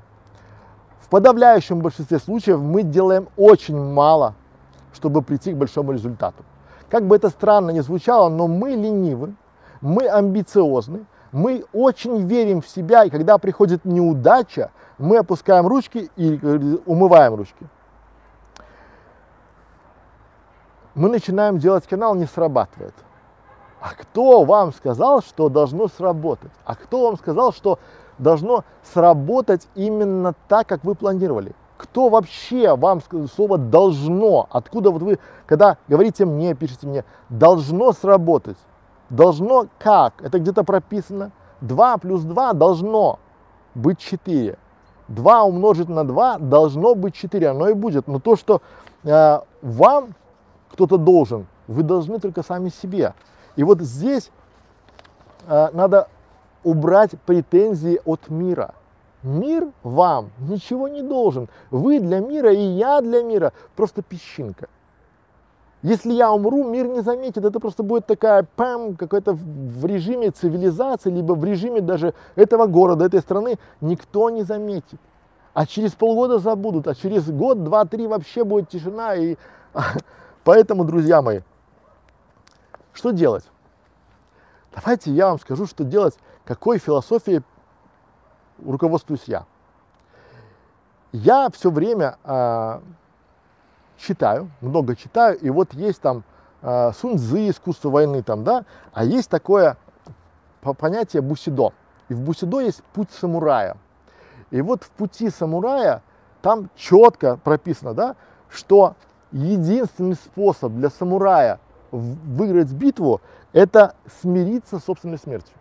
В 1.00 1.10
подавляющем 1.10 1.80
большинстве 1.80 2.20
случаев 2.20 2.60
мы 2.60 2.84
делаем 2.84 3.28
очень 3.38 3.78
мало, 3.78 4.36
чтобы 4.94 5.22
прийти 5.22 5.54
к 5.54 5.58
большому 5.58 5.94
результату. 5.94 6.44
Как 6.90 7.04
бы 7.04 7.16
это 7.16 7.30
странно 7.30 7.72
ни 7.72 7.80
звучало, 7.80 8.30
но 8.30 8.48
мы 8.48 8.72
ленивы, 8.72 9.36
мы 9.82 10.08
амбициозны, 10.08 11.06
мы 11.32 11.66
очень 11.74 12.28
верим 12.28 12.62
в 12.62 12.68
себя, 12.68 13.04
и 13.04 13.10
когда 13.10 13.38
приходит 13.38 13.86
неудача, 13.86 14.72
мы 14.98 15.18
опускаем 15.18 15.68
ручки 15.68 16.10
и 16.16 16.40
э, 16.42 16.78
умываем 16.86 17.36
ручки. 17.36 17.68
мы 20.96 21.10
начинаем 21.10 21.60
делать 21.60 21.86
канал, 21.86 22.16
не 22.16 22.26
срабатывает. 22.26 22.96
А 23.82 23.90
кто 23.94 24.44
вам 24.44 24.74
сказал, 24.74 25.22
что 25.22 25.50
должно 25.50 25.88
сработать? 25.90 26.52
А 26.64 26.76
кто 26.76 27.06
вам 27.06 27.18
сказал, 27.18 27.52
что 27.52 27.78
должно 28.18 28.64
сработать 28.82 29.68
именно 29.76 30.34
так, 30.48 30.68
как 30.68 30.84
вы 30.84 30.96
планировали? 30.96 31.54
Кто 31.78 32.10
вообще 32.10 32.76
вам 32.76 33.02
слово 33.34 33.58
должно? 33.58 34.48
Откуда 34.50 34.92
вот 34.92 35.02
вы, 35.02 35.20
когда 35.46 35.78
говорите 35.88 36.26
мне, 36.26 36.54
пишите 36.54 36.88
мне, 36.88 37.04
должно 37.30 37.92
сработать? 37.92 38.58
Должно 39.10 39.68
как? 39.78 40.14
Это 40.24 40.40
где-то 40.40 40.64
прописано. 40.64 41.32
2 41.62 41.98
плюс 41.98 42.22
2 42.22 42.54
должно 42.54 43.20
быть 43.74 44.00
4. 44.00 44.58
2 45.08 45.44
умножить 45.44 45.90
на 45.90 46.04
2 46.06 46.38
должно 46.40 46.96
быть 46.96 47.14
4, 47.14 47.50
оно 47.50 47.70
и 47.70 47.74
будет. 47.74 48.08
Но 48.08 48.20
то, 48.20 48.36
что 48.36 48.62
э, 49.04 49.40
вам 49.62 50.16
кто-то 50.72 50.98
должен. 50.98 51.46
Вы 51.68 51.84
должны 51.84 52.20
только 52.20 52.42
сами 52.42 52.70
себе. 52.70 53.14
И 53.56 53.64
вот 53.64 53.82
здесь 53.82 54.32
э, 55.48 55.70
надо 55.74 56.08
убрать 56.64 57.12
претензии 57.26 58.02
от 58.06 58.30
мира. 58.30 58.74
Мир 59.26 59.72
вам 59.84 60.30
ничего 60.40 60.88
не 60.88 61.02
должен. 61.02 61.50
Вы 61.72 62.00
для 62.00 62.20
мира 62.20 62.54
и 62.54 62.62
я 62.62 63.02
для 63.02 63.24
мира 63.24 63.52
просто 63.76 64.02
песчинка. 64.02 64.70
Если 65.82 66.14
я 66.14 66.32
умру, 66.32 66.64
мир 66.64 66.88
не 66.88 67.02
заметит. 67.02 67.44
Это 67.44 67.60
просто 67.60 67.84
будет 67.84 68.06
такая 68.06 68.48
пам, 68.56 68.96
какой-то 68.96 69.34
в 69.34 69.86
режиме 69.86 70.32
цивилизации, 70.32 71.10
либо 71.10 71.34
в 71.34 71.44
режиме 71.44 71.82
даже 71.82 72.14
этого 72.36 72.68
города, 72.68 73.06
этой 73.06 73.20
страны, 73.20 73.58
никто 73.82 74.30
не 74.30 74.44
заметит. 74.44 75.00
А 75.54 75.66
через 75.66 75.92
полгода 75.92 76.40
забудут, 76.40 76.88
а 76.88 76.96
через 76.96 77.30
год, 77.30 77.64
два, 77.64 77.86
три 77.86 78.08
вообще 78.08 78.44
будет 78.44 78.70
тишина 78.70 79.16
и 79.16 79.38
Поэтому, 80.44 80.86
друзья 80.86 81.22
мои, 81.22 81.42
что 82.94 83.12
делать? 83.12 83.46
Давайте 84.74 85.12
я 85.12 85.30
вам 85.30 85.40
скажу, 85.40 85.66
что 85.66 85.84
делать, 85.84 86.18
какой 86.44 86.78
философией 86.78 87.42
руководствуюсь 88.64 89.24
я. 89.26 89.46
Я 91.12 91.50
все 91.50 91.72
время 91.72 92.18
э, 92.24 92.80
читаю, 93.98 94.52
много 94.62 94.96
читаю, 94.96 95.38
и 95.38 95.50
вот 95.50 95.74
есть 95.74 96.02
там 96.02 96.24
э, 96.62 96.92
Суньцзы, 96.94 97.50
искусство 97.50 97.90
войны, 97.90 98.22
там, 98.22 98.44
да, 98.44 98.66
а 98.94 99.04
есть 99.06 99.30
такое 99.30 99.78
понятие 100.62 101.22
бусидо. 101.22 101.72
И 102.10 102.14
в 102.14 102.22
бусидо 102.22 102.60
есть 102.60 102.84
путь 102.94 103.10
самурая. 103.12 103.78
И 104.52 104.62
вот 104.62 104.84
в 104.84 104.90
пути 104.92 105.30
самурая 105.30 106.02
там 106.42 106.70
четко 106.76 107.38
прописано, 107.38 107.94
да, 107.94 108.16
что 108.50 108.96
единственный 109.32 110.16
способ 110.16 110.74
для 110.74 110.90
самурая 110.90 111.60
выиграть 111.92 112.72
битву, 112.72 113.22
это 113.54 113.96
смириться 114.22 114.80
с 114.80 114.84
собственной 114.84 115.18
смертью. 115.18 115.56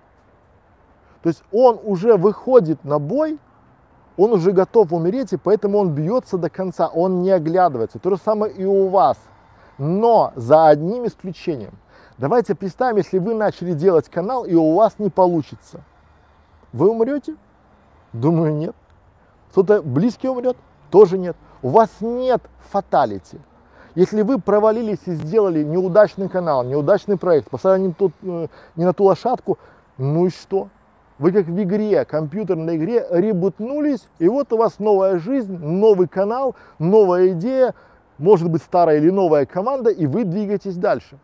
То 1.24 1.28
есть 1.28 1.42
он 1.52 1.80
уже 1.82 2.18
выходит 2.18 2.84
на 2.84 2.98
бой, 2.98 3.38
он 4.18 4.34
уже 4.34 4.52
готов 4.52 4.92
умереть, 4.92 5.32
и 5.32 5.38
поэтому 5.38 5.78
он 5.78 5.94
бьется 5.94 6.36
до 6.36 6.50
конца, 6.50 6.86
он 6.86 7.22
не 7.22 7.30
оглядывается. 7.30 7.98
То 7.98 8.10
же 8.10 8.18
самое 8.22 8.52
и 8.52 8.66
у 8.66 8.88
вас. 8.88 9.16
Но 9.78 10.34
за 10.36 10.68
одним 10.68 11.06
исключением. 11.06 11.78
Давайте 12.18 12.54
представим, 12.54 12.98
если 12.98 13.18
вы 13.18 13.32
начали 13.32 13.72
делать 13.72 14.10
канал, 14.10 14.44
и 14.44 14.54
у 14.54 14.74
вас 14.74 14.96
не 14.98 15.08
получится. 15.08 15.80
Вы 16.74 16.90
умрете? 16.90 17.36
Думаю, 18.12 18.54
нет. 18.54 18.76
Кто-то 19.50 19.80
близкий 19.80 20.28
умрет? 20.28 20.58
Тоже 20.90 21.16
нет. 21.16 21.38
У 21.62 21.70
вас 21.70 21.88
нет 22.00 22.42
фаталити. 22.70 23.40
Если 23.94 24.20
вы 24.20 24.38
провалились 24.38 25.00
и 25.06 25.14
сделали 25.14 25.62
неудачный 25.62 26.28
канал, 26.28 26.64
неудачный 26.64 27.16
проект, 27.16 27.48
поставили 27.48 27.86
не, 27.86 27.92
тот, 27.94 28.12
э, 28.20 28.48
не 28.76 28.84
на 28.84 28.92
ту 28.92 29.04
лошадку, 29.04 29.56
ну 29.96 30.26
и 30.26 30.28
что? 30.28 30.68
Вы 31.24 31.32
как 31.32 31.46
в 31.46 31.62
игре, 31.62 32.04
компьютерной 32.04 32.76
игре, 32.76 33.06
ребутнулись, 33.08 34.06
и 34.18 34.28
вот 34.28 34.52
у 34.52 34.58
вас 34.58 34.78
новая 34.78 35.18
жизнь, 35.18 35.56
новый 35.56 36.06
канал, 36.06 36.54
новая 36.78 37.28
идея, 37.28 37.74
может 38.18 38.50
быть 38.50 38.62
старая 38.62 38.98
или 38.98 39.08
новая 39.08 39.46
команда, 39.46 39.88
и 39.88 40.04
вы 40.04 40.24
двигаетесь 40.24 40.76
дальше. 40.76 41.16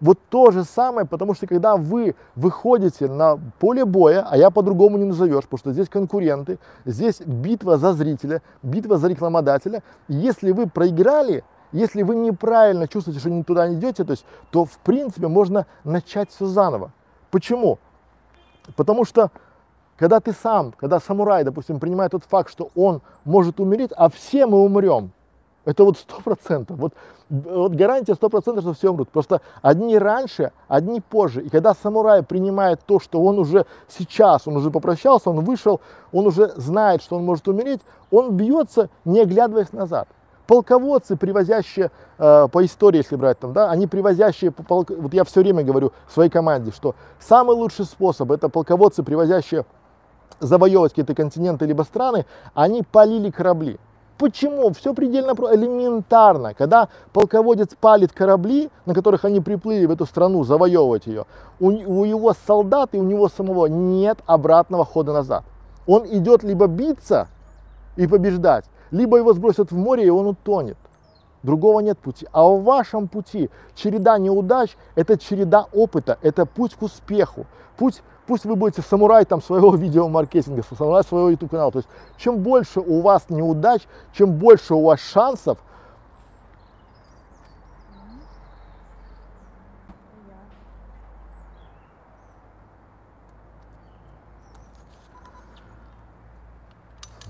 Вот 0.00 0.18
то 0.30 0.50
же 0.50 0.64
самое, 0.64 1.06
потому 1.06 1.34
что 1.34 1.46
когда 1.46 1.76
вы 1.76 2.16
выходите 2.34 3.06
на 3.06 3.38
поле 3.60 3.84
боя, 3.84 4.26
а 4.28 4.36
я 4.36 4.50
по-другому 4.50 4.98
не 4.98 5.04
назовешь, 5.04 5.44
потому 5.44 5.58
что 5.58 5.72
здесь 5.74 5.88
конкуренты, 5.88 6.58
здесь 6.84 7.20
битва 7.20 7.78
за 7.78 7.92
зрителя, 7.92 8.42
битва 8.64 8.98
за 8.98 9.06
рекламодателя. 9.06 9.84
Если 10.08 10.50
вы 10.50 10.68
проиграли, 10.68 11.44
если 11.70 12.02
вы 12.02 12.16
неправильно 12.16 12.88
чувствуете, 12.88 13.20
что 13.20 13.30
не 13.30 13.44
туда 13.44 13.68
не 13.68 13.76
идете, 13.76 14.02
то, 14.02 14.10
есть, 14.10 14.26
то 14.50 14.64
в 14.64 14.76
принципе 14.78 15.28
можно 15.28 15.66
начать 15.84 16.30
все 16.30 16.46
заново. 16.46 16.90
Почему? 17.30 17.78
Потому 18.76 19.04
что 19.04 19.30
когда 19.96 20.20
ты 20.20 20.32
сам, 20.32 20.72
когда 20.72 20.98
самурай, 20.98 21.44
допустим, 21.44 21.78
принимает 21.78 22.12
тот 22.12 22.24
факт, 22.24 22.50
что 22.50 22.70
он 22.74 23.02
может 23.24 23.60
умереть, 23.60 23.92
а 23.96 24.08
все 24.08 24.46
мы 24.46 24.62
умрем, 24.62 25.10
это 25.64 25.84
вот 25.84 25.98
сто 25.98 26.20
процентов. 26.24 26.78
Вот, 26.78 26.94
вот 27.28 27.72
гарантия 27.74 28.14
сто 28.14 28.30
процентов, 28.30 28.64
что 28.64 28.72
все 28.72 28.90
умрут. 28.90 29.10
Просто 29.10 29.42
одни 29.60 29.98
раньше, 29.98 30.52
одни 30.68 31.00
позже. 31.00 31.42
И 31.42 31.50
когда 31.50 31.74
самурай 31.74 32.22
принимает 32.22 32.80
то, 32.86 32.98
что 32.98 33.22
он 33.22 33.38
уже 33.38 33.66
сейчас, 33.88 34.48
он 34.48 34.56
уже 34.56 34.70
попрощался, 34.70 35.30
он 35.30 35.44
вышел, 35.44 35.80
он 36.12 36.26
уже 36.26 36.48
знает, 36.56 37.02
что 37.02 37.16
он 37.16 37.24
может 37.24 37.46
умереть, 37.46 37.80
он 38.10 38.36
бьется, 38.36 38.88
не 39.04 39.20
оглядываясь 39.20 39.72
назад. 39.72 40.08
Полководцы, 40.50 41.14
привозящие 41.14 41.92
э, 42.18 42.48
по 42.50 42.64
истории, 42.64 42.96
если 42.98 43.14
брать 43.14 43.38
там, 43.38 43.52
да, 43.52 43.70
они 43.70 43.86
привозящие, 43.86 44.50
по 44.50 44.64
полк- 44.64 45.00
вот 45.00 45.14
я 45.14 45.22
все 45.22 45.42
время 45.42 45.62
говорю 45.62 45.92
своей 46.12 46.28
команде, 46.28 46.72
что 46.72 46.96
самый 47.20 47.54
лучший 47.54 47.84
способ 47.84 48.32
это 48.32 48.48
полководцы, 48.48 49.04
привозящие 49.04 49.64
завоевывать 50.40 50.90
какие-то 50.90 51.14
континенты 51.14 51.66
либо 51.66 51.84
страны, 51.84 52.26
они 52.52 52.82
полили 52.82 53.30
корабли. 53.30 53.78
Почему? 54.18 54.72
Все 54.72 54.92
предельно 54.92 55.36
про- 55.36 55.54
элементарно. 55.54 56.52
Когда 56.52 56.88
полководец 57.12 57.76
палит 57.80 58.12
корабли, 58.12 58.70
на 58.86 58.94
которых 58.94 59.24
они 59.24 59.40
приплыли 59.40 59.86
в 59.86 59.92
эту 59.92 60.04
страну, 60.04 60.42
завоевывать 60.42 61.06
ее, 61.06 61.26
у, 61.60 61.68
у 61.68 62.04
его 62.04 62.34
солдат 62.48 62.88
и 62.96 62.98
у 62.98 63.04
него 63.04 63.28
самого 63.28 63.66
нет 63.66 64.18
обратного 64.26 64.84
хода 64.84 65.12
назад. 65.12 65.44
Он 65.86 66.04
идет 66.08 66.42
либо 66.42 66.66
биться 66.66 67.28
и 67.94 68.08
побеждать, 68.08 68.64
либо 68.90 69.18
его 69.18 69.32
сбросят 69.32 69.72
в 69.72 69.76
море, 69.76 70.06
и 70.06 70.10
он 70.10 70.26
утонет. 70.26 70.76
Другого 71.42 71.80
нет 71.80 71.98
пути. 71.98 72.26
А 72.32 72.46
в 72.46 72.62
вашем 72.62 73.08
пути 73.08 73.50
череда 73.74 74.18
неудач– 74.18 74.76
это 74.94 75.16
череда 75.16 75.66
опыта, 75.72 76.18
это 76.22 76.44
путь 76.44 76.74
к 76.74 76.82
успеху. 76.82 77.46
Путь, 77.78 78.02
пусть 78.26 78.44
вы 78.44 78.56
будете 78.56 78.82
самурай 78.82 79.24
там, 79.24 79.40
своего 79.42 79.74
видеомаркетинга, 79.76 80.62
самурай 80.76 81.02
своего 81.02 81.30
YouTube 81.30 81.50
канала. 81.50 81.72
То 81.72 81.78
есть 81.78 81.88
чем 82.18 82.38
больше 82.38 82.80
у 82.80 83.00
вас 83.00 83.30
неудач, 83.30 83.82
чем 84.12 84.32
больше 84.32 84.74
у 84.74 84.84
вас 84.84 85.00
шансов, 85.00 85.58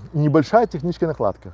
небольшая 0.13 0.67
техническая 0.67 1.09
накладка. 1.09 1.53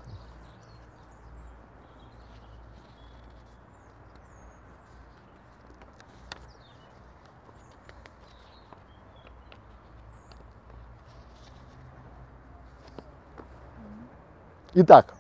Итак, 14.79 15.15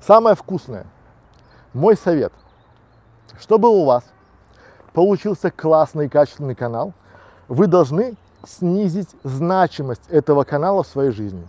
самое 0.00 0.34
вкусное. 0.34 0.84
Мой 1.72 1.96
совет. 1.96 2.32
Чтобы 3.38 3.68
у 3.68 3.84
вас 3.84 4.02
получился 4.92 5.52
классный 5.52 6.06
и 6.06 6.08
качественный 6.08 6.56
канал, 6.56 6.92
вы 7.46 7.68
должны 7.68 8.16
снизить 8.44 9.10
значимость 9.22 10.08
этого 10.08 10.42
канала 10.42 10.82
в 10.82 10.88
своей 10.88 11.12
жизни. 11.12 11.46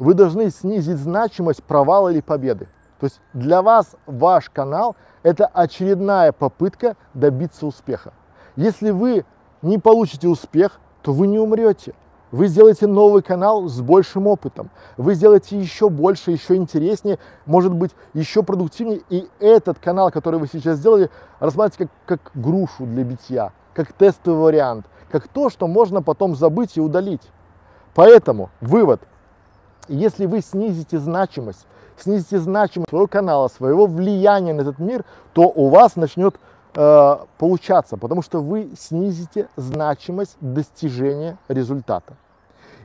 Вы 0.00 0.14
должны 0.14 0.48
снизить 0.48 0.96
значимость 0.96 1.62
провала 1.62 2.08
или 2.08 2.22
победы. 2.22 2.68
То 2.98 3.04
есть 3.04 3.20
для 3.34 3.60
вас 3.60 3.96
ваш 4.06 4.48
канал– 4.48 4.96
это 5.22 5.44
очередная 5.46 6.32
попытка 6.32 6.96
добиться 7.12 7.66
успеха. 7.66 8.14
Если 8.56 8.92
вы 8.92 9.26
не 9.60 9.76
получите 9.76 10.26
успех, 10.26 10.80
то 11.02 11.12
вы 11.12 11.26
не 11.26 11.38
умрете. 11.38 11.92
Вы 12.30 12.46
сделаете 12.46 12.86
новый 12.86 13.22
канал 13.22 13.68
с 13.68 13.82
большим 13.82 14.26
опытом. 14.26 14.70
Вы 14.96 15.14
сделаете 15.14 15.60
еще 15.60 15.90
больше, 15.90 16.30
еще 16.30 16.56
интереснее, 16.56 17.18
может 17.44 17.74
быть, 17.74 17.90
еще 18.14 18.42
продуктивнее. 18.42 19.02
И 19.10 19.28
этот 19.38 19.80
канал, 19.80 20.10
который 20.10 20.40
вы 20.40 20.46
сейчас 20.46 20.78
сделали, 20.78 21.10
рассматривайте 21.40 21.92
как, 22.06 22.20
как 22.22 22.42
грушу 22.42 22.86
для 22.86 23.04
битья, 23.04 23.52
как 23.74 23.92
тестовый 23.92 24.40
вариант, 24.40 24.86
как 25.10 25.28
то, 25.28 25.50
что 25.50 25.66
можно 25.66 26.00
потом 26.00 26.34
забыть 26.34 26.78
и 26.78 26.80
удалить. 26.80 27.30
Поэтому 27.94 28.48
вывод. 28.62 29.02
Если 29.94 30.26
вы 30.26 30.40
снизите 30.40 30.98
значимость, 30.98 31.66
снизите 31.98 32.38
значимость 32.38 32.90
своего 32.90 33.06
канала, 33.06 33.48
своего 33.48 33.86
влияния 33.86 34.54
на 34.54 34.62
этот 34.62 34.78
мир, 34.78 35.04
то 35.32 35.42
у 35.42 35.68
вас 35.68 35.96
начнет 35.96 36.36
э, 36.74 37.16
получаться, 37.38 37.96
потому 37.96 38.22
что 38.22 38.40
вы 38.40 38.70
снизите 38.78 39.48
значимость 39.56 40.36
достижения 40.40 41.38
результата. 41.48 42.14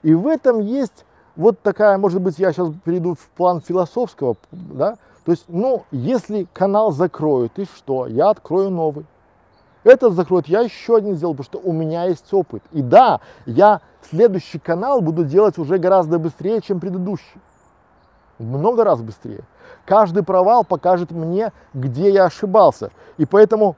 И 0.04 0.14
в 0.14 0.28
этом 0.28 0.60
есть 0.60 1.06
вот 1.36 1.62
такая, 1.62 1.98
может 1.98 2.22
быть, 2.22 2.40
я 2.40 2.52
сейчас 2.52 2.70
перейду 2.84 3.16
в 3.16 3.28
план 3.36 3.62
философского, 3.62 4.38
да, 4.52 4.98
то 5.26 5.32
есть, 5.32 5.46
ну, 5.48 5.84
если 5.92 6.48
канал 6.54 6.92
закроют, 6.92 7.58
и 7.58 7.66
что? 7.66 8.06
Я 8.06 8.30
открою 8.30 8.70
новый. 8.70 9.06
Этот 9.86 10.14
закроют, 10.14 10.48
я 10.48 10.62
еще 10.62 10.98
один 10.98 11.16
сделаю, 11.16 11.38
потому 11.38 11.62
что 11.62 11.70
у 11.70 11.72
меня 11.72 12.06
есть 12.06 12.34
опыт. 12.34 12.64
И 12.72 12.82
да, 12.82 13.22
я 13.46 13.82
следующий 14.02 14.58
канал 14.58 15.00
буду 15.00 15.24
делать 15.24 15.60
уже 15.60 15.78
гораздо 15.78 16.18
быстрее, 16.18 16.60
чем 16.60 16.80
предыдущий. 16.80 17.40
Много 18.40 18.84
раз 18.84 19.02
быстрее. 19.02 19.44
Каждый 19.86 20.24
провал 20.24 20.64
покажет 20.64 21.12
мне, 21.12 21.54
где 21.76 22.10
я 22.10 22.26
ошибался. 22.26 22.90
И 23.18 23.28
поэтому 23.28 23.76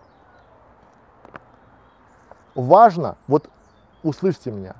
важно, 2.55 3.18
вот 3.28 3.49
услышьте 4.01 4.49
меня, 4.49 4.76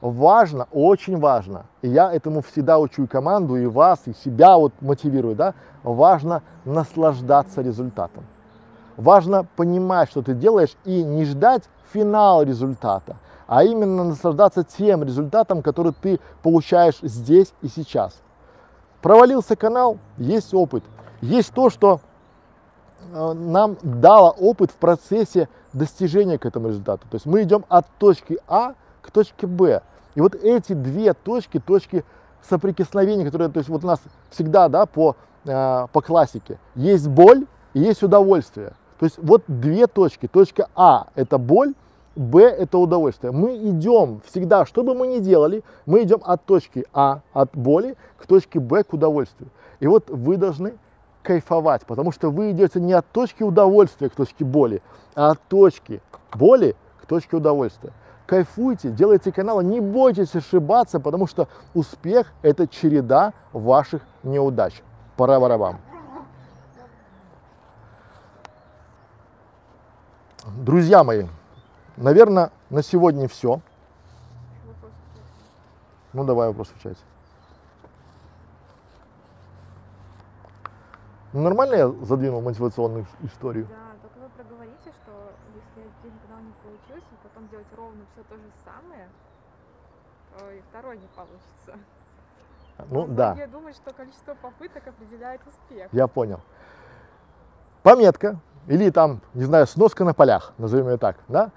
важно, 0.00 0.66
очень 0.72 1.16
важно, 1.20 1.66
и 1.80 1.88
я 1.88 2.12
этому 2.12 2.42
всегда 2.42 2.80
учу 2.80 3.04
и 3.04 3.06
команду, 3.06 3.54
и 3.54 3.66
вас, 3.66 4.00
и 4.06 4.12
себя 4.12 4.58
вот 4.58 4.72
мотивирую, 4.80 5.36
да, 5.36 5.54
важно 5.84 6.42
наслаждаться 6.64 7.62
результатом. 7.62 8.24
Важно 8.96 9.46
понимать, 9.56 10.10
что 10.10 10.22
ты 10.22 10.34
делаешь, 10.34 10.74
и 10.84 11.02
не 11.02 11.24
ждать 11.24 11.64
финал 11.92 12.42
результата, 12.42 13.16
а 13.46 13.62
именно 13.62 14.04
наслаждаться 14.04 14.64
тем 14.64 15.04
результатом, 15.04 15.62
который 15.62 15.92
ты 15.92 16.18
получаешь 16.42 16.98
здесь 17.02 17.52
и 17.62 17.68
сейчас. 17.68 18.20
Провалился 19.02 19.54
канал, 19.54 19.98
есть 20.16 20.52
опыт. 20.54 20.82
Есть 21.20 21.52
то, 21.52 21.70
что 21.70 22.00
э, 23.12 23.32
нам 23.34 23.76
дало 23.82 24.30
опыт 24.30 24.70
в 24.70 24.74
процессе 24.74 25.48
достижения 25.72 26.38
к 26.38 26.46
этому 26.46 26.68
результату. 26.68 27.06
То 27.08 27.16
есть 27.16 27.26
мы 27.26 27.42
идем 27.42 27.64
от 27.68 27.86
точки 27.98 28.38
А 28.48 28.74
к 29.02 29.10
точке 29.10 29.46
Б. 29.46 29.82
И 30.14 30.20
вот 30.20 30.34
эти 30.34 30.72
две 30.72 31.12
точки, 31.12 31.60
точки 31.60 32.04
соприкосновения, 32.42 33.24
которые, 33.24 33.50
то 33.50 33.58
есть 33.58 33.68
вот 33.68 33.84
у 33.84 33.86
нас 33.86 34.00
всегда, 34.30 34.68
да, 34.68 34.86
по, 34.86 35.16
э, 35.44 35.86
по 35.92 36.00
классике, 36.00 36.58
есть 36.74 37.06
боль 37.06 37.46
и 37.74 37.80
есть 37.80 38.02
удовольствие. 38.02 38.72
То 38.98 39.04
есть 39.04 39.18
вот 39.18 39.42
две 39.46 39.86
точки. 39.86 40.26
Точка 40.26 40.68
А– 40.74 41.08
это 41.14 41.38
боль, 41.38 41.74
Б– 42.14 42.42
это 42.42 42.78
удовольствие. 42.78 43.30
Мы 43.30 43.56
идем 43.56 44.22
всегда, 44.24 44.64
что 44.64 44.82
бы 44.82 44.94
мы 44.94 45.06
ни 45.06 45.18
делали, 45.18 45.62
мы 45.84 46.02
идем 46.02 46.20
от 46.24 46.44
точки 46.44 46.86
А, 46.94 47.20
от 47.34 47.50
боли, 47.54 47.96
к 48.16 48.26
точке 48.26 48.58
Б, 48.58 48.84
к 48.84 48.94
удовольствию. 48.94 49.50
И 49.80 49.86
вот 49.86 50.08
вы 50.08 50.38
должны 50.38 50.78
кайфовать, 51.22 51.84
потому 51.84 52.12
что 52.12 52.30
вы 52.30 52.52
идете 52.52 52.80
не 52.80 52.94
от 52.94 53.06
точки 53.12 53.42
удовольствия 53.42 54.08
к 54.08 54.14
точке 54.14 54.44
боли, 54.44 54.80
а 55.14 55.32
от 55.32 55.40
точки 55.48 56.00
боли 56.34 56.74
к 57.02 57.06
точке 57.06 57.36
удовольствия. 57.36 57.92
Кайфуйте, 58.26 58.90
делайте 58.90 59.30
каналы, 59.30 59.62
не 59.62 59.80
бойтесь 59.80 60.34
ошибаться, 60.34 61.00
потому 61.00 61.26
что 61.26 61.48
успех– 61.74 62.32
это 62.42 62.66
череда 62.66 63.34
ваших 63.52 64.02
неудач. 64.22 64.82
Пора 65.16 65.38
барабам. 65.38 65.80
Друзья 70.46 71.02
мои, 71.02 71.26
наверное, 71.96 72.52
на 72.70 72.82
сегодня 72.82 73.26
все. 73.26 73.60
Ну, 76.12 76.24
давай 76.24 76.48
вопрос 76.48 76.68
в 76.68 76.80
чате. 76.80 77.00
Ну, 81.32 81.42
нормально 81.42 81.74
я 81.74 81.88
задвинул 82.04 82.40
мотивационную 82.42 83.06
историю? 83.22 83.66
Да, 83.66 83.96
только 84.00 84.18
вы 84.20 84.28
проговорите, 84.36 84.92
что 85.02 85.32
если 85.52 85.90
один 86.00 86.18
канал 86.20 86.42
не 86.42 86.52
получился, 86.62 87.10
потом 87.24 87.48
делать 87.48 87.66
ровно 87.76 88.04
все 88.12 88.22
то 88.22 88.36
же 88.36 88.50
самое, 88.64 89.08
то 90.38 90.50
и 90.50 90.60
второй 90.70 90.96
не 90.96 91.08
получится. 91.08 91.84
Ну, 92.88 93.06
Но 93.06 93.14
да. 93.14 93.34
многие 93.34 93.48
думают, 93.48 93.76
что 93.76 93.92
количество 93.92 94.34
попыток 94.34 94.86
определяет 94.86 95.40
успех. 95.46 95.88
Я 95.92 96.06
понял. 96.06 96.40
Пометка 97.82 98.38
или 98.68 98.90
там, 98.90 99.20
не 99.34 99.44
знаю, 99.44 99.66
сноска 99.66 100.04
на 100.04 100.14
полях, 100.14 100.52
назовем 100.58 100.88
ее 100.88 100.96
так, 100.96 101.16
да? 101.28 101.50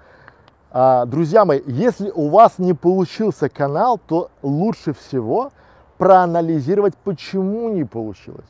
А, 0.72 1.04
друзья 1.06 1.44
мои, 1.44 1.60
если 1.66 2.10
у 2.14 2.28
вас 2.28 2.58
не 2.58 2.74
получился 2.74 3.48
канал, 3.48 3.98
то 4.06 4.30
лучше 4.42 4.92
всего 4.92 5.50
проанализировать, 5.98 6.96
почему 6.96 7.68
не 7.70 7.84
получилось. 7.84 8.46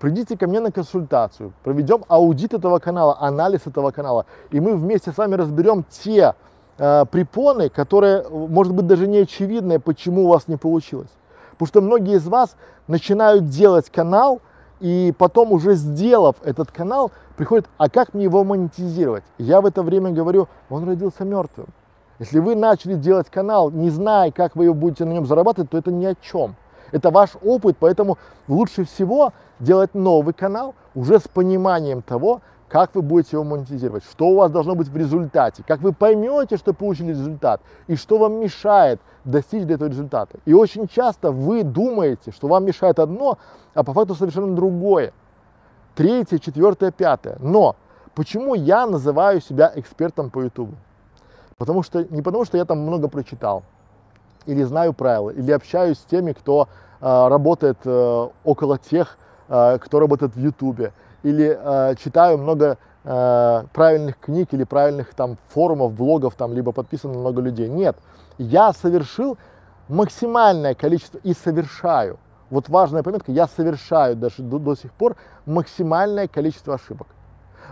Придите 0.00 0.36
ко 0.36 0.46
мне 0.46 0.60
на 0.60 0.72
консультацию, 0.72 1.52
проведем 1.62 2.04
аудит 2.08 2.54
этого 2.54 2.78
канала, 2.78 3.16
анализ 3.20 3.66
этого 3.66 3.92
канала, 3.92 4.26
и 4.50 4.58
мы 4.58 4.74
вместе 4.76 5.12
с 5.12 5.18
вами 5.18 5.34
разберем 5.36 5.84
те 5.88 6.34
э, 6.78 7.04
препоны, 7.04 7.68
которые, 7.68 8.26
может 8.28 8.74
быть, 8.74 8.86
даже 8.86 9.06
не 9.06 9.18
очевидные, 9.18 9.78
почему 9.78 10.24
у 10.24 10.28
вас 10.28 10.48
не 10.48 10.56
получилось. 10.56 11.10
Потому 11.52 11.68
что 11.68 11.80
многие 11.82 12.16
из 12.16 12.26
вас 12.26 12.56
начинают 12.88 13.46
делать 13.46 13.90
канал, 13.90 14.40
и 14.80 15.14
потом 15.16 15.52
уже 15.52 15.74
сделав 15.74 16.36
этот 16.42 16.72
канал, 16.72 17.12
приходит, 17.36 17.68
а 17.76 17.88
как 17.88 18.14
мне 18.14 18.24
его 18.24 18.44
монетизировать? 18.44 19.24
Я 19.38 19.60
в 19.60 19.66
это 19.66 19.82
время 19.82 20.10
говорю, 20.10 20.48
он 20.68 20.84
родился 20.84 21.24
мертвым. 21.24 21.68
Если 22.18 22.38
вы 22.38 22.54
начали 22.54 22.94
делать 22.94 23.30
канал, 23.30 23.70
не 23.70 23.90
зная, 23.90 24.30
как 24.30 24.56
вы 24.56 24.64
его 24.64 24.74
будете 24.74 25.04
на 25.04 25.12
нем 25.12 25.26
зарабатывать, 25.26 25.70
то 25.70 25.78
это 25.78 25.90
ни 25.90 26.04
о 26.04 26.14
чем. 26.14 26.56
Это 26.92 27.10
ваш 27.10 27.30
опыт, 27.42 27.76
поэтому 27.78 28.18
лучше 28.48 28.84
всего 28.84 29.32
делать 29.58 29.94
новый 29.94 30.34
канал 30.34 30.74
уже 30.94 31.18
с 31.18 31.28
пониманием 31.28 32.02
того, 32.02 32.40
как 32.68 32.94
вы 32.94 33.02
будете 33.02 33.36
его 33.36 33.44
монетизировать, 33.44 34.04
что 34.04 34.28
у 34.28 34.36
вас 34.36 34.50
должно 34.50 34.74
быть 34.74 34.88
в 34.88 34.96
результате, 34.96 35.64
как 35.66 35.80
вы 35.80 35.92
поймете, 35.92 36.56
что 36.56 36.72
получили 36.72 37.10
результат, 37.10 37.60
и 37.88 37.96
что 37.96 38.18
вам 38.18 38.34
мешает 38.34 39.00
достичь 39.30 39.64
до 39.64 39.74
этого 39.74 39.88
результата. 39.88 40.38
И 40.44 40.52
очень 40.52 40.88
часто 40.88 41.30
вы 41.30 41.62
думаете, 41.62 42.32
что 42.32 42.48
вам 42.48 42.64
мешает 42.64 42.98
одно, 42.98 43.38
а 43.74 43.84
по 43.84 43.92
факту 43.92 44.14
совершенно 44.14 44.54
другое. 44.54 45.12
Третье, 45.94 46.38
четвертое, 46.38 46.90
пятое. 46.90 47.36
Но 47.40 47.76
почему 48.14 48.54
я 48.54 48.86
называю 48.86 49.40
себя 49.40 49.72
экспертом 49.74 50.30
по 50.30 50.40
YouTube? 50.40 50.70
Потому 51.58 51.82
что 51.82 52.04
не 52.04 52.22
потому, 52.22 52.44
что 52.44 52.56
я 52.56 52.64
там 52.64 52.78
много 52.78 53.08
прочитал, 53.08 53.62
или 54.46 54.62
знаю 54.62 54.92
правила, 54.92 55.30
или 55.30 55.52
общаюсь 55.52 55.98
с 55.98 56.04
теми, 56.04 56.32
кто 56.32 56.68
э, 57.00 57.28
работает 57.28 57.78
э, 57.84 58.28
около 58.44 58.78
тех, 58.78 59.18
э, 59.48 59.78
кто 59.78 60.00
работает 60.00 60.34
в 60.34 60.38
Ютубе, 60.38 60.92
или 61.22 61.58
э, 61.60 61.94
читаю 61.96 62.38
много 62.38 62.78
э, 63.04 63.64
правильных 63.74 64.18
книг 64.18 64.54
или 64.54 64.64
правильных 64.64 65.14
там 65.14 65.36
форумов, 65.48 65.92
блогов, 65.92 66.34
там, 66.34 66.54
либо 66.54 66.72
подписан 66.72 67.12
на 67.12 67.18
много 67.18 67.42
людей. 67.42 67.68
Нет, 67.68 67.96
я 68.40 68.72
совершил 68.72 69.36
максимальное 69.88 70.74
количество 70.74 71.18
и 71.18 71.34
совершаю. 71.34 72.18
Вот 72.48 72.68
важная 72.68 73.02
пометка, 73.02 73.30
я 73.32 73.46
совершаю 73.46 74.16
даже 74.16 74.42
до, 74.42 74.58
до 74.58 74.74
сих 74.74 74.92
пор 74.92 75.16
максимальное 75.46 76.26
количество 76.26 76.74
ошибок. 76.74 77.08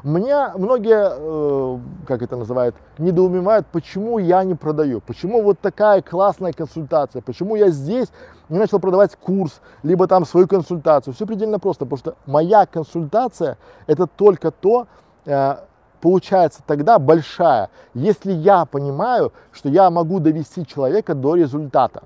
Меня 0.05 0.53
многие, 0.57 1.11
э, 1.11 1.79
как 2.07 2.23
это 2.23 2.37
называют, 2.37 2.77
недоумевают, 2.99 3.67
почему 3.67 4.19
я 4.19 4.45
не 4.45 4.55
продаю, 4.55 5.01
почему 5.01 5.43
вот 5.43 5.59
такая 5.59 6.03
классная 6.03 6.53
консультация, 6.53 7.21
почему 7.21 7.57
я 7.57 7.71
здесь 7.71 8.09
не 8.49 8.59
начал 8.59 8.79
продавать 8.79 9.17
курс, 9.17 9.61
либо 9.83 10.07
там 10.07 10.25
свою 10.25 10.47
консультацию. 10.47 11.15
Все 11.15 11.27
предельно 11.27 11.59
просто, 11.59 11.85
потому 11.85 11.99
что 11.99 12.15
моя 12.27 12.67
консультация 12.67 13.57
это 13.89 14.07
только 14.07 14.53
то, 14.53 14.87
э, 15.25 15.57
получается 16.01 16.63
тогда 16.67 16.99
большая, 16.99 17.71
если 17.95 18.33
я 18.33 18.65
понимаю, 18.65 19.33
что 19.53 19.69
я 19.69 19.91
могу 19.91 20.21
довести 20.21 20.67
человека 20.67 21.15
до 21.15 21.35
результата. 21.35 22.05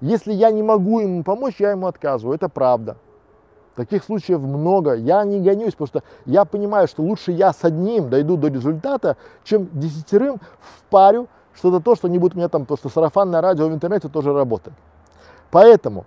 Если 0.00 0.32
я 0.32 0.50
не 0.50 0.62
могу 0.62 1.00
ему 1.00 1.22
помочь, 1.22 1.56
я 1.58 1.70
ему 1.70 1.86
отказываю, 1.86 2.34
это 2.34 2.48
правда. 2.48 2.96
Таких 3.74 4.04
случаев 4.04 4.40
много. 4.40 4.94
Я 4.94 5.24
не 5.24 5.40
гонюсь, 5.40 5.72
потому 5.72 5.86
что 5.86 6.02
я 6.26 6.44
понимаю, 6.44 6.88
что 6.88 7.02
лучше 7.02 7.32
я 7.32 7.52
с 7.52 7.64
одним 7.64 8.10
дойду 8.10 8.36
до 8.36 8.48
результата, 8.48 9.16
чем 9.44 9.68
десятерым 9.72 10.40
впарю 10.60 11.28
что-то 11.54 11.80
то, 11.80 11.94
что 11.94 12.08
не 12.08 12.18
будет 12.18 12.34
меня 12.34 12.48
там, 12.48 12.62
потому 12.62 12.78
что 12.78 12.88
сарафанное 12.88 13.40
радио 13.40 13.68
в 13.68 13.72
интернете 13.72 14.08
тоже 14.08 14.32
работает. 14.32 14.76
Поэтому 15.50 16.04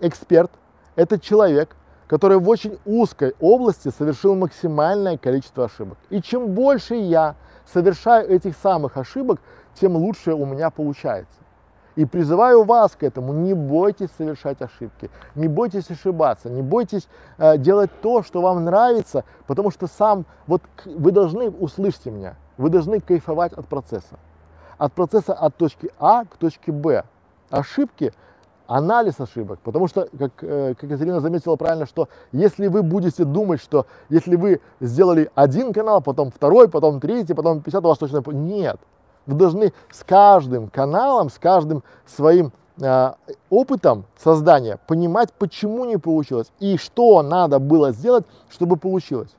эксперт– 0.00 0.50
это 0.96 1.20
человек, 1.20 1.76
который 2.12 2.38
в 2.38 2.46
очень 2.46 2.78
узкой 2.84 3.34
области 3.40 3.88
совершил 3.88 4.34
максимальное 4.34 5.16
количество 5.16 5.64
ошибок. 5.64 5.96
И 6.10 6.20
чем 6.20 6.48
больше 6.48 6.94
я 6.94 7.36
совершаю 7.64 8.28
этих 8.28 8.54
самых 8.54 8.98
ошибок, 8.98 9.40
тем 9.80 9.96
лучше 9.96 10.34
у 10.34 10.44
меня 10.44 10.68
получается. 10.68 11.38
И 11.96 12.04
призываю 12.04 12.64
вас 12.64 12.92
к 12.96 13.02
этому, 13.02 13.32
не 13.32 13.54
бойтесь 13.54 14.10
совершать 14.18 14.60
ошибки, 14.60 15.10
не 15.34 15.48
бойтесь 15.48 15.90
ошибаться, 15.90 16.50
не 16.50 16.60
бойтесь 16.60 17.08
э, 17.38 17.56
делать 17.56 17.90
то, 18.02 18.22
что 18.22 18.42
вам 18.42 18.62
нравится, 18.62 19.24
потому 19.46 19.70
что 19.70 19.86
сам, 19.86 20.26
вот 20.46 20.60
вы 20.84 21.12
должны, 21.12 21.48
услышьте 21.48 22.10
меня, 22.10 22.36
вы 22.58 22.68
должны 22.68 23.00
кайфовать 23.00 23.54
от 23.54 23.66
процесса. 23.68 24.18
От 24.76 24.92
процесса 24.92 25.32
от 25.32 25.56
точки 25.56 25.90
А 25.98 26.26
к 26.26 26.36
точке 26.36 26.72
Б. 26.72 27.04
Ошибки, 27.48 28.12
анализ 28.72 29.20
ошибок, 29.20 29.60
потому 29.62 29.86
что, 29.86 30.08
как, 30.18 30.32
э, 30.40 30.74
как 30.74 30.84
Екатерина 30.84 31.20
заметила 31.20 31.56
правильно, 31.56 31.84
что 31.84 32.08
если 32.32 32.68
вы 32.68 32.82
будете 32.82 33.24
думать, 33.24 33.60
что 33.60 33.86
если 34.08 34.36
вы 34.36 34.60
сделали 34.80 35.30
один 35.34 35.74
канал, 35.74 36.00
потом 36.00 36.30
второй, 36.30 36.68
потом 36.68 36.98
третий, 36.98 37.34
потом 37.34 37.60
50, 37.60 37.84
у 37.84 37.88
вас 37.88 37.98
точно... 37.98 38.22
Нет, 38.32 38.78
вы 39.26 39.34
должны 39.36 39.72
с 39.90 40.02
каждым 40.02 40.68
каналом, 40.68 41.28
с 41.28 41.38
каждым 41.38 41.84
своим 42.06 42.52
э, 42.80 43.12
опытом 43.50 44.04
создания 44.16 44.78
понимать, 44.86 45.34
почему 45.34 45.84
не 45.84 45.98
получилось 45.98 46.50
и 46.58 46.78
что 46.78 47.22
надо 47.22 47.58
было 47.58 47.92
сделать, 47.92 48.24
чтобы 48.48 48.76
получилось. 48.76 49.30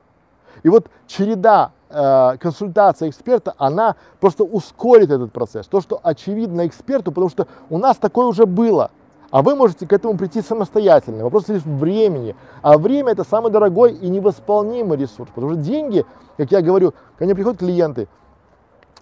И 0.62 0.68
вот 0.68 0.86
череда 1.08 1.72
э, 1.90 2.36
консультация 2.38 3.08
эксперта, 3.08 3.54
она 3.58 3.96
просто 4.20 4.44
ускорит 4.44 5.10
этот 5.10 5.32
процесс. 5.32 5.66
То, 5.66 5.80
что 5.80 5.98
очевидно 6.02 6.68
эксперту, 6.68 7.10
потому 7.10 7.30
что 7.30 7.48
у 7.68 7.78
нас 7.78 7.96
такое 7.96 8.26
уже 8.26 8.46
было. 8.46 8.92
А 9.34 9.42
вы 9.42 9.56
можете 9.56 9.84
к 9.84 9.92
этому 9.92 10.16
прийти 10.16 10.42
самостоятельно. 10.42 11.24
Вопрос 11.24 11.48
лишь 11.48 11.64
времени. 11.64 12.36
А 12.62 12.78
время 12.78 13.10
это 13.10 13.24
самый 13.24 13.50
дорогой 13.50 13.92
и 13.92 14.08
невосполнимый 14.08 14.96
ресурс. 14.96 15.28
Потому 15.34 15.54
что 15.54 15.60
деньги, 15.60 16.06
как 16.36 16.52
я 16.52 16.62
говорю, 16.62 16.94
ко 17.18 17.24
мне 17.24 17.34
приходят 17.34 17.58
клиенты, 17.58 18.06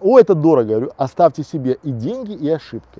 о, 0.01 0.17
это 0.17 0.33
дорого, 0.33 0.69
я 0.69 0.77
говорю, 0.77 0.91
оставьте 0.97 1.43
себе 1.43 1.77
и 1.83 1.91
деньги, 1.91 2.31
и 2.31 2.49
ошибки. 2.49 2.99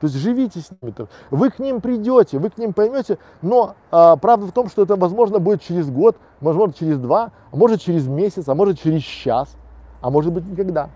То 0.00 0.08
есть 0.08 0.16
живите 0.16 0.58
с 0.58 0.72
ними. 0.82 0.92
Вы 1.30 1.48
к 1.48 1.60
ним 1.60 1.80
придете, 1.80 2.38
вы 2.38 2.50
к 2.50 2.58
ним 2.58 2.72
поймете, 2.72 3.18
но 3.40 3.76
а, 3.92 4.16
правда 4.16 4.46
в 4.46 4.52
том, 4.52 4.68
что 4.68 4.82
это 4.82 4.96
возможно 4.96 5.38
будет 5.38 5.62
через 5.62 5.88
год, 5.88 6.16
возможно 6.40 6.74
через 6.74 6.98
два, 6.98 7.30
а 7.52 7.56
может 7.56 7.82
через 7.82 8.08
месяц, 8.08 8.48
а 8.48 8.56
может 8.56 8.80
через 8.80 9.02
час, 9.02 9.54
а 10.00 10.10
может 10.10 10.32
быть 10.32 10.44
никогда. 10.44 10.90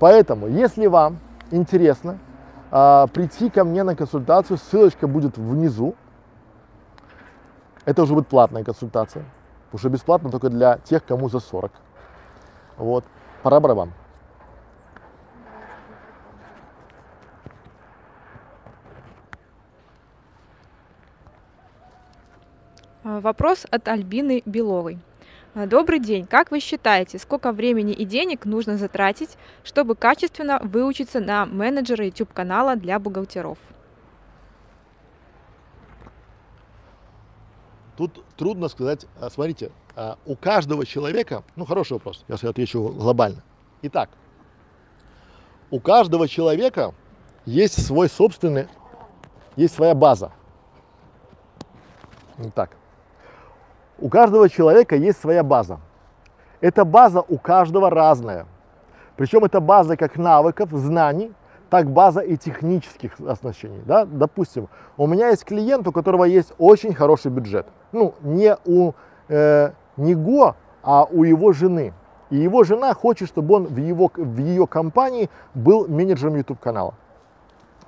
Поэтому, 0.00 0.48
если 0.48 0.88
вам 0.88 1.18
интересно 1.52 2.18
а, 2.70 3.06
прийти 3.08 3.50
ко 3.50 3.64
мне 3.64 3.82
на 3.82 3.96
консультацию, 3.96 4.56
ссылочка 4.58 5.06
будет 5.06 5.36
внизу. 5.36 5.94
Это 7.84 8.02
уже 8.02 8.14
будет 8.14 8.28
платная 8.28 8.62
консультация, 8.62 9.24
потому 9.66 9.78
что 9.78 9.88
бесплатно 9.88 10.30
только 10.30 10.50
для 10.50 10.78
тех, 10.78 11.04
кому 11.04 11.28
за 11.28 11.40
40. 11.40 11.72
Вот, 12.76 13.04
пора 13.42 13.58
барабан. 13.58 13.92
А, 23.02 23.20
Вопрос 23.20 23.66
от 23.70 23.88
Альбины 23.88 24.42
Беловой. 24.46 24.98
А, 25.52 25.66
Добрый 25.66 25.98
день. 25.98 26.26
Как 26.26 26.52
вы 26.52 26.60
считаете, 26.60 27.18
сколько 27.18 27.50
времени 27.50 27.92
и 27.92 28.04
денег 28.04 28.44
нужно 28.44 28.76
затратить, 28.76 29.36
чтобы 29.64 29.96
качественно 29.96 30.60
выучиться 30.62 31.18
на 31.18 31.44
менеджера 31.44 32.04
YouTube 32.04 32.32
канала 32.32 32.76
для 32.76 33.00
бухгалтеров? 33.00 33.58
Тут 37.96 38.24
трудно 38.36 38.68
сказать, 38.68 39.06
а, 39.20 39.28
смотрите, 39.28 39.72
а, 39.96 40.18
у 40.24 40.36
каждого 40.36 40.86
человека, 40.86 41.42
ну 41.56 41.64
хороший 41.64 41.94
вопрос, 41.94 42.24
я 42.28 42.36
отвечу 42.48 42.88
глобально. 42.88 43.42
Итак, 43.82 44.08
у 45.72 45.80
каждого 45.80 46.28
человека 46.28 46.94
есть 47.44 47.84
свой 47.84 48.08
собственный, 48.08 48.68
есть 49.56 49.74
своя 49.74 49.94
база. 49.96 50.30
Так, 52.54 52.76
у 54.00 54.08
каждого 54.08 54.48
человека 54.48 54.96
есть 54.96 55.20
своя 55.20 55.42
база. 55.42 55.78
Эта 56.60 56.84
база 56.84 57.22
у 57.26 57.38
каждого 57.38 57.90
разная. 57.90 58.46
Причем 59.16 59.44
это 59.44 59.60
база 59.60 59.96
как 59.96 60.16
навыков, 60.16 60.70
знаний, 60.72 61.32
так 61.68 61.90
база 61.90 62.20
и 62.20 62.36
технических 62.36 63.12
оснащений. 63.20 63.82
Да? 63.84 64.04
Допустим, 64.04 64.68
у 64.96 65.06
меня 65.06 65.28
есть 65.28 65.44
клиент, 65.44 65.86
у 65.86 65.92
которого 65.92 66.24
есть 66.24 66.52
очень 66.58 66.94
хороший 66.94 67.30
бюджет. 67.30 67.66
Ну, 67.92 68.14
не 68.22 68.56
у 68.64 68.92
э, 69.28 69.70
него, 69.96 70.56
а 70.82 71.04
у 71.04 71.24
его 71.24 71.52
жены. 71.52 71.92
И 72.30 72.36
его 72.36 72.64
жена 72.64 72.94
хочет, 72.94 73.28
чтобы 73.28 73.54
он 73.56 73.66
в, 73.66 73.76
его, 73.76 74.10
в 74.14 74.38
ее 74.38 74.66
компании 74.66 75.30
был 75.54 75.88
менеджером 75.88 76.36
YouTube 76.36 76.60
канала. 76.60 76.94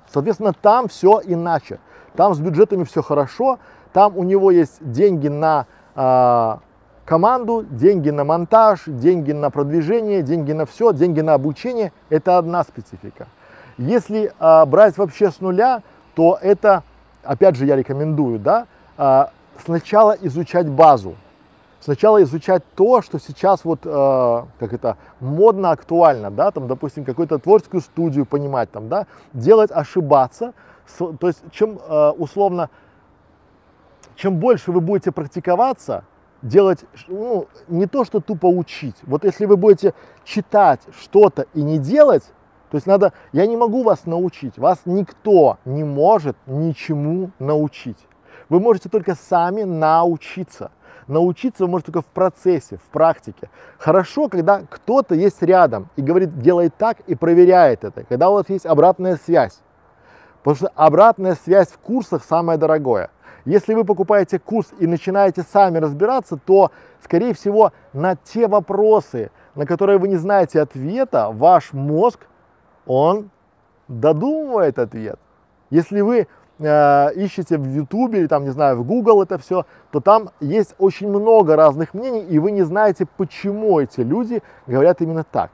Соответственно, 0.07 0.53
там 0.53 0.87
все 0.87 1.21
иначе. 1.23 1.79
Там 2.15 2.35
с 2.35 2.39
бюджетами 2.39 2.83
все 2.83 3.01
хорошо, 3.01 3.57
там 3.91 4.17
у 4.17 4.23
него 4.23 4.51
есть 4.51 4.77
деньги 4.81 5.27
на 5.27 5.65
э, 5.95 6.57
команду, 7.05 7.65
деньги 7.69 8.09
на 8.09 8.23
монтаж, 8.23 8.83
деньги 8.87 9.31
на 9.31 9.49
продвижение, 9.49 10.21
деньги 10.21 10.51
на 10.51 10.65
все, 10.65 10.93
деньги 10.93 11.21
на 11.21 11.33
обучение. 11.33 11.91
Это 12.09 12.37
одна 12.37 12.63
специфика. 12.63 13.27
Если 13.77 14.31
э, 14.37 14.65
брать 14.65 14.97
вообще 14.97 15.31
с 15.31 15.39
нуля, 15.41 15.81
то 16.15 16.37
это, 16.41 16.83
опять 17.23 17.55
же, 17.55 17.65
я 17.65 17.75
рекомендую, 17.75 18.39
да, 18.39 18.67
э, 18.97 19.25
сначала 19.63 20.11
изучать 20.21 20.69
базу, 20.69 21.15
сначала 21.81 22.21
изучать 22.23 22.63
то, 22.75 23.01
что 23.01 23.19
сейчас 23.19 23.65
вот, 23.65 23.79
э, 23.83 24.43
как 24.59 24.73
это, 24.73 24.97
модно, 25.19 25.71
актуально, 25.71 26.31
да, 26.31 26.51
там, 26.51 26.67
допустим, 26.67 27.03
какую-то 27.03 27.39
творческую 27.39 27.81
студию 27.81 28.25
понимать, 28.25 28.71
там, 28.71 28.89
да, 28.89 29.07
делать, 29.33 29.71
ошибаться, 29.71 30.53
с, 30.85 30.97
то 30.97 31.27
есть, 31.27 31.41
чем, 31.51 31.79
э, 31.79 32.09
условно, 32.11 32.69
чем 34.15 34.37
больше 34.37 34.71
вы 34.71 34.81
будете 34.81 35.11
практиковаться, 35.11 36.05
делать, 36.41 36.85
ну, 37.07 37.47
не 37.67 37.85
то, 37.87 38.03
что 38.05 38.19
тупо 38.19 38.47
учить, 38.47 38.95
вот 39.03 39.23
если 39.23 39.45
вы 39.45 39.57
будете 39.57 39.93
читать 40.23 40.81
что-то 40.99 41.45
и 41.53 41.61
не 41.61 41.77
делать, 41.77 42.23
то 42.69 42.77
есть 42.77 42.87
надо, 42.87 43.13
я 43.31 43.45
не 43.45 43.55
могу 43.55 43.83
вас 43.83 44.05
научить, 44.05 44.57
вас 44.57 44.81
никто 44.85 45.59
не 45.63 45.83
может 45.83 46.35
ничему 46.47 47.29
научить. 47.37 48.07
Вы 48.49 48.59
можете 48.59 48.89
только 48.89 49.15
сами 49.15 49.63
научиться. 49.63 50.71
Научиться 51.07 51.65
вы 51.65 51.69
можете 51.69 51.91
только 51.91 52.07
в 52.07 52.11
процессе, 52.11 52.77
в 52.77 52.89
практике. 52.91 53.49
Хорошо, 53.77 54.27
когда 54.27 54.63
кто-то 54.67 55.15
есть 55.15 55.41
рядом 55.43 55.89
и 55.95 56.01
говорит, 56.01 56.39
делай 56.39 56.69
так 56.69 56.99
и 57.01 57.15
проверяет 57.15 57.83
это. 57.83 58.05
Когда 58.05 58.29
у 58.29 58.33
вас 58.33 58.49
есть 58.49 58.65
обратная 58.65 59.17
связь. 59.17 59.59
Потому 60.43 60.55
что 60.55 60.71
обратная 60.75 61.35
связь 61.35 61.67
в 61.67 61.77
курсах 61.77 62.23
самое 62.23 62.57
дорогое. 62.57 63.11
Если 63.45 63.73
вы 63.73 63.83
покупаете 63.83 64.39
курс 64.39 64.69
и 64.79 64.87
начинаете 64.87 65.43
сами 65.43 65.77
разбираться, 65.77 66.37
то, 66.37 66.71
скорее 67.03 67.33
всего, 67.33 67.73
на 67.91 68.15
те 68.15 68.47
вопросы, 68.47 69.31
на 69.55 69.65
которые 69.65 69.97
вы 69.97 70.07
не 70.07 70.15
знаете 70.15 70.61
ответа, 70.61 71.29
ваш 71.31 71.73
мозг 71.73 72.27
он 72.85 73.29
додумывает 73.87 74.79
ответ. 74.79 75.19
Если 75.69 76.01
вы 76.01 76.27
э, 76.59 77.13
ищете 77.15 77.57
в 77.57 77.67
YouTube 77.67 78.13
или 78.13 78.27
там, 78.27 78.43
не 78.43 78.51
знаю, 78.51 78.77
в 78.77 78.85
Google 78.85 79.21
это 79.23 79.37
все, 79.37 79.65
то 79.91 79.99
там 79.99 80.29
есть 80.39 80.75
очень 80.77 81.09
много 81.09 81.55
разных 81.57 81.93
мнений, 81.93 82.23
и 82.23 82.39
вы 82.39 82.51
не 82.51 82.63
знаете, 82.63 83.05
почему 83.17 83.79
эти 83.79 84.01
люди 84.01 84.41
говорят 84.67 85.01
именно 85.01 85.25
так. 85.25 85.51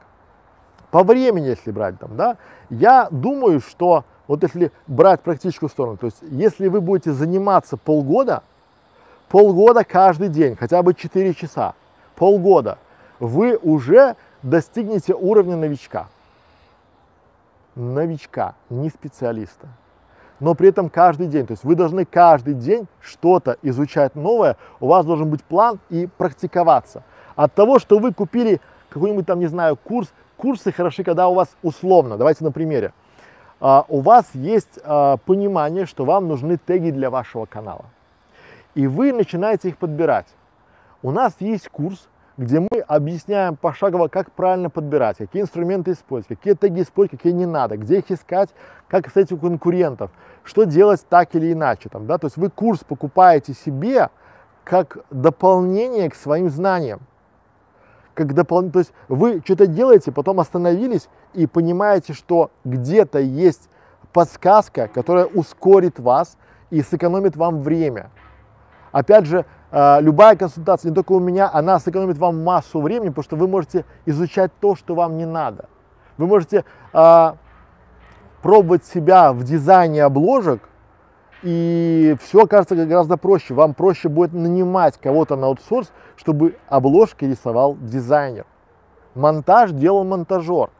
По 0.92 1.02
времени, 1.02 1.46
если 1.46 1.70
брать 1.70 1.98
там, 1.98 2.16
да, 2.16 2.36
я 2.68 3.08
думаю, 3.10 3.60
что 3.60 4.04
вот 4.30 4.42
если 4.42 4.70
брать 4.86 5.22
практическую 5.22 5.68
сторону, 5.68 5.96
то 5.96 6.06
есть 6.06 6.18
если 6.22 6.68
вы 6.68 6.80
будете 6.80 7.12
заниматься 7.12 7.76
полгода, 7.76 8.42
полгода 9.28 9.84
каждый 9.84 10.28
день, 10.28 10.56
хотя 10.56 10.82
бы 10.82 10.94
4 10.94 11.34
часа, 11.34 11.74
полгода, 12.14 12.78
вы 13.18 13.56
уже 13.56 14.16
достигнете 14.42 15.14
уровня 15.14 15.56
новичка 15.56 16.06
новичка, 17.74 18.54
не 18.68 18.88
специалиста. 18.88 19.68
Но 20.38 20.54
при 20.54 20.68
этом 20.68 20.88
каждый 20.88 21.26
день, 21.26 21.46
то 21.46 21.52
есть 21.52 21.64
вы 21.64 21.74
должны 21.74 22.04
каждый 22.04 22.54
день 22.54 22.86
что-то 23.00 23.56
изучать 23.62 24.14
новое, 24.14 24.56
у 24.80 24.86
вас 24.86 25.04
должен 25.04 25.28
быть 25.28 25.42
план 25.42 25.78
и 25.90 26.06
практиковаться. 26.06 27.02
От 27.36 27.52
того, 27.54 27.78
что 27.78 27.98
вы 27.98 28.12
купили 28.12 28.60
какой-нибудь 28.88 29.26
там, 29.26 29.38
не 29.38 29.46
знаю, 29.46 29.76
курс, 29.76 30.12
курсы 30.36 30.72
хороши, 30.72 31.04
когда 31.04 31.28
у 31.28 31.34
вас 31.34 31.48
условно, 31.62 32.16
давайте 32.16 32.44
на 32.44 32.52
примере, 32.52 32.92
а, 33.60 33.84
у 33.88 34.00
вас 34.00 34.26
есть 34.34 34.78
а, 34.82 35.18
понимание, 35.18 35.86
что 35.86 36.04
вам 36.04 36.28
нужны 36.28 36.56
теги 36.56 36.90
для 36.90 37.10
вашего 37.10 37.46
канала. 37.46 37.84
И 38.74 38.86
вы 38.86 39.12
начинаете 39.12 39.68
их 39.68 39.76
подбирать. 39.76 40.26
У 41.02 41.10
нас 41.10 41.34
есть 41.40 41.68
курс, 41.68 42.08
где 42.36 42.60
мы 42.60 42.80
объясняем 42.88 43.56
пошагово, 43.56 44.08
как 44.08 44.32
правильно 44.32 44.70
подбирать, 44.70 45.18
какие 45.18 45.42
инструменты 45.42 45.92
использовать, 45.92 46.38
какие 46.38 46.54
теги 46.54 46.80
использовать, 46.80 47.20
какие 47.20 47.32
не 47.32 47.46
надо, 47.46 47.76
где 47.76 47.98
их 47.98 48.10
искать, 48.10 48.48
как 48.88 49.08
искать 49.08 49.30
у 49.32 49.36
конкурентов, 49.36 50.10
что 50.42 50.64
делать 50.64 51.04
так 51.08 51.34
или 51.34 51.52
иначе. 51.52 51.90
Там, 51.90 52.06
да? 52.06 52.16
То 52.16 52.28
есть 52.28 52.38
вы 52.38 52.48
курс 52.48 52.80
покупаете 52.80 53.52
себе 53.52 54.08
как 54.64 54.98
дополнение 55.10 56.08
к 56.08 56.14
своим 56.14 56.48
знаниям. 56.48 57.00
Как 58.14 58.34
допол... 58.34 58.70
То 58.70 58.80
есть 58.80 58.92
вы 59.08 59.40
что-то 59.44 59.66
делаете, 59.66 60.12
потом 60.12 60.40
остановились 60.40 61.08
и 61.34 61.46
понимаете, 61.46 62.12
что 62.12 62.50
где-то 62.64 63.18
есть 63.18 63.68
подсказка, 64.12 64.88
которая 64.88 65.26
ускорит 65.26 65.98
вас 65.98 66.36
и 66.70 66.82
сэкономит 66.82 67.36
вам 67.36 67.62
время. 67.62 68.10
Опять 68.92 69.26
же, 69.26 69.44
а, 69.70 70.00
любая 70.00 70.36
консультация, 70.36 70.90
не 70.90 70.94
только 70.94 71.12
у 71.12 71.20
меня, 71.20 71.48
она 71.52 71.78
сэкономит 71.78 72.18
вам 72.18 72.42
массу 72.42 72.80
времени, 72.80 73.10
потому 73.10 73.24
что 73.24 73.36
вы 73.36 73.46
можете 73.46 73.84
изучать 74.06 74.50
то, 74.60 74.74
что 74.74 74.94
вам 74.94 75.16
не 75.16 75.26
надо. 75.26 75.68
Вы 76.16 76.26
можете 76.26 76.64
э, 76.92 77.32
пробовать 78.42 78.84
себя 78.84 79.32
в 79.32 79.42
дизайне 79.42 80.02
обложек, 80.04 80.60
и 81.42 82.16
все 82.20 82.42
окажется 82.42 82.74
гораздо 82.74 83.16
проще. 83.16 83.54
Вам 83.54 83.74
проще 83.74 84.08
будет 84.08 84.32
нанимать 84.32 84.98
кого-то 84.98 85.36
на 85.36 85.46
аутсорс, 85.46 85.90
чтобы 86.16 86.56
обложки 86.68 87.24
рисовал 87.24 87.76
дизайнер. 87.76 88.46
Монтаж 89.14 89.72
делал 89.72 90.04
монтажер. 90.04 90.70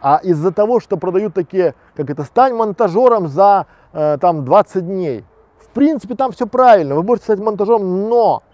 А 0.00 0.20
из-за 0.22 0.52
того, 0.52 0.80
что 0.80 0.96
продают 0.96 1.34
такие, 1.34 1.74
как 1.96 2.10
это, 2.10 2.22
стань 2.22 2.54
монтажером 2.54 3.26
за 3.26 3.66
э, 3.92 4.18
там 4.20 4.44
20 4.44 4.86
дней, 4.86 5.24
в 5.58 5.68
принципе, 5.70 6.14
там 6.14 6.30
все 6.30 6.46
правильно, 6.46 6.94
вы 6.94 7.02
можете 7.02 7.24
стать 7.24 7.40
монтажером, 7.40 8.08
но 8.08 8.44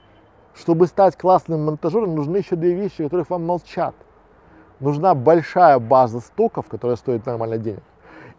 чтобы 0.54 0.86
стать 0.86 1.18
классным 1.18 1.66
монтажером, 1.66 2.14
нужны 2.14 2.38
еще 2.38 2.56
две 2.56 2.74
вещи, 2.74 3.02
которые 3.04 3.26
вам 3.28 3.44
молчат. 3.44 3.94
Нужна 4.80 5.14
большая 5.14 5.78
база 5.78 6.20
стоков, 6.20 6.66
которая 6.68 6.96
стоит 6.96 7.26
нормально 7.26 7.58
денег, 7.58 7.82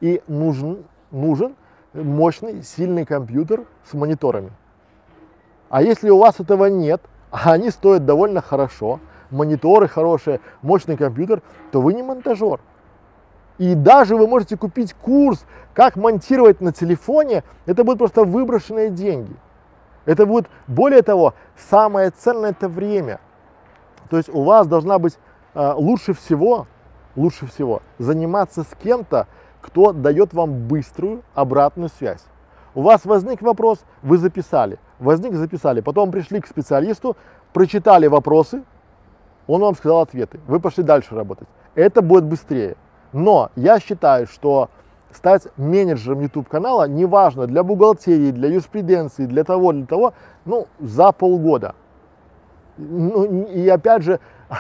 и 0.01 0.21
нужен, 0.27 0.85
нужен 1.11 1.55
мощный, 2.03 2.63
сильный 2.63 3.05
компьютер 3.05 3.63
с 3.89 3.93
мониторами. 3.93 4.51
А 5.69 5.81
если 5.81 6.09
у 6.09 6.19
вас 6.19 6.39
этого 6.39 6.65
нет, 6.65 7.01
а 7.31 7.53
они 7.53 7.69
стоят 7.69 8.05
довольно 8.05 8.41
хорошо, 8.41 8.99
мониторы 9.31 9.87
хорошие, 9.87 10.39
мощный 10.61 10.97
компьютер, 10.97 11.41
то 11.71 11.81
вы 11.81 11.93
не 11.93 12.03
монтажер. 12.03 12.59
И 13.57 13.73
даже 13.73 14.15
вы 14.15 14.27
можете 14.27 14.57
купить 14.57 14.93
курс, 14.93 15.45
как 15.73 15.95
монтировать 15.95 16.61
на 16.61 16.71
телефоне, 16.71 17.43
это 17.65 17.83
будут 17.83 17.99
просто 17.99 18.23
выброшенные 18.23 18.89
деньги. 18.89 19.33
Это 20.05 20.25
будет, 20.25 20.47
более 20.67 21.01
того, 21.01 21.33
самое 21.57 22.11
ценное 22.11 22.51
это 22.51 22.67
время. 22.67 23.19
То 24.09 24.17
есть 24.17 24.29
у 24.29 24.43
вас 24.43 24.67
должна 24.67 24.99
быть 24.99 25.17
э, 25.53 25.73
лучше 25.75 26.13
всего, 26.13 26.67
лучше 27.15 27.47
всего 27.47 27.81
заниматься 27.97 28.63
с 28.63 28.75
кем-то, 28.83 29.27
кто 29.65 29.93
дает 29.93 30.33
вам 30.33 30.67
быструю 30.67 31.23
обратную 31.33 31.89
связь. 31.89 32.23
У 32.75 32.83
вас 32.83 33.03
возник 33.03 33.41
вопрос, 33.41 33.83
вы 34.03 34.19
записали, 34.19 34.77
возник, 34.99 35.33
записали, 35.33 35.81
потом 35.81 36.11
пришли 36.11 36.39
к 36.39 36.45
специалисту, 36.45 37.17
прочитали 37.51 38.05
вопросы, 38.05 38.63
он 39.47 39.61
вам 39.61 39.75
сказал 39.75 40.01
ответы, 40.01 40.39
вы 40.45 40.59
пошли 40.59 40.83
дальше 40.83 41.15
работать. 41.15 41.47
Это 41.73 42.03
будет 42.03 42.25
быстрее. 42.25 42.75
Но 43.11 43.49
я 43.55 43.79
считаю, 43.79 44.27
что 44.27 44.69
стать 45.11 45.47
менеджером 45.57 46.19
YouTube 46.19 46.47
канала, 46.47 46.87
неважно, 46.87 47.47
для 47.47 47.63
бухгалтерии, 47.63 48.29
для 48.29 48.49
юриспруденции, 48.49 49.25
для 49.25 49.43
того, 49.43 49.71
для 49.71 49.87
того, 49.87 50.13
ну, 50.45 50.67
за 50.79 51.11
полгода. 51.11 51.73
Ну, 52.77 53.45
и 53.45 53.67
опять 53.67 54.03
же, 54.03 54.19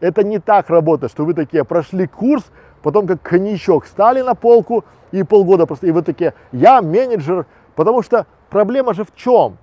это 0.00 0.24
не 0.24 0.40
так 0.40 0.68
работает, 0.68 1.10
что 1.10 1.24
вы 1.24 1.32
такие 1.32 1.64
прошли 1.64 2.06
курс, 2.06 2.44
потом 2.82 3.06
как 3.06 3.22
коньячок 3.22 3.86
стали 3.86 4.20
на 4.22 4.34
полку 4.34 4.84
и 5.10 5.22
полгода 5.22 5.66
просто, 5.66 5.86
и 5.86 5.90
вы 5.90 6.02
такие, 6.02 6.34
я 6.52 6.82
менеджер, 6.82 7.46
потому 7.74 8.02
что 8.02 8.26
проблема 8.50 8.94
же 8.94 9.04
в 9.04 9.14
чем? 9.14 9.58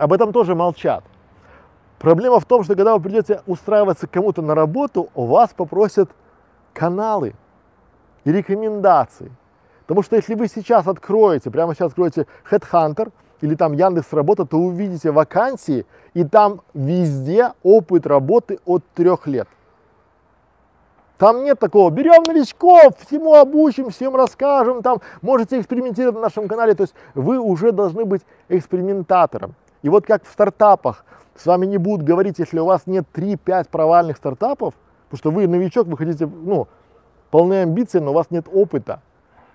об 0.00 0.14
этом 0.14 0.32
тоже 0.32 0.54
молчат. 0.54 1.04
Проблема 1.98 2.40
в 2.40 2.46
том, 2.46 2.64
что 2.64 2.74
когда 2.74 2.94
вы 2.94 3.02
придете 3.02 3.42
устраиваться 3.46 4.06
кому-то 4.06 4.40
на 4.40 4.54
работу, 4.54 5.10
у 5.14 5.26
вас 5.26 5.50
попросят 5.54 6.10
каналы 6.72 7.34
и 8.24 8.32
рекомендации. 8.32 9.30
Потому 9.82 10.02
что 10.02 10.16
если 10.16 10.34
вы 10.34 10.48
сейчас 10.48 10.86
откроете, 10.86 11.50
прямо 11.50 11.74
сейчас 11.74 11.88
откроете 11.88 12.26
Headhunter 12.50 13.12
или 13.42 13.54
там 13.54 13.74
Яндекс 13.74 14.12
Работа, 14.14 14.46
то 14.46 14.56
увидите 14.56 15.10
вакансии, 15.10 15.84
и 16.14 16.24
там 16.24 16.62
везде 16.72 17.52
опыт 17.62 18.06
работы 18.06 18.58
от 18.64 18.82
трех 18.94 19.26
лет. 19.26 19.48
Там 21.20 21.44
нет 21.44 21.58
такого, 21.58 21.90
берем 21.90 22.22
новичков, 22.22 22.96
всему 23.06 23.34
обучим, 23.34 23.90
всем 23.90 24.16
расскажем, 24.16 24.80
там 24.80 25.02
можете 25.20 25.60
экспериментировать 25.60 26.14
на 26.14 26.22
нашем 26.22 26.48
канале. 26.48 26.72
То 26.74 26.84
есть 26.84 26.94
вы 27.14 27.38
уже 27.38 27.72
должны 27.72 28.06
быть 28.06 28.22
экспериментатором. 28.48 29.54
И 29.82 29.90
вот 29.90 30.06
как 30.06 30.24
в 30.24 30.32
стартапах, 30.32 31.04
с 31.36 31.44
вами 31.44 31.66
не 31.66 31.76
будут 31.76 32.06
говорить, 32.06 32.38
если 32.38 32.58
у 32.58 32.64
вас 32.64 32.86
нет 32.86 33.04
3-5 33.12 33.68
провальных 33.68 34.16
стартапов, 34.16 34.72
потому 35.10 35.18
что 35.18 35.30
вы 35.30 35.46
новичок, 35.46 35.88
вы 35.88 35.98
хотите, 35.98 36.26
ну, 36.26 36.68
полные 37.30 37.64
амбиции, 37.64 37.98
но 37.98 38.12
у 38.12 38.14
вас 38.14 38.30
нет 38.30 38.46
опыта. 38.50 39.02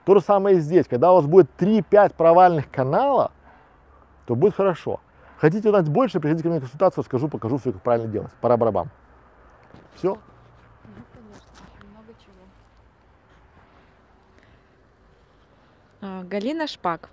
То 0.05 0.13
же 0.13 0.21
самое 0.21 0.57
и 0.57 0.59
здесь. 0.59 0.85
Когда 0.87 1.13
у 1.13 1.15
вас 1.15 1.25
будет 1.25 1.49
3-5 1.57 2.13
провальных 2.15 2.69
канала, 2.69 3.31
то 4.27 4.35
будет 4.35 4.53
хорошо. 4.53 4.99
Хотите 5.37 5.69
узнать 5.69 5.89
больше, 5.89 6.19
приходите 6.19 6.43
ко 6.43 6.49
мне 6.49 6.57
на 6.57 6.61
консультацию, 6.61 7.01
расскажу, 7.01 7.27
покажу 7.27 7.57
все, 7.57 7.71
как 7.71 7.81
правильно 7.81 8.07
делать. 8.07 8.31
Пора 8.39 8.55
барабам. 8.55 8.91
Все. 9.95 10.15
Ну, 10.85 11.03
конечно, 11.11 11.41
очень 11.73 11.89
много 11.89 12.13
чего. 12.23 12.43
А, 15.94 15.94
Галина 16.23 16.67
Шпак. 16.67 17.09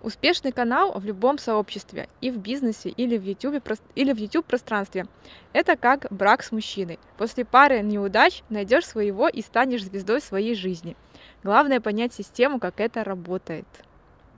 Успешный 0.00 0.52
канал 0.52 0.92
в 0.98 1.04
любом 1.04 1.38
сообществе, 1.38 2.08
и 2.20 2.30
в 2.30 2.38
бизнесе, 2.38 2.88
или 2.88 3.16
в 3.16 3.22
YouTube, 3.22 3.62
или 3.94 4.12
в 4.12 4.16
YouTube 4.16 4.46
пространстве. 4.46 5.06
Это 5.52 5.76
как 5.76 6.06
брак 6.10 6.42
с 6.42 6.50
мужчиной. 6.50 6.98
После 7.16 7.44
пары 7.44 7.80
неудач 7.82 8.42
найдешь 8.48 8.86
своего 8.86 9.28
и 9.28 9.42
станешь 9.42 9.84
звездой 9.84 10.20
своей 10.20 10.54
жизни. 10.54 10.96
Главное 11.44 11.80
понять 11.80 12.12
систему, 12.12 12.58
как 12.58 12.80
это 12.80 13.04
работает. 13.04 13.66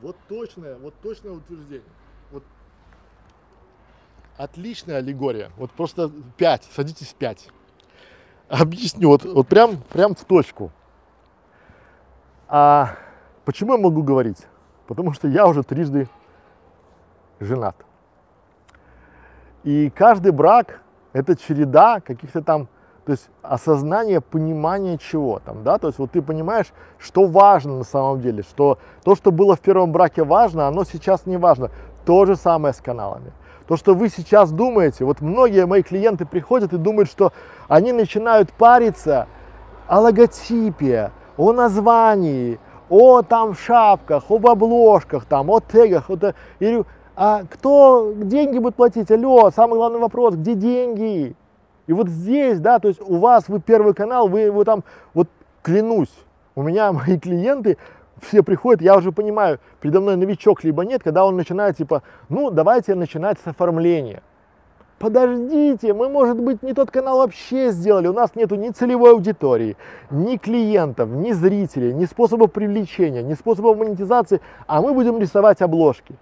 Вот 0.02 0.16
точное, 0.28 0.76
вот 0.76 0.94
точное 1.02 1.32
утверждение. 1.32 1.88
Вот 2.30 2.44
отличная 4.36 4.96
аллегория. 4.96 5.50
Вот 5.56 5.70
просто 5.70 6.10
5, 6.36 6.64
садитесь 6.74 7.14
5. 7.18 7.48
Объясню, 8.48 9.08
вот, 9.08 9.24
вот 9.24 9.48
прям, 9.48 9.78
прям 9.82 10.14
в 10.14 10.24
точку. 10.24 10.70
А 12.48 12.98
почему 13.44 13.74
я 13.74 13.78
могу 13.78 14.02
говорить? 14.02 14.46
Потому 14.86 15.12
что 15.12 15.28
я 15.28 15.46
уже 15.46 15.62
трижды 15.62 16.08
женат. 17.40 17.76
И 19.62 19.90
каждый 19.90 20.32
брак– 20.32 20.82
это 21.12 21.36
череда 21.36 22.00
каких-то 22.00 22.42
там, 22.42 22.68
то 23.06 23.12
есть 23.12 23.28
осознание, 23.42 24.20
понимание 24.20 24.98
чего 24.98 25.38
там, 25.38 25.62
да, 25.62 25.78
то 25.78 25.88
есть 25.88 25.98
вот 25.98 26.10
ты 26.10 26.20
понимаешь, 26.20 26.72
что 26.98 27.26
важно 27.26 27.78
на 27.78 27.84
самом 27.84 28.20
деле, 28.20 28.42
что 28.42 28.78
то, 29.04 29.14
что 29.14 29.32
было 29.32 29.56
в 29.56 29.60
первом 29.60 29.92
браке 29.92 30.22
важно, 30.22 30.68
оно 30.68 30.84
сейчас 30.84 31.26
не 31.26 31.36
важно. 31.38 31.70
То 32.04 32.26
же 32.26 32.36
самое 32.36 32.74
с 32.74 32.80
каналами. 32.80 33.32
То, 33.66 33.78
что 33.78 33.94
вы 33.94 34.10
сейчас 34.10 34.52
думаете, 34.52 35.06
вот 35.06 35.22
многие 35.22 35.64
мои 35.64 35.82
клиенты 35.82 36.26
приходят 36.26 36.74
и 36.74 36.76
думают, 36.76 37.08
что 37.08 37.32
они 37.66 37.92
начинают 37.92 38.52
париться 38.52 39.26
о 39.86 40.00
логотипе, 40.00 41.12
о 41.38 41.52
названии, 41.52 42.60
о 42.88 43.22
там 43.22 43.54
шапках, 43.54 44.24
об 44.30 44.46
обложках, 44.46 45.24
там, 45.24 45.50
о 45.50 45.60
тегах. 45.60 46.08
Вот, 46.08 46.34
говорю, 46.60 46.86
а 47.16 47.42
кто 47.48 48.12
деньги 48.16 48.58
будет 48.58 48.74
платить? 48.74 49.10
Алло, 49.10 49.50
самый 49.50 49.76
главный 49.76 50.00
вопрос, 50.00 50.34
где 50.34 50.54
деньги? 50.54 51.36
И 51.86 51.92
вот 51.92 52.08
здесь, 52.08 52.60
да, 52.60 52.78
то 52.78 52.88
есть 52.88 53.00
у 53.00 53.18
вас, 53.18 53.48
вы 53.48 53.60
первый 53.60 53.94
канал, 53.94 54.28
вы 54.28 54.40
его 54.40 54.64
там, 54.64 54.84
вот 55.12 55.28
клянусь, 55.62 56.14
у 56.54 56.62
меня 56.62 56.92
мои 56.92 57.18
клиенты, 57.18 57.78
все 58.22 58.42
приходят, 58.42 58.80
я 58.80 58.96
уже 58.96 59.12
понимаю, 59.12 59.58
передо 59.80 60.00
мной 60.00 60.16
новичок 60.16 60.64
либо 60.64 60.84
нет, 60.84 61.02
когда 61.02 61.26
он 61.26 61.36
начинает 61.36 61.76
типа, 61.76 62.02
ну 62.28 62.50
давайте 62.50 62.94
начинать 62.94 63.38
с 63.44 63.46
оформления. 63.46 64.22
Подождите, 65.04 65.92
мы, 65.92 66.08
может 66.08 66.40
быть, 66.40 66.62
не 66.62 66.72
тот 66.72 66.90
канал 66.90 67.18
вообще 67.18 67.72
сделали, 67.72 68.08
у 68.08 68.14
нас 68.14 68.34
нету 68.34 68.54
ни 68.54 68.70
целевой 68.70 69.10
аудитории, 69.10 69.76
ни 70.10 70.38
клиентов, 70.38 71.10
ни 71.10 71.32
зрителей, 71.32 71.92
ни 71.92 72.06
способов 72.06 72.52
привлечения, 72.52 73.22
ни 73.22 73.34
способов 73.34 73.76
монетизации, 73.76 74.40
а 74.66 74.80
мы 74.80 74.94
будем 74.94 75.20
рисовать 75.20 75.60
обложки. 75.60 76.14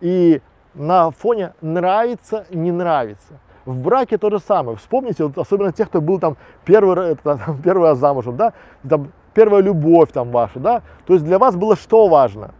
И 0.00 0.42
на 0.74 1.12
фоне 1.12 1.52
нравится, 1.60 2.44
не 2.50 2.72
нравится. 2.72 3.38
В 3.64 3.80
браке 3.80 4.18
то 4.18 4.30
же 4.30 4.40
самое. 4.40 4.76
Вспомните, 4.78 5.22
вот 5.22 5.38
особенно 5.38 5.70
тех, 5.70 5.88
кто 5.88 6.00
был 6.00 6.18
там 6.18 6.36
первый, 6.64 7.14
там, 7.14 7.38
первый 7.62 7.90
раз 7.90 7.98
замужем, 7.98 8.36
да, 8.36 8.52
там, 8.90 9.12
первая 9.32 9.62
любовь 9.62 10.10
там 10.10 10.32
ваша, 10.32 10.58
да. 10.58 10.82
То 11.06 11.12
есть 11.12 11.24
для 11.24 11.38
вас 11.38 11.54
было 11.54 11.76
что 11.76 12.08
важно? 12.08 12.52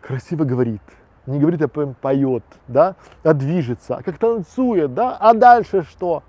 Красиво 0.00 0.42
говорит, 0.42 0.82
не 1.26 1.38
говорит, 1.38 1.62
а 1.62 1.68
поет, 1.68 2.44
да, 2.68 2.96
а 3.22 3.32
движется, 3.32 3.96
а 3.96 4.02
как 4.02 4.18
танцует, 4.18 4.94
да, 4.94 5.16
а 5.18 5.34
дальше 5.34 5.82
что? 5.82 6.22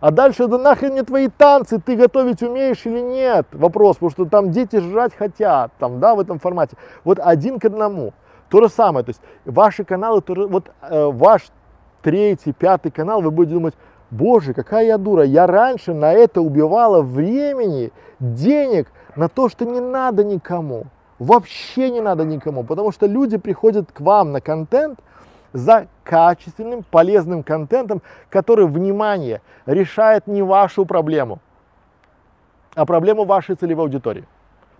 А 0.00 0.10
дальше 0.10 0.44
это 0.44 0.58
нахрен 0.58 0.94
не 0.94 1.02
твои 1.02 1.28
танцы, 1.28 1.80
ты 1.80 1.94
готовить 1.94 2.42
умеешь 2.42 2.84
или 2.86 3.00
нет? 3.00 3.46
Вопрос, 3.52 3.96
потому 3.96 4.10
что 4.10 4.24
там 4.24 4.50
дети 4.50 4.80
жрать 4.80 5.14
хотят, 5.14 5.70
там, 5.78 6.00
да, 6.00 6.16
в 6.16 6.20
этом 6.20 6.40
формате. 6.40 6.76
Вот 7.04 7.20
один 7.20 7.60
к 7.60 7.64
одному. 7.66 8.12
То 8.48 8.62
же 8.62 8.68
самое, 8.68 9.04
то 9.04 9.10
есть 9.10 9.20
ваши 9.44 9.84
каналы, 9.84 10.20
то, 10.20 10.34
вот 10.48 10.72
э, 10.82 11.04
ваш 11.06 11.42
третий, 12.02 12.52
пятый 12.52 12.90
канал, 12.90 13.22
вы 13.22 13.30
будете 13.30 13.54
думать, 13.54 13.74
боже, 14.10 14.54
какая 14.54 14.86
я 14.86 14.98
дура, 14.98 15.22
я 15.22 15.46
раньше 15.46 15.94
на 15.94 16.12
это 16.12 16.40
убивала 16.40 17.00
времени, 17.00 17.92
денег, 18.18 18.88
на 19.14 19.28
то, 19.28 19.48
что 19.48 19.64
не 19.64 19.80
надо 19.80 20.24
никому 20.24 20.86
вообще 21.22 21.90
не 21.90 22.00
надо 22.00 22.24
никому, 22.24 22.64
потому 22.64 22.92
что 22.92 23.06
люди 23.06 23.38
приходят 23.38 23.92
к 23.92 24.00
вам 24.00 24.32
на 24.32 24.40
контент 24.40 24.98
за 25.52 25.86
качественным, 26.02 26.82
полезным 26.82 27.42
контентом, 27.42 28.02
который, 28.30 28.66
внимание, 28.66 29.40
решает 29.66 30.26
не 30.26 30.42
вашу 30.42 30.84
проблему, 30.84 31.38
а 32.74 32.86
проблему 32.86 33.24
вашей 33.24 33.54
целевой 33.54 33.84
аудитории, 33.84 34.24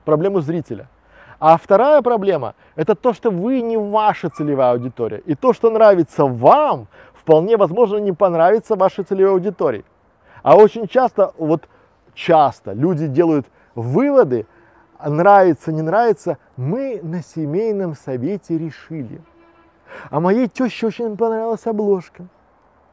проблему 0.04 0.40
зрителя. 0.40 0.88
А 1.38 1.56
вторая 1.56 2.02
проблема– 2.02 2.54
это 2.76 2.94
то, 2.94 3.12
что 3.12 3.30
вы 3.30 3.60
не 3.60 3.76
ваша 3.76 4.30
целевая 4.30 4.72
аудитория. 4.72 5.18
И 5.26 5.34
то, 5.34 5.52
что 5.52 5.70
нравится 5.70 6.24
вам, 6.24 6.86
вполне 7.12 7.56
возможно 7.56 7.98
не 7.98 8.12
понравится 8.12 8.76
вашей 8.76 9.04
целевой 9.04 9.32
аудитории. 9.32 9.84
А 10.42 10.56
очень 10.56 10.86
часто, 10.86 11.32
вот 11.38 11.68
часто 12.14 12.72
люди 12.72 13.08
делают 13.08 13.46
выводы, 13.74 14.46
нравится, 15.08 15.72
не 15.72 15.82
нравится, 15.82 16.38
мы 16.56 17.00
на 17.02 17.22
семейном 17.22 17.94
совете 17.94 18.58
решили. 18.58 19.20
А 20.10 20.20
моей 20.20 20.48
теще 20.48 20.86
очень 20.86 21.16
понравилась 21.16 21.66
обложка. 21.66 22.24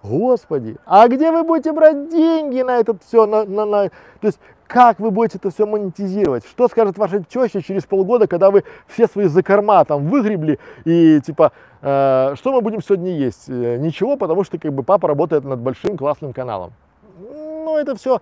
Господи, 0.02 0.78
а 0.86 1.08
где 1.08 1.32
вы 1.32 1.44
будете 1.44 1.74
брать 1.74 2.10
деньги 2.10 2.62
на 2.62 2.78
это 2.78 2.98
все? 3.06 3.26
На, 3.26 3.44
на, 3.44 3.66
на... 3.66 3.90
То 3.90 4.28
есть, 4.28 4.40
как 4.66 5.00
вы 5.00 5.12
будете 5.12 5.40
это 5.40 5.50
все 5.50 5.66
монетизировать? 5.66 6.46
Что 6.46 6.68
скажет 6.68 6.98
ваша 6.98 7.24
теща 7.24 7.62
через 7.62 7.86
полгода, 7.86 8.28
когда 8.28 8.50
вы 8.50 8.64
все 8.88 9.08
свои 9.08 9.26
закорма 9.26 9.84
там 9.84 10.08
выгребли 10.08 10.60
и 10.86 11.20
типа, 11.20 11.52
э, 11.82 12.36
что 12.36 12.54
мы 12.54 12.62
будем 12.62 12.82
сегодня 12.82 13.12
есть? 13.12 13.50
Э, 13.50 13.78
ничего, 13.78 14.16
потому 14.16 14.44
что 14.44 14.58
как 14.58 14.72
бы 14.74 14.84
папа 14.84 15.08
работает 15.08 15.44
над 15.44 15.60
большим 15.60 15.98
классным 15.98 16.32
каналом. 16.32 16.72
Ну, 17.20 17.78
это 17.78 17.96
все, 17.96 18.22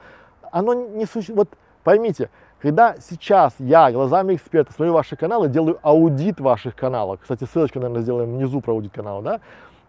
оно 0.52 0.74
не 0.74 1.06
существует. 1.06 1.38
Вот 1.38 1.50
поймите, 1.84 2.30
когда 2.62 2.96
сейчас 3.00 3.54
я 3.60 3.92
глазами 3.92 4.36
эксперта 4.36 4.74
смотрю 4.74 4.94
ваши 4.94 5.16
каналы, 5.16 5.48
делаю 5.48 5.80
аудит 5.82 6.40
ваших 6.40 6.76
каналов, 6.76 7.20
кстати, 7.22 7.44
ссылочку, 7.44 7.80
наверное, 7.80 8.02
сделаем 8.02 8.36
внизу 8.36 8.62
про 8.62 8.74
аудит 8.74 8.94
канала, 8.94 9.22
да, 9.22 9.40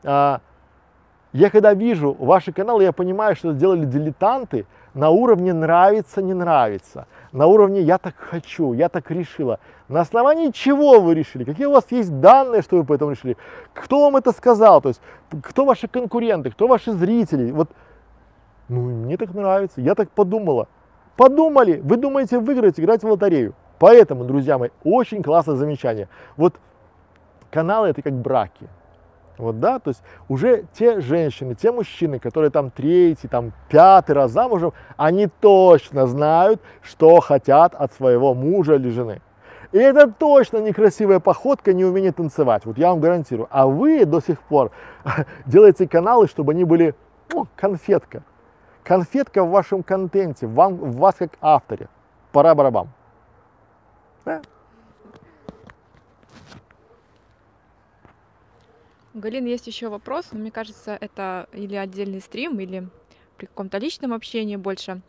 а, 0.05 0.41
я 1.33 1.51
когда 1.51 1.75
вижу 1.75 2.17
ваши 2.19 2.53
каналы, 2.53 2.85
я 2.85 2.93
понимаю, 2.93 3.37
что 3.37 3.53
сделали 3.53 3.85
дилетанты 3.85 4.67
на 4.95 5.11
уровне 5.11 5.53
нравится, 5.53 6.23
не 6.23 6.35
нравится, 6.35 7.07
на 7.33 7.47
уровне 7.47 7.83
я 7.83 7.99
так 7.99 8.15
хочу, 8.17 8.73
я 8.73 8.89
так 8.89 9.11
решила. 9.11 9.61
На 9.89 10.01
основании 10.01 10.51
чего 10.51 11.01
вы 11.01 11.15
решили? 11.15 11.45
Какие 11.45 11.67
у 11.67 11.73
вас 11.73 11.85
есть 11.91 12.21
данные, 12.21 12.63
что 12.63 12.77
вы 12.77 12.85
по 12.85 12.95
этому 12.95 13.13
решили? 13.13 13.37
Кто 13.75 14.03
вам 14.05 14.17
это 14.17 14.33
сказал? 14.33 14.81
То 14.83 14.89
есть, 14.89 15.01
кто 15.43 15.65
ваши 15.65 15.89
конкуренты, 15.89 16.51
кто 16.51 16.67
ваши 16.67 16.93
зрители? 16.93 17.51
Вот, 17.51 17.71
ну, 18.69 18.83
мне 18.83 19.17
так 19.17 19.33
нравится, 19.35 19.81
я 19.81 19.95
так 19.95 20.11
подумала. 20.11 20.69
Подумали, 21.19 21.81
вы 21.83 21.97
думаете 21.97 22.39
выиграть, 22.39 22.79
играть 22.79 23.03
в 23.03 23.11
лотерею. 23.11 23.53
Поэтому, 23.81 24.25
друзья 24.25 24.57
мои, 24.57 24.69
очень 24.85 25.21
классное 25.21 25.57
замечание. 25.57 26.09
Вот 26.37 26.55
каналы 27.51 27.89
это 27.89 28.03
как 28.03 28.13
браки. 28.13 28.69
Вот, 29.37 29.59
да, 29.59 29.81
то 29.81 29.89
есть 29.89 30.01
уже 30.29 30.67
те 30.73 31.01
женщины, 31.01 31.57
те 31.57 31.73
мужчины, 31.73 32.21
которые 32.21 32.51
там 32.51 32.71
третий, 32.71 33.27
там 33.27 33.53
пятый 33.69 34.13
раз 34.13 34.31
замужем, 34.31 34.75
они 34.97 35.27
точно 35.27 36.07
знают, 36.07 36.61
что 36.83 37.19
хотят 37.19 37.75
от 37.75 37.93
своего 37.93 38.33
мужа 38.33 38.77
или 38.77 38.89
жены. 38.89 39.21
И 39.73 39.79
это 39.79 40.09
точно 40.13 40.59
некрасивая 40.59 41.19
походка, 41.19 41.73
не 41.73 41.85
умение 41.85 42.13
танцевать. 42.13 42.65
Вот 42.65 42.79
я 42.79 42.91
вам 42.91 43.01
гарантирую. 43.01 43.49
А 43.51 43.67
вы 43.67 44.05
до 44.05 44.21
сих 44.21 44.41
пор 44.43 44.71
делаете 45.47 45.89
каналы, 45.89 46.29
чтобы 46.29 46.53
они 46.53 46.63
были 46.63 46.95
ну, 47.33 47.49
конфетка. 47.57 48.23
Конфетка 48.89 49.45
в 49.45 49.51
вашем 49.51 49.83
контенте, 49.83 50.47
вам, 50.47 50.77
в 50.77 50.97
вас 50.97 51.17
как 51.17 51.37
авторе. 51.43 51.91
Пора 52.33 52.55
барабам. 52.55 52.91
Да? 54.25 54.41
У 59.13 59.19
Галины 59.19 59.49
есть 59.49 59.67
еще 59.67 59.91
вопрос, 59.91 60.29
но 60.33 60.39
мне 60.39 60.51
кажется, 60.51 60.97
это 60.99 61.51
или 61.53 61.77
отдельный 61.77 62.23
стрим, 62.23 62.59
или 62.61 62.89
при 63.37 63.45
каком-то 63.45 63.77
личном 63.77 64.15
общении 64.15 64.57
больше. 64.57 65.03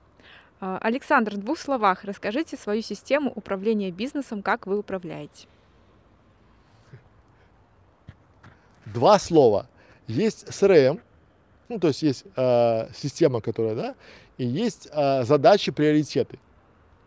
А, 0.60 0.78
Александр, 0.80 1.36
в 1.36 1.38
двух 1.38 1.58
словах 1.58 2.04
расскажите 2.04 2.58
свою 2.58 2.82
систему 2.82 3.32
управления 3.34 3.92
бизнесом, 3.92 4.44
как 4.44 4.68
вы 4.68 4.78
управляете. 4.78 5.48
Два 8.86 9.18
слова. 9.20 9.70
Есть 10.06 10.50
CRM, 10.50 11.00
ну, 11.70 11.80
то 11.80 11.88
есть 11.88 12.02
есть 12.02 12.26
э, 12.36 12.90
система, 12.94 13.42
которая, 13.42 13.76
да, 13.76 13.96
и 14.38 14.46
есть 14.46 14.90
э, 14.92 15.24
задачи, 15.24 15.72
приоритеты. 15.72 16.40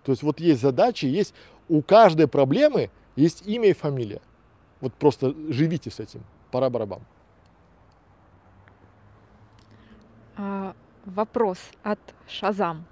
То 0.04 0.12
есть 0.12 0.22
вот 0.22 0.40
есть 0.40 0.60
задачи, 0.60 1.06
есть 1.06 1.34
у 1.68 1.82
каждой 1.82 2.28
проблемы 2.28 2.90
есть 3.16 3.46
имя 3.46 3.68
и 3.68 3.72
фамилия. 3.72 4.20
Вот 4.80 4.94
просто 4.94 5.34
живите 5.48 5.90
с 5.90 6.00
этим. 6.00 6.22
Пора 6.50 6.70
барабан. 6.70 7.00
А, 10.36 10.74
вопрос 11.04 11.58
от 11.82 12.00
Шазам. 12.28 12.86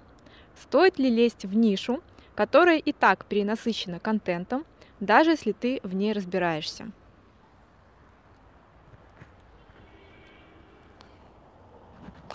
Стоит 0.61 0.99
ли 0.99 1.09
лезть 1.09 1.45
в 1.45 1.55
нишу, 1.55 2.01
которая 2.35 2.77
и 2.77 2.91
так 2.91 3.25
перенасыщена 3.25 3.99
контентом, 3.99 4.65
даже 4.99 5.31
если 5.31 5.51
ты 5.51 5.79
в 5.83 5.95
ней 5.95 6.13
разбираешься? 6.13 6.91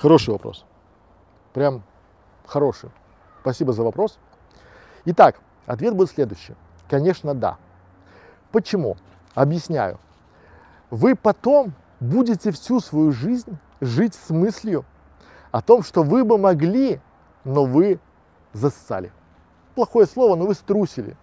Хороший 0.07 0.31
вопрос. 0.31 0.65
Прям 1.53 1.83
хороший. 2.47 2.91
Спасибо 3.41 3.73
за 3.73 3.83
вопрос. 3.83 4.21
Итак, 5.05 5.41
ответ 5.67 5.97
будет 5.97 6.13
следующий. 6.13 6.55
Конечно, 6.89 7.35
да. 7.35 7.57
Почему? 8.53 8.97
Объясняю. 9.35 9.99
Вы 10.91 11.17
потом 11.17 11.73
будете 11.99 12.53
всю 12.53 12.79
свою 12.79 13.11
жизнь 13.11 13.59
жить 13.81 14.15
с 14.15 14.31
мыслью 14.31 14.85
о 15.51 15.61
том, 15.61 15.83
что 15.83 16.05
вы 16.05 16.23
бы 16.23 16.39
могли, 16.39 17.01
но 17.43 17.65
вы 17.65 17.99
зассали. 18.53 19.11
Плохое 19.75 20.07
слово, 20.07 20.37
но 20.37 20.47
вы 20.47 20.55
струсили. 20.55 21.17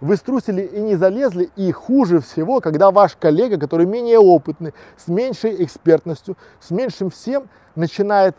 Вы 0.00 0.16
струсили 0.16 0.62
и 0.62 0.80
не 0.80 0.96
залезли, 0.96 1.50
и 1.56 1.70
хуже 1.72 2.20
всего, 2.20 2.60
когда 2.60 2.90
ваш 2.90 3.16
коллега, 3.16 3.58
который 3.58 3.86
менее 3.86 4.18
опытный, 4.18 4.74
с 4.96 5.08
меньшей 5.08 5.62
экспертностью, 5.64 6.36
с 6.60 6.70
меньшим 6.70 7.10
всем, 7.10 7.48
начинает 7.74 8.36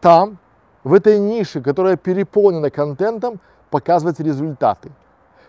там, 0.00 0.38
в 0.84 0.94
этой 0.94 1.18
нише, 1.18 1.60
которая 1.60 1.96
переполнена 1.96 2.70
контентом, 2.70 3.40
показывать 3.70 4.20
результаты. 4.20 4.90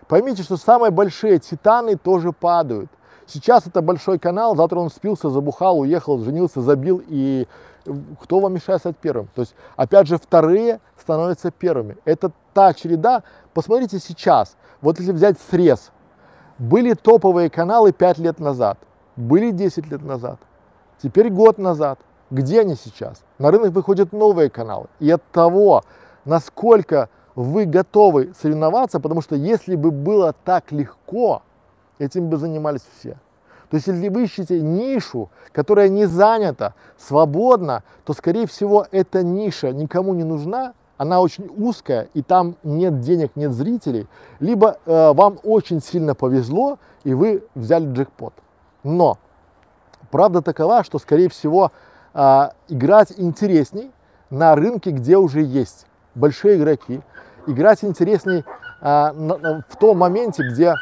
Поймите, 0.08 0.42
что 0.42 0.56
самые 0.56 0.90
большие 0.90 1.38
титаны 1.38 1.96
тоже 1.96 2.32
падают. 2.32 2.90
Сейчас 3.26 3.66
это 3.66 3.80
большой 3.80 4.18
канал, 4.18 4.56
завтра 4.56 4.78
он 4.78 4.90
спился, 4.90 5.30
забухал, 5.30 5.80
уехал, 5.80 6.18
женился, 6.18 6.60
забил, 6.60 7.02
и 7.08 7.46
кто 8.20 8.40
вам 8.40 8.54
мешает 8.54 8.80
стать 8.80 8.96
первым? 8.96 9.28
То 9.34 9.42
есть, 9.42 9.54
опять 9.76 10.06
же, 10.06 10.18
вторые 10.18 10.80
становятся 11.00 11.50
первыми. 11.50 11.96
Это 12.04 12.30
та 12.52 12.74
череда. 12.74 13.22
Посмотрите 13.54 13.98
сейчас, 13.98 14.56
вот 14.80 14.98
если 14.98 15.12
взять 15.12 15.36
срез, 15.50 15.90
были 16.58 16.94
топовые 16.94 17.50
каналы 17.50 17.92
5 17.92 18.18
лет 18.18 18.38
назад, 18.38 18.78
были 19.16 19.50
10 19.50 19.90
лет 19.90 20.02
назад, 20.02 20.38
теперь 21.02 21.30
год 21.30 21.58
назад. 21.58 21.98
Где 22.30 22.60
они 22.62 22.76
сейчас? 22.76 23.22
На 23.38 23.50
рынок 23.50 23.72
выходят 23.72 24.12
новые 24.12 24.48
каналы. 24.48 24.86
И 25.00 25.10
от 25.10 25.22
того, 25.32 25.82
насколько 26.24 27.10
вы 27.34 27.66
готовы 27.66 28.32
соревноваться, 28.40 29.00
потому 29.00 29.20
что 29.20 29.36
если 29.36 29.76
бы 29.76 29.90
было 29.90 30.34
так 30.44 30.72
легко, 30.72 31.42
этим 31.98 32.30
бы 32.30 32.38
занимались 32.38 32.82
все. 32.98 33.18
То 33.68 33.76
есть, 33.76 33.86
если 33.86 34.08
вы 34.08 34.24
ищете 34.24 34.60
нишу, 34.60 35.30
которая 35.52 35.88
не 35.88 36.06
занята, 36.06 36.74
свободна, 36.98 37.84
то, 38.04 38.12
скорее 38.12 38.46
всего, 38.46 38.86
эта 38.90 39.22
ниша 39.22 39.72
никому 39.72 40.12
не 40.14 40.24
нужна, 40.24 40.74
она 40.96 41.20
очень 41.20 41.48
узкая, 41.48 42.08
и 42.14 42.22
там 42.22 42.56
нет 42.62 43.00
денег, 43.00 43.32
нет 43.34 43.52
зрителей, 43.52 44.06
либо 44.40 44.78
э, 44.84 45.12
вам 45.12 45.38
очень 45.42 45.80
сильно 45.80 46.14
повезло, 46.14 46.78
и 47.04 47.14
вы 47.14 47.44
взяли 47.54 47.92
джекпот. 47.92 48.34
Но 48.82 49.18
правда 50.10 50.42
такова, 50.42 50.84
что, 50.84 50.98
скорее 50.98 51.28
всего, 51.28 51.72
э, 52.14 52.48
играть 52.68 53.12
интересней 53.16 53.90
на 54.30 54.54
рынке, 54.54 54.90
где 54.90 55.16
уже 55.16 55.42
есть 55.42 55.86
большие 56.14 56.58
игроки, 56.58 57.00
играть 57.46 57.82
интересней 57.84 58.44
э, 58.80 59.12
на, 59.12 59.64
в 59.68 59.76
том 59.76 59.98
моменте, 59.98 60.42
где 60.48 60.74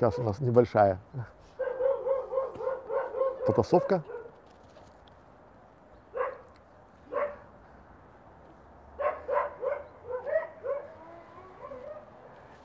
Сейчас 0.00 0.18
у 0.18 0.22
нас 0.22 0.40
небольшая 0.40 0.98
потасовка. 3.46 4.02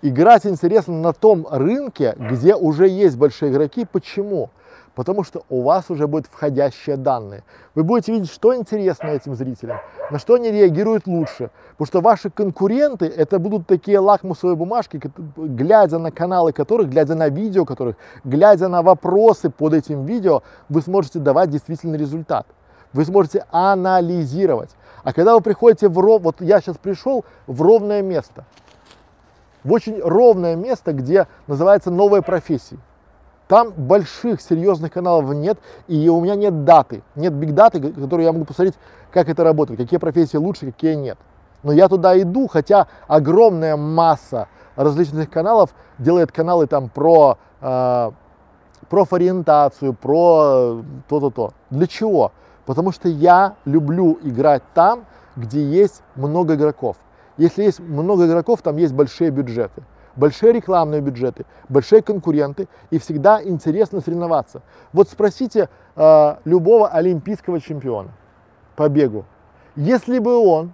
Играть 0.08 0.46
интересно 0.46 0.94
на 0.94 1.14
том 1.14 1.48
рынке, 1.50 2.16
где 2.16 2.54
уже 2.54 2.88
есть 2.88 3.18
большие 3.18 3.52
игроки. 3.52 3.88
Почему? 3.92 4.52
потому 4.94 5.26
что 5.26 5.44
у 5.50 5.62
вас 5.62 5.90
уже 5.90 6.08
будут 6.08 6.28
входящие 6.28 6.96
данные. 6.96 7.44
Вы 7.74 7.84
будете 7.84 8.14
видеть, 8.14 8.32
что 8.32 8.56
интересно 8.56 9.08
этим 9.08 9.36
зрителям, 9.36 9.80
на 10.10 10.20
что 10.20 10.36
они 10.36 10.52
реагируют 10.52 11.06
лучше. 11.06 11.50
Потому 11.72 11.88
что 11.88 12.02
ваши 12.02 12.30
конкуренты, 12.30 13.06
это 13.06 13.38
будут 13.38 13.68
такие 13.68 14.00
лакмусовые 14.00 14.56
бумажки, 14.56 15.02
глядя 15.36 15.98
на 15.98 16.12
каналы 16.12 16.54
которых, 16.54 16.88
глядя 16.88 17.16
на 17.16 17.28
видео 17.28 17.66
которых, 17.66 17.98
глядя 18.24 18.70
на 18.70 18.84
вопросы 18.84 19.50
под 19.50 19.74
этим 19.74 20.06
видео, 20.06 20.44
вы 20.70 20.82
сможете 20.82 21.20
давать 21.20 21.50
действительно 21.50 21.96
результат. 21.96 22.48
Вы 22.94 23.04
сможете 23.04 23.44
анализировать. 23.52 24.70
А 25.04 25.12
когда 25.12 25.36
вы 25.36 25.42
приходите 25.42 25.90
в 25.90 26.00
ров, 26.00 26.22
вот 26.22 26.40
я 26.40 26.62
сейчас 26.62 26.78
пришел 26.78 27.26
в 27.48 27.62
ровное 27.62 28.02
место, 28.02 28.46
в 29.66 29.74
очень 29.74 30.00
ровное 30.00 30.56
место, 30.56 30.94
где 30.94 31.28
называется 31.48 31.92
новая 31.92 32.22
профессия. 32.22 32.78
Там 33.48 33.72
больших 33.76 34.42
серьезных 34.42 34.94
каналов 34.94 35.36
нет, 35.36 35.60
и 35.88 36.08
у 36.08 36.22
меня 36.22 36.36
нет 36.36 36.64
даты, 36.64 37.04
нет 37.16 37.34
биг 37.34 37.54
даты, 37.54 37.80
которую 37.80 38.24
я 38.24 38.32
могу 38.32 38.46
посмотреть, 38.46 38.76
как 39.12 39.28
это 39.28 39.44
работает, 39.44 39.80
какие 39.80 40.00
профессии 40.00 40.38
лучше, 40.38 40.68
какие 40.68 40.94
нет. 40.94 41.18
Но 41.62 41.72
я 41.72 41.88
туда 41.88 42.20
иду, 42.20 42.48
хотя 42.48 42.88
огромная 43.08 43.76
масса 43.76 44.48
различных 44.76 45.30
каналов 45.30 45.72
делает 45.98 46.32
каналы 46.32 46.68
там 46.68 46.90
про 46.90 47.38
э, 47.62 48.12
профориентацию, 48.90 49.94
про 49.94 50.84
то-то-то. 51.08 51.54
Для 51.70 51.88
чего? 51.88 52.32
Потому 52.66 52.92
что 52.92 53.10
я 53.10 53.56
люблю 53.66 54.20
играть 54.24 54.64
там, 54.74 55.06
где 55.36 55.64
есть 55.64 56.02
много 56.16 56.56
игроков. 56.56 56.98
Если 57.38 57.64
есть 57.64 57.80
много 57.80 58.26
игроков, 58.26 58.62
там 58.62 58.78
есть 58.78 58.94
большие 58.94 59.30
бюджеты 59.30 59.84
большие 60.16 60.54
рекламные 60.54 61.02
бюджеты, 61.02 61.46
большие 61.70 62.02
конкуренты, 62.02 62.68
и 62.90 63.00
всегда 63.00 63.44
интересно 63.44 64.02
соревноваться. 64.02 64.62
Вот 64.94 65.10
спросите 65.10 65.70
э, 65.96 66.36
любого 66.46 66.88
олимпийского 66.88 67.60
чемпиона 67.60 68.12
по 68.76 68.90
бегу, 68.90 69.26
если 69.76 70.20
бы 70.20 70.38
он 70.38 70.74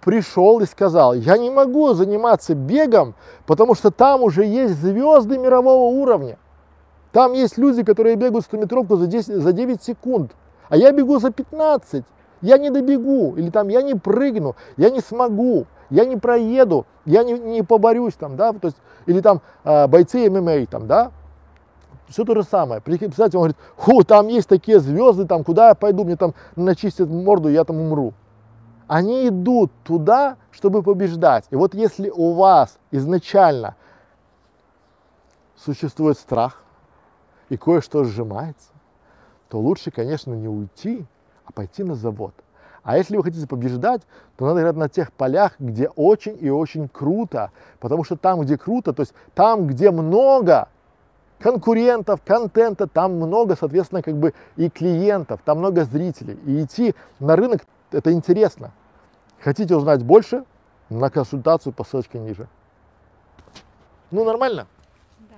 пришел 0.00 0.60
и 0.60 0.66
сказал, 0.66 1.14
я 1.14 1.38
не 1.38 1.50
могу 1.50 1.94
заниматься 1.94 2.54
бегом, 2.54 3.14
потому 3.46 3.74
что 3.74 3.90
там 3.90 4.22
уже 4.22 4.44
есть 4.44 4.74
звезды 4.74 5.38
мирового 5.38 5.94
уровня. 5.94 6.38
Там 7.12 7.32
есть 7.32 7.56
люди, 7.58 7.82
которые 7.82 8.16
бегают 8.16 8.46
100-метровку 8.50 8.96
за, 8.96 9.06
10, 9.06 9.36
за 9.36 9.52
9 9.52 9.82
секунд, 9.82 10.32
а 10.68 10.76
я 10.76 10.92
бегу 10.92 11.18
за 11.18 11.30
15. 11.30 12.04
Я 12.42 12.58
не 12.58 12.68
добегу, 12.68 13.34
или 13.36 13.48
там 13.48 13.68
я 13.68 13.80
не 13.80 13.94
прыгну, 13.94 14.56
я 14.76 14.90
не 14.90 15.00
смогу 15.00 15.66
я 15.94 16.04
не 16.04 16.16
проеду, 16.16 16.86
я 17.04 17.22
не, 17.22 17.38
не 17.38 17.62
поборюсь 17.62 18.14
там, 18.14 18.36
да, 18.36 18.52
то 18.52 18.66
есть, 18.66 18.76
или 19.06 19.20
там 19.20 19.42
э, 19.62 19.86
бойцы 19.86 20.28
ММА 20.28 20.66
там, 20.66 20.88
да, 20.88 21.12
все 22.08 22.24
то 22.24 22.34
же 22.34 22.42
самое. 22.42 22.80
Представьте, 22.80 23.38
он 23.38 23.42
говорит, 23.42 23.56
ху, 23.76 24.02
там 24.02 24.26
есть 24.26 24.48
такие 24.48 24.80
звезды, 24.80 25.24
там, 25.24 25.44
куда 25.44 25.68
я 25.68 25.74
пойду, 25.76 26.04
мне 26.04 26.16
там 26.16 26.34
начистят 26.56 27.08
морду, 27.08 27.48
я 27.48 27.64
там 27.64 27.80
умру. 27.80 28.12
Они 28.88 29.28
идут 29.28 29.70
туда, 29.84 30.36
чтобы 30.50 30.82
побеждать. 30.82 31.44
И 31.50 31.56
вот 31.56 31.74
если 31.74 32.10
у 32.10 32.32
вас 32.32 32.78
изначально 32.90 33.76
существует 35.56 36.18
страх 36.18 36.64
и 37.48 37.56
кое-что 37.56 38.02
сжимается, 38.02 38.70
то 39.48 39.60
лучше, 39.60 39.92
конечно, 39.92 40.34
не 40.34 40.48
уйти, 40.48 41.06
а 41.46 41.52
пойти 41.52 41.84
на 41.84 41.94
завод. 41.94 42.34
А 42.84 42.98
если 42.98 43.16
вы 43.16 43.24
хотите 43.24 43.46
побеждать, 43.46 44.02
то 44.36 44.44
надо 44.44 44.60
играть 44.60 44.76
на 44.76 44.90
тех 44.90 45.10
полях, 45.12 45.54
где 45.58 45.88
очень 45.88 46.36
и 46.38 46.50
очень 46.50 46.86
круто. 46.86 47.50
Потому 47.80 48.04
что 48.04 48.16
там, 48.16 48.42
где 48.42 48.58
круто, 48.58 48.92
то 48.92 49.00
есть 49.00 49.14
там, 49.34 49.66
где 49.66 49.90
много 49.90 50.68
конкурентов, 51.40 52.20
контента, 52.24 52.86
там 52.86 53.14
много, 53.16 53.56
соответственно, 53.56 54.02
как 54.02 54.16
бы 54.16 54.34
и 54.56 54.68
клиентов, 54.68 55.40
там 55.44 55.58
много 55.58 55.84
зрителей. 55.84 56.38
И 56.44 56.62
идти 56.62 56.94
на 57.20 57.36
рынок– 57.36 57.62
это 57.90 58.12
интересно. 58.12 58.70
Хотите 59.40 59.74
узнать 59.74 60.02
больше? 60.02 60.44
На 60.90 61.08
консультацию 61.08 61.72
по 61.72 61.84
ссылочке 61.84 62.18
ниже. 62.18 62.48
Ну, 64.10 64.24
нормально? 64.24 64.66
Да. 65.20 65.36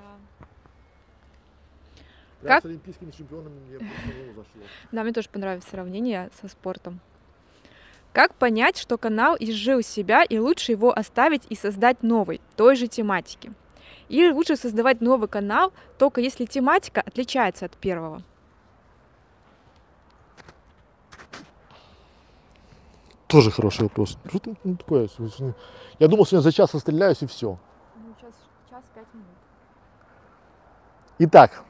Прям 2.40 2.54
Как? 2.54 2.62
с 2.62 2.66
олимпийскими 2.66 3.10
чемпионами 3.12 3.54
мне 3.68 3.78
зашло. 4.34 4.62
Да, 4.90 5.02
мне 5.04 5.12
тоже 5.12 5.28
понравилось 5.28 5.64
сравнение 5.64 6.30
со 6.40 6.48
спортом. 6.48 7.00
Как 8.16 8.34
понять, 8.34 8.78
что 8.78 8.96
канал 8.96 9.36
изжил 9.38 9.82
себя 9.82 10.22
и 10.22 10.38
лучше 10.38 10.72
его 10.72 10.90
оставить 10.90 11.42
и 11.50 11.54
создать 11.54 12.02
новый, 12.02 12.40
той 12.56 12.74
же 12.74 12.88
тематики? 12.88 13.52
Или 14.08 14.32
лучше 14.32 14.56
создавать 14.56 15.02
новый 15.02 15.28
канал, 15.28 15.74
только 15.98 16.22
если 16.22 16.46
тематика 16.46 17.02
отличается 17.02 17.66
от 17.66 17.76
первого? 17.76 18.22
Тоже 23.26 23.50
хороший 23.50 23.82
вопрос. 23.82 24.16
Что 24.30 24.38
там 24.38 24.56
ну, 24.64 24.76
такое? 24.78 25.10
Я 25.98 26.08
думал, 26.08 26.24
сегодня 26.24 26.42
за 26.42 26.52
час 26.52 26.74
отстреляюсь 26.74 27.20
и 27.20 27.26
все. 27.26 27.58
Ну, 27.96 28.14
час, 28.18 28.32
час 28.70 28.84
пять 28.94 29.12
минут. 29.12 29.28
Итак, 31.18 31.64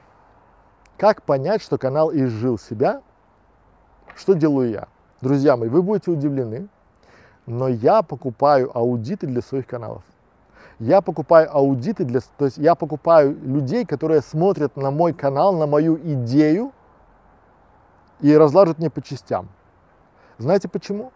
как 0.96 1.24
понять, 1.24 1.60
что 1.60 1.76
канал 1.76 2.14
изжил 2.14 2.56
себя? 2.56 3.02
Что 4.14 4.34
делаю 4.34 4.70
я? 4.70 4.88
Друзья 5.22 5.56
мои, 5.56 5.70
вы 5.70 5.82
будете 5.82 6.10
удивлены, 6.10 6.68
но 7.46 7.68
я 7.68 8.02
покупаю 8.02 8.70
аудиты 8.76 9.26
для 9.26 9.40
своих 9.40 9.66
каналов. 9.66 10.02
Я 10.78 11.00
покупаю 11.00 11.48
аудиты 11.50 12.04
для, 12.04 12.20
то 12.20 12.44
есть 12.44 12.58
я 12.58 12.74
покупаю 12.74 13.34
людей, 13.42 13.86
которые 13.86 14.20
смотрят 14.20 14.76
на 14.76 14.90
мой 14.90 15.14
канал, 15.14 15.56
на 15.56 15.66
мою 15.66 15.96
идею 15.96 16.72
и 18.20 18.36
разлаживают 18.36 18.78
мне 18.78 18.90
по 18.90 19.00
частям. 19.00 19.48
Знаете 20.36 20.68
почему? 20.68 21.12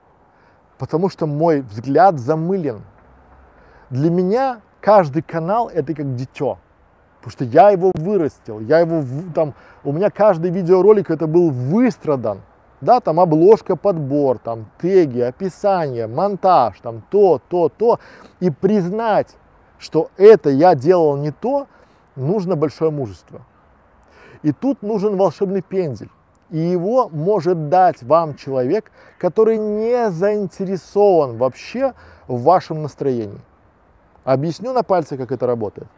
Потому 0.79 1.11
что 1.11 1.27
мой 1.27 1.61
взгляд 1.61 2.19
замылен. 2.19 2.81
Для 3.91 4.09
меня 4.09 4.63
каждый 4.81 5.21
канал 5.21 5.69
это 5.69 5.93
как 5.95 6.15
дитё. 6.15 6.57
Потому 7.19 7.33
что 7.33 7.45
я 7.45 7.69
его 7.69 7.93
вырастил, 7.97 8.61
я 8.61 8.81
его 8.81 9.05
там, 9.35 9.53
у 9.85 9.93
меня 9.93 10.09
каждый 10.09 10.51
видеоролик 10.51 11.11
это 11.11 11.27
был 11.27 11.51
выстрадан. 11.51 12.41
Да, 12.81 13.01
там 13.01 13.21
обложка, 13.21 13.77
подбор, 13.77 14.39
там 14.39 14.71
теги, 14.81 15.21
описание, 15.21 16.07
монтаж, 16.07 16.81
там 16.81 17.03
то, 17.11 17.41
то, 17.49 17.69
то. 17.69 17.99
И 18.41 18.51
признать, 18.51 19.37
что 19.79 20.11
это 20.17 20.51
я 20.51 20.75
делал 20.75 21.17
не 21.17 21.31
то, 21.31 21.67
нужно 22.17 22.57
большое 22.57 22.91
мужество. 22.91 23.43
И 24.43 24.53
тут 24.53 24.83
нужен 24.83 25.17
волшебный 25.17 25.61
пендель. 25.61 26.11
И 26.49 26.59
его 26.59 27.09
может 27.11 27.69
дать 27.69 28.03
вам 28.03 28.35
человек, 28.35 28.91
который 29.19 29.59
не 29.59 30.11
заинтересован 30.11 31.37
вообще 31.37 31.95
в 32.27 32.43
вашем 32.43 32.83
настроении. 32.83 33.41
Объясню 34.25 34.73
на 34.73 34.83
пальце, 34.83 35.17
как 35.17 35.33
это 35.33 35.47
работает. 35.47 35.89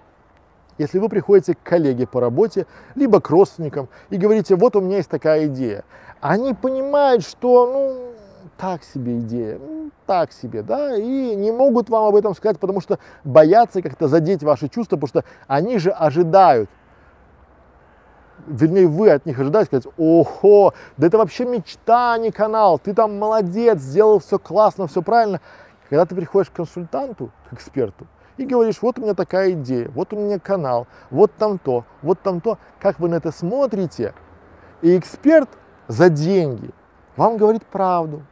Если 0.78 0.98
вы 0.98 1.08
приходите 1.08 1.54
к 1.54 1.62
коллеге 1.62 2.06
по 2.06 2.20
работе, 2.20 2.66
либо 2.94 3.20
к 3.20 3.30
родственникам 3.30 3.88
и 4.10 4.16
говорите, 4.16 4.56
вот 4.56 4.74
у 4.74 4.80
меня 4.80 4.96
есть 4.96 5.10
такая 5.10 5.46
идея, 5.46 5.84
они 6.22 6.54
понимают, 6.54 7.24
что, 7.24 7.66
ну, 7.66 8.12
так 8.56 8.84
себе 8.84 9.18
идея, 9.18 9.58
ну, 9.58 9.90
так 10.06 10.32
себе, 10.32 10.62
да, 10.62 10.96
и 10.96 11.34
не 11.34 11.50
могут 11.50 11.90
вам 11.90 12.04
об 12.04 12.14
этом 12.14 12.34
сказать, 12.34 12.60
потому 12.60 12.80
что 12.80 13.00
боятся 13.24 13.82
как-то 13.82 14.06
задеть 14.06 14.44
ваши 14.44 14.68
чувства, 14.68 14.96
потому 14.96 15.08
что 15.08 15.24
они 15.48 15.78
же 15.78 15.90
ожидают, 15.90 16.70
вернее, 18.46 18.86
вы 18.86 19.10
от 19.10 19.26
них 19.26 19.38
ожидаете 19.38 19.66
сказать, 19.66 19.94
ого, 19.98 20.74
да 20.96 21.08
это 21.08 21.18
вообще 21.18 21.44
мечта, 21.44 22.12
а 22.12 22.18
не 22.18 22.30
канал, 22.30 22.78
ты 22.78 22.94
там 22.94 23.18
молодец, 23.18 23.80
сделал 23.80 24.20
все 24.20 24.38
классно, 24.38 24.86
все 24.86 25.02
правильно. 25.02 25.40
Когда 25.90 26.06
ты 26.06 26.14
приходишь 26.14 26.50
к 26.50 26.54
консультанту, 26.54 27.32
к 27.50 27.54
эксперту, 27.54 28.06
и 28.36 28.46
говоришь, 28.46 28.80
вот 28.80 28.96
у 28.98 29.02
меня 29.02 29.14
такая 29.14 29.50
идея, 29.50 29.90
вот 29.90 30.12
у 30.12 30.16
меня 30.16 30.38
канал, 30.38 30.86
вот 31.10 31.32
там 31.36 31.58
то, 31.58 31.84
вот 32.00 32.20
там 32.20 32.40
то, 32.40 32.58
как 32.80 33.00
вы 33.00 33.08
на 33.08 33.16
это 33.16 33.32
смотрите, 33.32 34.14
и 34.82 34.96
эксперт 34.96 35.48
за 35.88 36.08
деньги 36.08 36.70
вам 37.16 37.36
говорит 37.36 37.64
правду, 37.64 38.22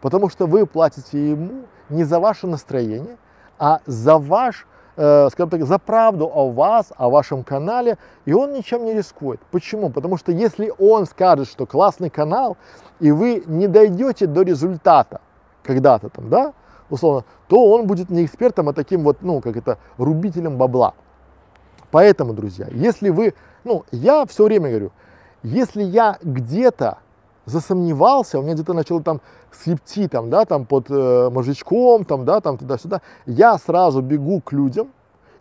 потому 0.00 0.28
что 0.28 0.46
вы 0.46 0.66
платите 0.66 1.30
ему 1.30 1.64
не 1.88 2.04
за 2.04 2.20
ваше 2.20 2.46
настроение, 2.46 3.16
а 3.58 3.80
за 3.86 4.18
ваш, 4.18 4.66
э, 4.96 5.28
скажем 5.30 5.50
так, 5.50 5.64
за 5.64 5.78
правду 5.78 6.30
о 6.32 6.50
вас, 6.50 6.92
о 6.96 7.08
вашем 7.08 7.44
канале, 7.44 7.96
и 8.24 8.32
он 8.32 8.52
ничем 8.52 8.84
не 8.84 8.92
рискует. 8.92 9.40
Почему? 9.50 9.90
Потому 9.90 10.16
что 10.16 10.32
если 10.32 10.72
он 10.78 11.06
скажет, 11.06 11.48
что 11.48 11.66
классный 11.66 12.10
канал, 12.10 12.56
и 13.00 13.10
вы 13.10 13.42
не 13.46 13.68
дойдете 13.68 14.26
до 14.26 14.42
результата 14.42 15.20
когда-то 15.62 16.08
там, 16.10 16.28
да, 16.28 16.52
условно, 16.90 17.24
то 17.48 17.72
он 17.72 17.86
будет 17.86 18.10
не 18.10 18.24
экспертом, 18.24 18.68
а 18.68 18.72
таким 18.72 19.02
вот, 19.02 19.18
ну, 19.22 19.40
как 19.40 19.56
это, 19.56 19.78
рубителем 19.96 20.56
бабла. 20.56 20.94
Поэтому, 21.90 22.32
друзья, 22.34 22.66
если 22.70 23.10
вы, 23.10 23.34
ну, 23.64 23.84
я 23.90 24.26
все 24.26 24.44
время 24.44 24.68
говорю, 24.68 24.92
если 25.46 25.84
я 25.84 26.18
где-то 26.22 26.98
засомневался, 27.44 28.40
у 28.40 28.42
меня 28.42 28.54
где-то 28.54 28.72
начало 28.72 29.00
там 29.00 29.20
скрипти, 29.52 30.08
там, 30.08 30.28
да, 30.28 30.44
там 30.44 30.66
под 30.66 30.90
э, 30.90 31.30
мозжечком, 31.30 32.04
там, 32.04 32.24
да, 32.24 32.40
там 32.40 32.58
туда-сюда, 32.58 33.00
я 33.26 33.56
сразу 33.58 34.02
бегу 34.02 34.40
к 34.40 34.52
людям 34.52 34.88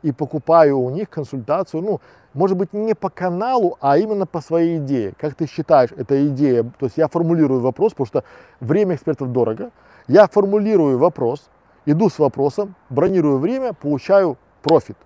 и 0.04 0.12
покупаю 0.12 0.78
у 0.78 0.92
них 0.92 1.10
консультацию, 1.10 1.82
ну, 1.82 2.02
может 2.36 2.56
быть, 2.56 2.72
не 2.72 2.94
по 2.94 3.10
каналу, 3.10 3.78
а 3.82 3.98
именно 3.98 4.28
по 4.28 4.42
своей 4.42 4.78
идее. 4.78 5.14
Как 5.20 5.34
ты 5.34 5.48
считаешь, 5.48 5.90
эта 5.98 6.28
идея, 6.28 6.64
то 6.64 6.86
есть 6.86 6.98
я 6.98 7.08
формулирую 7.08 7.62
вопрос, 7.62 7.94
потому 7.94 8.06
что 8.06 8.24
время 8.60 8.96
экспертов 8.96 9.32
дорого, 9.32 9.72
я 10.08 10.28
формулирую 10.28 11.00
вопрос, 11.00 11.50
иду 11.88 12.10
с 12.10 12.20
вопросом, 12.20 12.76
бронирую 12.90 13.40
время, 13.40 13.74
получаю 13.74 14.38
профит. 14.62 14.98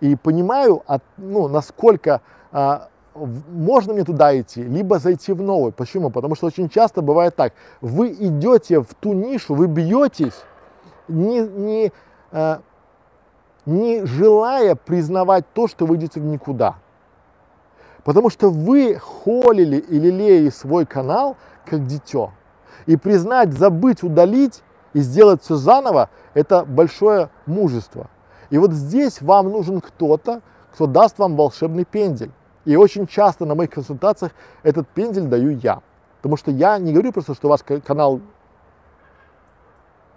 И 0.00 0.14
понимаю, 0.14 0.82
от, 0.86 1.02
ну, 1.16 1.48
насколько 1.48 2.20
а, 2.52 2.88
можно 3.14 3.92
мне 3.92 4.04
туда 4.04 4.38
идти, 4.38 4.62
либо 4.62 4.98
зайти 4.98 5.32
в 5.32 5.42
новый. 5.42 5.72
Почему? 5.72 6.10
Потому 6.10 6.34
что 6.34 6.46
очень 6.46 6.68
часто 6.68 7.02
бывает 7.02 7.36
так. 7.36 7.52
Вы 7.80 8.08
идете 8.12 8.80
в 8.80 8.94
ту 8.94 9.12
нишу, 9.12 9.54
вы 9.54 9.66
бьетесь, 9.66 10.44
не, 11.08 11.40
не, 11.40 11.92
а, 12.30 12.60
не 13.66 14.04
желая 14.04 14.74
признавать 14.74 15.44
то, 15.52 15.68
что 15.68 15.86
вы 15.86 15.96
идете 15.96 16.20
в 16.20 16.24
никуда. 16.24 16.76
Потому 18.04 18.30
что 18.30 18.50
вы 18.50 18.98
холили 18.98 19.76
и 19.76 19.98
лелеяли 19.98 20.50
свой 20.50 20.86
канал 20.86 21.36
как 21.66 21.86
дитё. 21.86 22.30
И 22.86 22.96
признать, 22.96 23.52
забыть, 23.52 24.02
удалить 24.02 24.62
и 24.92 25.00
сделать 25.00 25.42
все 25.42 25.56
заново– 25.56 26.10
это 26.34 26.64
большое 26.64 27.30
мужество. 27.46 28.08
И 28.50 28.58
вот 28.58 28.72
здесь 28.72 29.22
вам 29.22 29.50
нужен 29.50 29.80
кто-то, 29.80 30.42
кто 30.72 30.86
даст 30.86 31.18
вам 31.18 31.36
волшебный 31.36 31.84
пендель. 31.84 32.32
И 32.64 32.76
очень 32.76 33.06
часто 33.06 33.44
на 33.44 33.54
моих 33.54 33.70
консультациях 33.70 34.32
этот 34.62 34.88
пендель 34.88 35.24
даю 35.24 35.50
я. 35.50 35.80
Потому 36.18 36.36
что 36.36 36.50
я 36.50 36.78
не 36.78 36.92
говорю 36.92 37.12
просто, 37.12 37.34
что 37.34 37.48
ваш 37.48 37.62
ка- 37.62 37.80
канал 37.80 38.20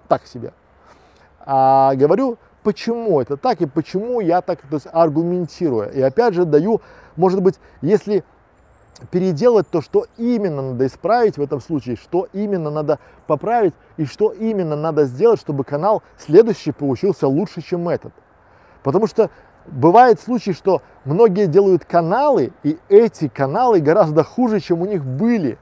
так 0.08 0.28
себе, 0.28 0.54
а 1.40 1.96
говорю, 1.96 2.38
почему 2.62 3.20
это 3.22 3.38
так 3.38 3.62
и 3.62 3.66
почему 3.66 4.20
я 4.20 4.42
так 4.42 4.62
то 4.62 4.76
есть, 4.76 4.88
аргументирую. 4.92 5.92
И 5.92 6.02
опять 6.02 6.36
же 6.36 6.46
даю, 6.46 6.82
может 7.16 7.42
быть, 7.42 7.56
если 7.82 8.24
переделать 9.12 9.68
то, 9.70 9.82
что 9.82 10.06
именно 10.18 10.62
надо 10.62 10.86
исправить 10.88 11.38
в 11.38 11.42
этом 11.42 11.60
случае, 11.60 11.98
что 11.98 12.28
именно 12.34 12.70
надо 12.70 13.00
поправить 13.28 13.74
и 13.98 14.06
что 14.06 14.32
именно 14.32 14.76
надо 14.76 15.06
сделать, 15.06 15.40
чтобы 15.40 15.64
канал 15.64 16.02
следующий 16.18 16.72
получился 16.72 17.28
лучше, 17.28 17.62
чем 17.62 17.90
этот. 17.90 18.14
Потому 18.84 19.08
что 19.08 19.30
бывает 19.68 20.20
случай, 20.20 20.54
что 20.54 20.82
многие 21.04 21.48
делают 21.48 21.86
каналы, 21.86 22.52
и 22.64 22.78
эти 22.90 23.28
каналы 23.28 23.80
гораздо 23.80 24.24
хуже, 24.24 24.60
чем 24.60 24.82
у 24.82 24.86
них 24.86 25.04
были. 25.04 25.58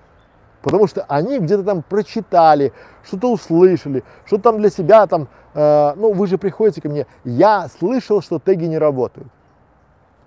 Потому 0.61 0.87
что 0.87 1.03
они 1.09 1.39
где-то 1.39 1.63
там 1.63 1.83
прочитали, 1.83 2.71
что-то 3.03 3.31
услышали, 3.31 4.03
что 4.25 4.37
там 4.37 4.59
для 4.59 4.69
себя 4.69 5.05
там, 5.07 5.27
э, 5.53 5.93
ну 5.97 6.13
вы 6.13 6.25
же 6.27 6.37
приходите 6.37 6.81
ко 6.81 6.87
мне, 6.87 7.05
я 7.25 7.67
слышал, 7.79 8.21
что 8.21 8.39
теги 8.39 8.65
не 8.65 8.77
работают. 8.77 9.27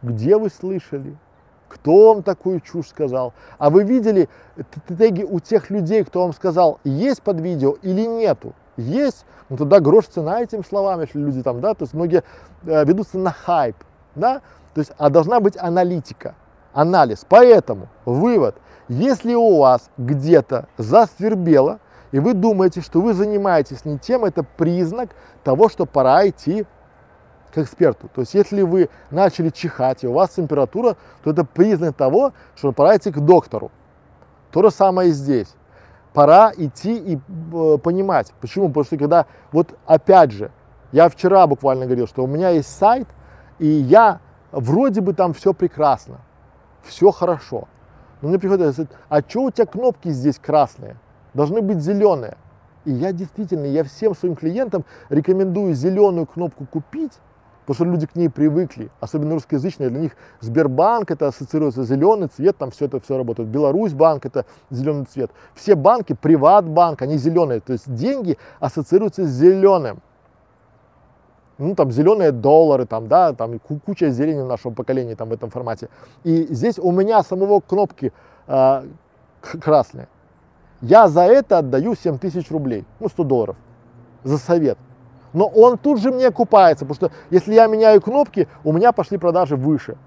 Где 0.03 0.37
вы 0.37 0.51
слышали? 0.51 1.17
Кто 1.69 2.15
вам 2.15 2.23
такую 2.23 2.61
чушь 2.61 2.89
сказал? 2.89 3.33
А 3.59 3.71
вы 3.71 3.83
видели 3.83 4.29
теги 4.99 5.23
у 5.23 5.41
тех 5.41 5.71
людей, 5.71 6.05
кто 6.05 6.23
вам 6.23 6.35
сказал, 6.35 6.81
есть 6.85 7.23
под 7.23 7.41
видео 7.41 7.77
или 7.83 8.03
нету? 8.03 8.55
Есть, 8.77 9.25
ну 9.49 9.57
тогда 9.57 9.81
грош 9.81 10.07
цена 10.07 10.43
этим 10.43 10.65
словам, 10.65 11.01
если 11.01 11.19
люди 11.19 11.43
там, 11.43 11.61
да, 11.61 11.75
то 11.75 11.85
есть 11.85 11.95
многие 11.95 12.23
э, 12.65 12.85
ведутся 12.85 13.19
на 13.19 13.33
хайп, 13.33 13.77
да, 14.15 14.43
то 14.75 14.81
есть, 14.81 14.93
а 14.99 15.09
должна 15.09 15.41
быть 15.41 15.57
аналитика, 15.57 16.35
анализ. 16.75 17.25
Поэтому 17.29 17.89
вывод, 18.05 18.57
если 18.89 19.35
у 19.35 19.59
вас 19.59 19.91
где-то 19.97 20.69
засвербело, 20.77 21.81
и 22.13 22.19
вы 22.19 22.35
думаете, 22.35 22.83
что 22.83 23.01
вы 23.01 23.15
занимаетесь 23.15 23.85
не 23.85 23.99
тем, 23.99 24.25
это 24.25 24.43
признак 24.43 25.11
того, 25.43 25.69
что 25.69 25.87
пора 25.87 26.29
идти 26.29 26.67
к 27.53 27.59
эксперту. 27.59 28.11
То 28.15 28.21
есть 28.21 28.35
если 28.35 28.63
вы 28.63 28.91
начали 29.11 29.49
чихать, 29.51 30.05
и 30.05 30.07
у 30.07 30.13
вас 30.13 30.31
температура, 30.31 30.97
то 31.25 31.31
это 31.31 31.45
признак 31.45 31.97
того, 31.97 32.33
что 32.55 32.73
пора 32.73 32.97
идти 32.97 33.11
к 33.11 33.19
доктору. 33.19 33.71
То 34.51 34.63
же 34.63 34.71
самое 34.71 35.09
и 35.09 35.13
здесь. 35.13 35.55
Пора 36.17 36.51
идти 36.57 36.97
и 36.97 37.17
э, 37.19 37.77
понимать. 37.77 38.33
Почему? 38.41 38.69
Потому 38.69 38.85
что 38.85 38.97
когда, 38.97 39.27
вот 39.53 39.77
опять 39.85 40.31
же, 40.31 40.51
я 40.91 41.11
вчера 41.11 41.47
буквально 41.47 41.85
говорил, 41.85 42.07
что 42.07 42.25
у 42.25 42.27
меня 42.27 42.49
есть 42.49 42.75
сайт, 42.75 43.07
и 43.59 43.67
я 43.67 44.21
вроде 44.51 45.03
бы 45.03 45.13
там 45.13 45.35
все 45.35 45.53
прекрасно, 45.53 46.23
все 46.85 47.11
хорошо. 47.11 47.69
Но 48.23 48.31
мне 48.31 48.39
приходит, 48.39 48.91
а 49.11 49.21
что 49.21 49.43
у 49.43 49.51
тебя 49.51 49.67
кнопки 49.67 50.09
здесь 50.09 50.39
красные? 50.39 50.97
Должны 51.35 51.61
быть 51.61 51.81
зеленые. 51.81 52.39
И 52.87 52.93
я 52.93 53.13
действительно, 53.13 53.67
я 53.67 53.85
всем 53.85 54.17
своим 54.17 54.37
клиентам 54.37 54.87
рекомендую 55.11 55.75
зеленую 55.75 56.25
кнопку 56.25 56.65
купить, 56.65 57.13
потому 57.67 57.75
что 57.75 57.85
люди 57.85 58.07
к 58.07 58.15
ней 58.15 58.29
привыкли, 58.29 58.91
особенно 59.01 59.35
русскоязычные, 59.35 59.91
для 59.91 60.01
них 60.01 60.13
Сбербанк 60.41 61.11
это 61.11 61.27
ассоциируется 61.27 61.85
зеленый 61.85 62.29
цвет, 62.29 62.57
там 62.57 62.71
все 62.71 62.87
это 62.87 63.01
все 63.01 63.17
работает. 63.17 63.49
Беларусь 63.49 63.93
банк 63.93 64.25
это 64.25 64.47
зеленый 64.71 65.05
цвет. 65.07 65.31
Все 65.55 65.75
банки, 65.75 66.13
Приватбанк, 66.15 67.03
они 67.03 67.17
зеленые, 67.17 67.61
то 67.61 67.73
есть 67.73 67.93
деньги 67.93 68.39
ассоциируются 68.61 69.25
с 69.25 69.31
зеленым 69.31 70.01
ну, 71.59 71.75
там, 71.75 71.91
зеленые 71.91 72.33
доллары, 72.33 72.87
там, 72.87 73.09
да, 73.09 73.33
там, 73.33 73.59
куча 73.59 74.11
зелени 74.11 74.43
в 74.43 74.47
нашем 74.47 74.75
поколении, 74.75 75.15
там, 75.15 75.31
в 75.31 75.33
этом 75.33 75.51
формате. 75.51 75.89
И 76.23 76.47
здесь 76.51 76.79
у 76.79 76.93
меня 76.93 77.23
самого 77.23 77.61
кнопки 77.61 78.13
э, 78.47 78.83
красные. 79.41 80.09
Я 80.83 81.09
за 81.09 81.23
это 81.23 81.59
отдаю 81.59 81.95
7 81.95 82.19
тысяч 82.19 82.51
рублей, 82.51 82.85
ну, 83.01 83.09
100 83.09 83.25
долларов, 83.25 83.57
за 84.23 84.37
совет. 84.37 84.79
Но 85.37 85.49
он 85.49 85.77
тут 85.77 86.01
же 86.01 86.11
мне 86.11 86.29
окупается, 86.29 86.87
потому 86.87 87.11
что 87.11 87.19
если 87.29 87.53
я 87.53 87.67
меняю 87.67 88.01
кнопки, 88.01 88.49
у 88.65 88.73
меня 88.73 88.93
пошли 88.93 89.19
продажи 89.19 89.55
выше. 89.55 89.99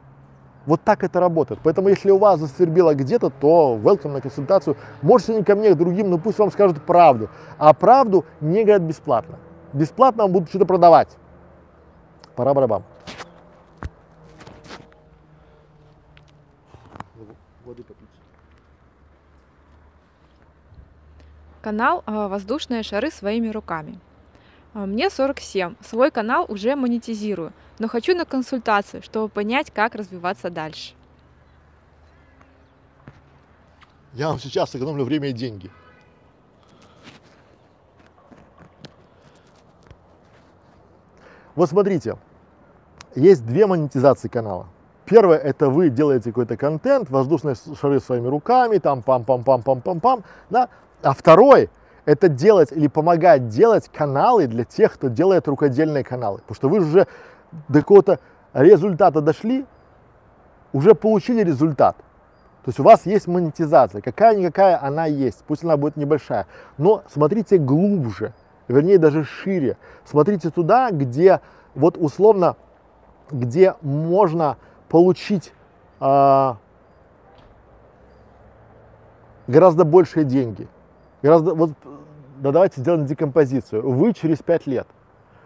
Вот 0.66 0.82
так 0.82 1.04
это 1.04 1.20
работает. 1.20 1.60
Поэтому, 1.64 1.90
если 1.90 2.10
у 2.10 2.18
вас 2.18 2.40
засвербило 2.40 2.96
где-то, 2.96 3.30
то 3.30 3.78
welcome 3.80 4.14
на 4.14 4.22
консультацию. 4.22 4.76
Можете 5.04 5.36
не 5.36 5.44
ко 5.44 5.56
мне, 5.56 5.70
к 5.70 5.78
другим, 5.78 6.10
но 6.10 6.18
пусть 6.18 6.40
вам 6.40 6.52
скажут 6.52 6.84
правду. 6.84 7.30
А 7.60 7.76
правду 7.76 8.26
не 8.42 8.64
говорят 8.64 8.82
бесплатно. 8.82 9.38
Бесплатно 9.72 10.24
вам 10.24 10.32
будут 10.32 10.50
что-то 10.50 10.66
продавать. 10.66 11.10
Пора 12.36 12.56
барабан. 12.56 12.84
Воды 17.66 17.84
попить. 17.84 18.10
Канал 21.62 22.02
а, 22.08 22.28
«Воздушные 22.30 22.82
шары 22.82 23.12
своими 23.12 23.50
руками». 23.50 24.00
А, 24.74 24.86
мне 24.86 25.10
47, 25.10 25.76
свой 25.82 26.12
канал 26.12 26.46
уже 26.48 26.76
монетизирую, 26.76 27.54
но 27.80 27.88
хочу 27.88 28.16
на 28.16 28.26
консультацию, 28.26 29.02
чтобы 29.02 29.30
понять, 29.30 29.72
как 29.72 29.96
развиваться 29.96 30.50
дальше. 30.50 30.94
Я 34.14 34.30
вам 34.30 34.40
сейчас 34.40 34.72
сэкономлю 34.72 35.04
время 35.06 35.30
и 35.30 35.34
деньги. 35.34 35.72
Вот 41.56 41.70
смотрите, 41.70 42.18
есть 43.16 43.46
две 43.46 43.66
монетизации 43.66 44.30
канала. 44.30 44.68
Первое, 45.06 45.38
это 45.38 45.70
вы 45.70 45.90
делаете 45.90 46.30
какой-то 46.30 46.56
контент, 46.56 47.10
воздушные 47.10 47.56
шары 47.80 48.00
своими 48.00 48.28
руками, 48.28 48.78
там 48.78 49.00
пам-пам-пам-пам-пам-пам, 49.06 50.24
да. 50.50 50.70
А 51.02 51.14
второй, 51.14 51.70
это 52.10 52.28
делать 52.28 52.72
или 52.72 52.88
помогать 52.88 53.50
делать 53.50 53.88
каналы 53.94 54.48
для 54.48 54.64
тех, 54.64 54.94
кто 54.94 55.10
делает 55.10 55.48
рукодельные 55.48 56.04
каналы. 56.04 56.40
Потому 56.40 56.56
что 56.56 56.70
вы 56.70 56.80
уже 56.80 57.08
до 57.68 57.82
какого-то 57.82 58.20
результата 58.54 59.22
дошли, 59.22 59.68
уже 60.74 60.96
получили 60.96 61.44
результат. 61.44 61.98
То 62.66 62.70
есть 62.70 62.80
у 62.80 62.84
вас 62.84 63.06
есть 63.06 63.28
монетизация, 63.28 64.02
какая-никакая 64.02 64.82
она 64.82 65.06
есть, 65.06 65.44
пусть 65.48 65.64
она 65.64 65.78
будет 65.78 65.98
небольшая, 65.98 66.48
но 66.80 67.04
смотрите 67.12 67.60
глубже, 67.60 68.34
вернее 68.68 68.98
даже 68.98 69.24
шире. 69.24 69.78
Смотрите 70.04 70.50
туда, 70.50 70.90
где 70.90 71.42
вот 71.76 71.96
условно 71.96 72.56
где 73.30 73.76
можно 73.84 74.58
получить 74.88 75.54
э, 76.00 76.54
гораздо 79.48 79.86
большие 79.86 80.26
деньги. 80.26 80.68
Гораздо, 81.22 81.54
вот, 81.54 81.72
да 82.40 82.52
давайте 82.52 82.82
сделаем 82.82 83.06
декомпозицию. 83.06 83.90
Вы 83.90 84.14
через 84.14 84.40
5 84.40 84.68
лет, 84.68 84.88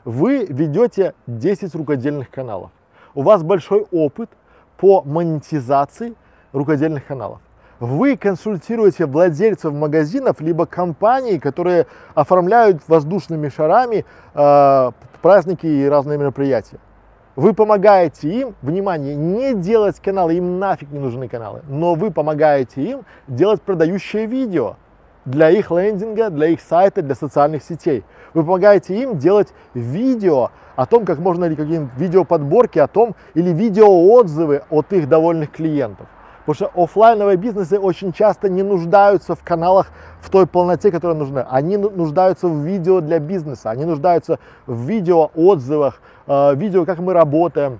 вы 0.05 0.45
ведете 0.45 1.13
10 1.27 1.73
рукодельных 1.75 2.29
каналов. 2.29 2.71
У 3.15 3.21
вас 3.21 3.43
большой 3.43 3.85
опыт 3.91 4.29
по 4.77 5.01
монетизации 5.03 6.15
рукодельных 6.51 7.05
каналов. 7.05 7.39
Вы 7.79 8.15
консультируете 8.15 9.05
владельцев 9.05 9.73
магазинов 9.73 10.39
либо 10.39 10.65
компаний, 10.65 11.39
которые 11.39 11.87
оформляют 12.13 12.81
воздушными 12.87 13.49
шарами 13.49 14.05
э, 14.33 14.91
праздники 15.21 15.65
и 15.65 15.85
разные 15.85 16.17
мероприятия. 16.17 16.79
Вы 17.35 17.53
помогаете 17.53 18.29
им, 18.29 18.55
внимание, 18.61 19.15
не 19.15 19.55
делать 19.55 19.99
каналы, 19.99 20.35
им 20.35 20.59
нафиг 20.59 20.91
не 20.91 20.99
нужны 20.99 21.27
каналы, 21.27 21.61
но 21.67 21.95
вы 21.95 22.11
помогаете 22.11 22.83
им 22.83 23.05
делать 23.27 23.61
продающее 23.61 24.27
видео 24.27 24.75
для 25.25 25.49
их 25.49 25.71
лендинга, 25.71 26.29
для 26.29 26.47
их 26.47 26.61
сайта, 26.61 27.01
для 27.01 27.15
социальных 27.15 27.63
сетей. 27.63 28.03
Вы 28.33 28.43
помогаете 28.43 29.01
им 29.01 29.17
делать 29.17 29.53
видео 29.73 30.51
о 30.75 30.85
том, 30.85 31.05
как 31.05 31.19
можно, 31.19 31.45
или 31.45 31.55
какие-нибудь 31.55 31.93
видеоподборки 31.97 32.79
о 32.79 32.87
том, 32.87 33.15
или 33.33 33.51
видеоотзывы 33.51 34.63
от 34.69 34.91
их 34.93 35.07
довольных 35.07 35.51
клиентов. 35.51 36.07
Потому 36.45 36.55
что 36.55 36.83
офлайновые 36.83 37.37
бизнесы 37.37 37.79
очень 37.79 38.11
часто 38.11 38.49
не 38.49 38.63
нуждаются 38.63 39.33
в 39.33 39.43
каналах 39.43 39.91
в 40.19 40.29
той 40.29 40.45
полноте, 40.45 40.91
которая 40.91 41.17
нужна. 41.17 41.47
Они 41.49 41.77
нуждаются 41.77 42.47
в 42.47 42.57
видео 42.65 42.99
для 42.99 43.19
бизнеса, 43.19 43.69
они 43.69 43.85
нуждаются 43.85 44.39
в 44.67 44.77
видео 44.81 45.31
отзывах, 45.35 46.01
э, 46.27 46.55
видео, 46.55 46.85
как 46.85 46.99
мы 46.99 47.13
работаем, 47.13 47.79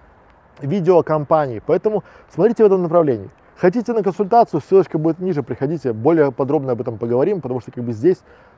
видео 0.62 1.04
компании. 1.04 1.62
Поэтому 1.66 2.04
смотрите 2.34 2.64
в 2.64 2.68
этом 2.68 2.84
направлении. 2.84 3.30
Хотите 3.64 3.94
на 3.94 4.04
консультацию, 4.04 4.60
ссылочка 4.60 4.98
будет 4.98 5.20
ниже, 5.20 5.42
приходите, 5.42 5.94
более 5.94 6.34
подробно 6.34 6.74
об 6.74 6.82
этом 6.82 6.98
поговорим, 6.98 7.40
потому 7.40 7.62
что 7.62 7.72
как 7.72 7.82
бы 7.86 7.94
здесь 7.94 8.18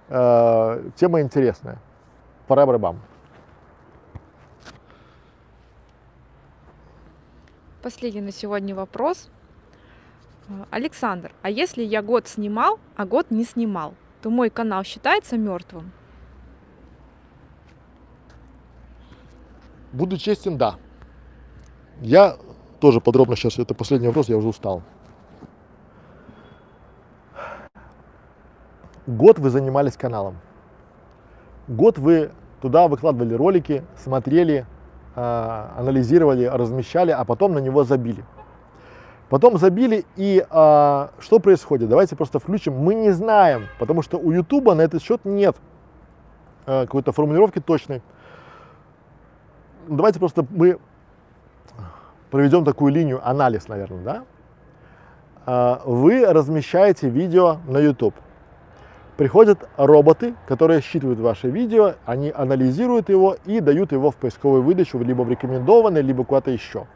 э, 0.10 0.90
тема 0.96 1.22
интересная. 1.22 1.78
Пора 2.48 2.66
барабам. 2.66 3.00
Последний 7.84 8.22
на 8.22 8.32
сегодня 8.32 8.74
вопрос. 8.74 9.30
Александр, 10.72 11.32
а 11.44 11.52
если 11.52 11.84
я 11.84 12.02
год 12.02 12.28
снимал, 12.28 12.80
а 12.96 13.06
год 13.06 13.30
не 13.30 13.44
снимал, 13.44 13.94
то 14.24 14.32
мой 14.32 14.50
канал 14.50 14.84
считается 14.84 15.38
мертвым? 15.38 15.92
Буду 19.92 20.18
честен, 20.18 20.58
да. 20.58 20.78
Я 22.02 22.38
тоже 22.86 23.02
подробно 23.02 23.36
сейчас, 23.36 23.58
это 23.58 23.74
последний 23.74 24.06
вопрос, 24.06 24.30
я 24.30 24.38
уже 24.38 24.48
устал. 24.48 24.84
Год 29.08 29.40
вы 29.40 29.50
занимались 29.50 29.98
каналом. 29.98 30.38
Год 31.68 31.98
вы 31.98 32.30
туда 32.62 32.88
выкладывали 32.88 33.34
ролики, 33.34 33.84
смотрели, 33.98 34.68
а, 35.16 35.74
анализировали, 35.80 36.46
размещали, 36.46 37.10
а 37.10 37.26
потом 37.26 37.54
на 37.54 37.60
него 37.60 37.84
забили. 37.86 38.24
Потом 39.30 39.58
забили, 39.58 40.06
и 40.16 40.46
а, 40.52 41.10
что 41.18 41.40
происходит? 41.40 41.90
Давайте 41.90 42.16
просто 42.16 42.38
включим. 42.38 42.76
Мы 42.76 42.94
не 42.94 43.10
знаем, 43.10 43.64
потому 43.80 44.04
что 44.04 44.20
у 44.20 44.30
Ютуба 44.32 44.76
на 44.76 44.82
этот 44.82 45.02
счет 45.02 45.26
нет 45.26 45.56
а, 46.68 46.86
какой-то 46.86 47.12
формулировки 47.14 47.60
точной. 47.60 48.04
Давайте 49.88 50.20
просто 50.20 50.46
мы 50.52 50.78
проведем 52.36 52.66
такую 52.66 52.92
линию, 52.92 53.22
анализ, 53.24 53.70
наверное, 53.70 54.04
да? 54.04 54.24
А, 55.46 55.82
вы 55.86 56.26
размещаете 56.26 57.08
видео 57.08 57.60
на 57.66 57.78
YouTube. 57.78 58.14
Приходят 59.16 59.70
роботы, 59.78 60.34
которые 60.46 60.82
считывают 60.82 61.18
ваше 61.22 61.50
видео, 61.50 61.94
они 62.06 62.34
анализируют 62.36 63.08
его 63.08 63.38
и 63.46 63.62
дают 63.62 63.94
его 63.94 64.12
в 64.12 64.18
поисковую 64.18 64.64
выдачу, 64.64 65.00
либо 65.00 65.22
в 65.22 65.30
рекомендованное, 65.30 66.02
либо 66.02 66.26
куда-то 66.26 66.52
еще. 66.52 66.88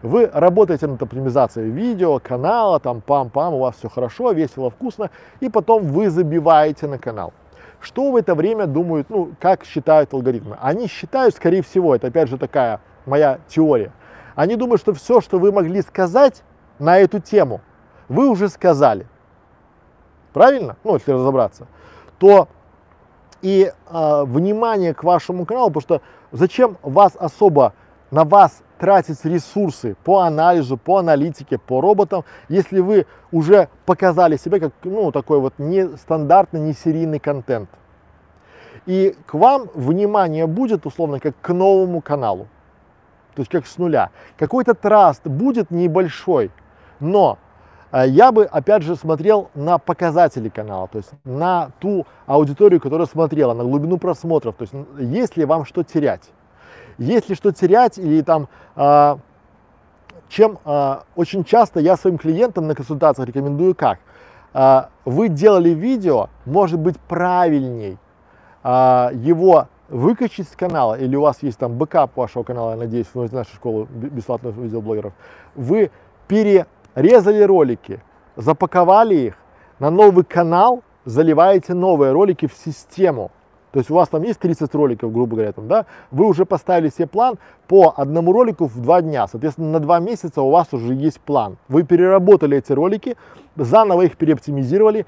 Вы 0.00 0.30
работаете 0.32 0.86
над 0.86 1.02
оптимизацией 1.02 1.68
видео, 1.68 2.18
канала, 2.18 2.80
там 2.80 3.02
пам-пам, 3.06 3.56
у 3.56 3.58
вас 3.58 3.76
все 3.76 3.90
хорошо, 3.90 4.32
весело, 4.32 4.70
вкусно, 4.70 5.10
и 5.40 5.50
потом 5.50 5.88
вы 5.88 6.08
забиваете 6.08 6.86
на 6.86 6.96
канал. 6.96 7.34
Что 7.80 8.10
в 8.10 8.16
это 8.16 8.34
время 8.34 8.66
думают, 8.66 9.10
ну, 9.10 9.32
как 9.38 9.66
считают 9.66 10.14
алгоритмы? 10.14 10.56
Они 10.58 10.86
считают, 10.86 11.34
скорее 11.34 11.60
всего, 11.60 11.94
это 11.94 12.06
опять 12.06 12.30
же 12.30 12.38
такая 12.38 12.80
моя 13.04 13.40
теория, 13.46 13.92
они 14.40 14.56
думают, 14.56 14.80
что 14.80 14.94
все, 14.94 15.20
что 15.20 15.38
вы 15.38 15.52
могли 15.52 15.82
сказать 15.82 16.42
на 16.78 16.98
эту 16.98 17.20
тему, 17.20 17.60
вы 18.08 18.26
уже 18.26 18.48
сказали. 18.48 19.06
Правильно? 20.32 20.76
Ну, 20.82 20.94
если 20.94 21.12
разобраться. 21.12 21.66
То 22.18 22.48
и 23.42 23.70
э, 23.70 24.24
внимание 24.24 24.94
к 24.94 25.04
вашему 25.04 25.44
каналу, 25.44 25.68
потому 25.68 25.82
что 25.82 26.00
зачем 26.32 26.78
вас 26.82 27.16
особо 27.16 27.74
на 28.10 28.24
вас 28.24 28.62
тратить 28.78 29.22
ресурсы 29.26 29.94
по 30.04 30.20
анализу, 30.20 30.78
по 30.78 30.96
аналитике, 30.96 31.58
по 31.58 31.82
роботам, 31.82 32.24
если 32.48 32.80
вы 32.80 33.04
уже 33.32 33.68
показали 33.84 34.38
себя 34.38 34.58
как 34.58 34.72
ну, 34.84 35.12
такой 35.12 35.38
вот 35.38 35.52
нестандартный, 35.58 36.60
не 36.60 36.72
серийный 36.72 37.18
контент. 37.18 37.68
И 38.86 39.14
к 39.26 39.34
вам 39.34 39.68
внимание 39.74 40.46
будет 40.46 40.86
условно 40.86 41.20
как 41.20 41.34
к 41.42 41.52
новому 41.52 42.00
каналу, 42.00 42.48
то 43.40 43.42
есть 43.42 43.50
как 43.50 43.66
с 43.66 43.78
нуля. 43.78 44.10
Какой-то 44.36 44.74
траст 44.74 45.26
будет 45.26 45.70
небольшой, 45.70 46.50
но 46.98 47.38
э, 47.90 48.04
я 48.08 48.32
бы, 48.32 48.44
опять 48.44 48.82
же, 48.82 48.96
смотрел 48.96 49.48
на 49.54 49.78
показатели 49.78 50.50
канала, 50.50 50.88
то 50.88 50.98
есть 50.98 51.10
на 51.24 51.70
ту 51.78 52.06
аудиторию, 52.26 52.80
которая 52.82 53.06
смотрела, 53.06 53.54
на 53.54 53.64
глубину 53.64 53.96
просмотров, 53.96 54.56
то 54.56 54.64
есть 54.64 54.74
есть 54.98 55.38
ли 55.38 55.46
вам 55.46 55.64
что 55.64 55.82
терять. 55.82 56.28
Есть 56.98 57.30
ли 57.30 57.34
что 57.34 57.50
терять 57.50 57.96
или 57.96 58.20
там, 58.20 58.48
э, 58.76 59.16
чем 60.28 60.58
э, 60.62 60.96
очень 61.16 61.44
часто 61.44 61.80
я 61.80 61.96
своим 61.96 62.18
клиентам 62.18 62.66
на 62.66 62.74
консультациях 62.74 63.26
рекомендую 63.26 63.74
как. 63.74 64.00
Вы 65.04 65.28
делали 65.28 65.70
видео, 65.70 66.28
может 66.44 66.80
быть 66.80 66.98
правильней 66.98 67.96
э, 68.64 69.10
его 69.14 69.68
выкачать 69.90 70.48
с 70.48 70.56
канала, 70.56 70.94
или 70.94 71.16
у 71.16 71.22
вас 71.22 71.42
есть 71.42 71.58
там 71.58 71.76
бэкап 71.76 72.16
вашего 72.16 72.42
канала, 72.42 72.70
я 72.70 72.76
надеюсь, 72.76 73.06
вы 73.12 73.26
знаете 73.26 73.36
нашу 73.36 73.56
школу 73.56 73.86
бесплатных 73.90 74.56
видеоблогеров, 74.56 75.12
вы 75.54 75.90
перерезали 76.28 77.42
ролики, 77.42 78.00
запаковали 78.36 79.14
их, 79.14 79.36
на 79.78 79.90
новый 79.90 80.24
канал 80.24 80.82
заливаете 81.04 81.74
новые 81.74 82.12
ролики 82.12 82.46
в 82.46 82.52
систему. 82.52 83.30
То 83.72 83.78
есть 83.78 83.90
у 83.90 83.94
вас 83.94 84.08
там 84.08 84.22
есть 84.24 84.40
30 84.40 84.74
роликов, 84.74 85.12
грубо 85.12 85.36
говоря, 85.36 85.52
там, 85.52 85.68
да, 85.68 85.86
вы 86.10 86.26
уже 86.26 86.44
поставили 86.44 86.88
себе 86.88 87.06
план 87.06 87.38
по 87.68 87.94
одному 87.96 88.32
ролику 88.32 88.66
в 88.66 88.80
два 88.80 89.00
дня. 89.00 89.28
Соответственно, 89.28 89.70
на 89.70 89.80
два 89.80 90.00
месяца 90.00 90.42
у 90.42 90.50
вас 90.50 90.72
уже 90.72 90.92
есть 90.92 91.20
план. 91.20 91.56
Вы 91.68 91.84
переработали 91.84 92.58
эти 92.58 92.72
ролики, 92.72 93.16
заново 93.54 94.02
их 94.02 94.16
переоптимизировали, 94.16 95.06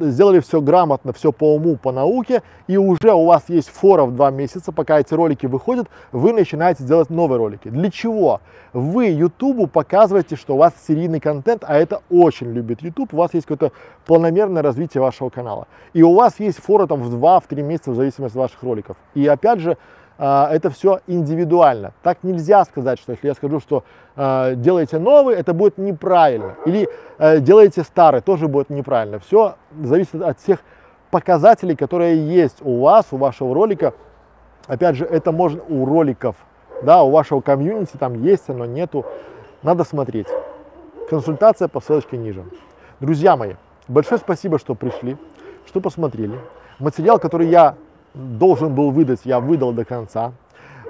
сделали 0.00 0.40
все 0.40 0.60
грамотно, 0.60 1.12
все 1.12 1.32
по 1.32 1.54
уму, 1.54 1.76
по 1.76 1.92
науке, 1.92 2.42
и 2.66 2.76
уже 2.76 3.12
у 3.12 3.24
вас 3.24 3.44
есть 3.48 3.68
фора 3.68 4.04
в 4.04 4.14
два 4.14 4.30
месяца, 4.30 4.72
пока 4.72 5.00
эти 5.00 5.14
ролики 5.14 5.46
выходят, 5.46 5.88
вы 6.12 6.32
начинаете 6.32 6.84
делать 6.84 7.10
новые 7.10 7.38
ролики. 7.38 7.68
Для 7.68 7.90
чего? 7.90 8.40
Вы 8.72 9.06
YouTube 9.06 9.70
показываете, 9.70 10.36
что 10.36 10.54
у 10.54 10.58
вас 10.58 10.72
серийный 10.86 11.20
контент, 11.20 11.64
а 11.66 11.76
это 11.76 12.00
очень 12.10 12.52
любит 12.52 12.82
YouTube, 12.82 13.12
у 13.12 13.16
вас 13.16 13.34
есть 13.34 13.46
какое-то 13.46 13.74
планомерное 14.06 14.62
развитие 14.62 15.02
вашего 15.02 15.28
канала. 15.28 15.66
И 15.92 16.02
у 16.02 16.14
вас 16.14 16.38
есть 16.38 16.58
фора 16.58 16.86
там 16.86 17.02
в 17.02 17.14
2-3 17.14 17.62
месяца 17.62 17.90
в 17.90 17.96
зависимости 17.96 18.36
от 18.36 18.42
ваших 18.42 18.62
роликов. 18.62 18.96
И 19.14 19.26
опять 19.26 19.58
же, 19.58 19.76
это 20.18 20.70
все 20.70 21.00
индивидуально. 21.06 21.92
Так 22.02 22.18
нельзя 22.22 22.64
сказать, 22.64 22.98
что 22.98 23.12
если 23.12 23.28
я 23.28 23.34
скажу, 23.34 23.60
что 23.60 23.84
э, 24.16 24.54
делайте 24.56 24.98
новый, 24.98 25.34
это 25.34 25.54
будет 25.54 25.78
неправильно. 25.78 26.54
Или 26.66 26.88
э, 27.18 27.40
делайте 27.40 27.82
старый, 27.82 28.20
тоже 28.20 28.48
будет 28.48 28.70
неправильно. 28.70 29.18
Все 29.18 29.56
зависит 29.82 30.22
от 30.22 30.38
всех 30.38 30.60
показателей, 31.10 31.76
которые 31.76 32.26
есть 32.26 32.58
у 32.62 32.80
вас, 32.82 33.06
у 33.10 33.16
вашего 33.16 33.54
ролика. 33.54 33.94
Опять 34.66 34.96
же, 34.96 35.04
это 35.04 35.32
можно 35.32 35.62
у 35.68 35.84
роликов, 35.84 36.36
да, 36.82 37.02
у 37.02 37.10
вашего 37.10 37.40
комьюнити, 37.40 37.96
там 37.96 38.22
есть 38.22 38.48
оно, 38.48 38.64
нету. 38.64 39.04
Надо 39.62 39.84
смотреть. 39.84 40.26
Консультация 41.08 41.68
по 41.68 41.80
ссылочке 41.80 42.16
ниже. 42.16 42.44
Друзья 43.00 43.36
мои, 43.36 43.54
большое 43.88 44.18
спасибо, 44.18 44.58
что 44.58 44.74
пришли, 44.74 45.16
что 45.66 45.80
посмотрели. 45.80 46.38
Материал, 46.78 47.18
который 47.18 47.48
я 47.48 47.76
должен 48.14 48.74
был 48.74 48.90
выдать, 48.90 49.20
я 49.24 49.40
выдал 49.40 49.72
до 49.72 49.84
конца. 49.84 50.32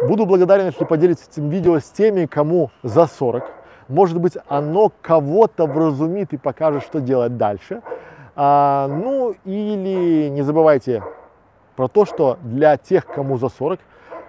Буду 0.08 0.26
благодарен, 0.26 0.66
если 0.66 0.84
поделитесь 0.84 1.28
этим 1.30 1.48
видео 1.48 1.78
с 1.78 1.84
теми, 1.84 2.26
кому 2.26 2.70
за 2.82 3.06
40. 3.06 3.44
Может 3.88 4.18
быть, 4.20 4.36
оно 4.48 4.90
кого-то 5.00 5.66
вразумит 5.66 6.32
и 6.32 6.36
покажет, 6.36 6.82
что 6.82 7.00
делать 7.00 7.36
дальше. 7.36 7.82
А, 8.34 8.88
ну, 8.88 9.34
или 9.44 10.28
не 10.30 10.42
забывайте 10.42 11.02
про 11.76 11.88
то, 11.88 12.04
что 12.04 12.38
для 12.42 12.76
тех, 12.76 13.06
кому 13.06 13.36
за 13.36 13.48
40, 13.48 13.80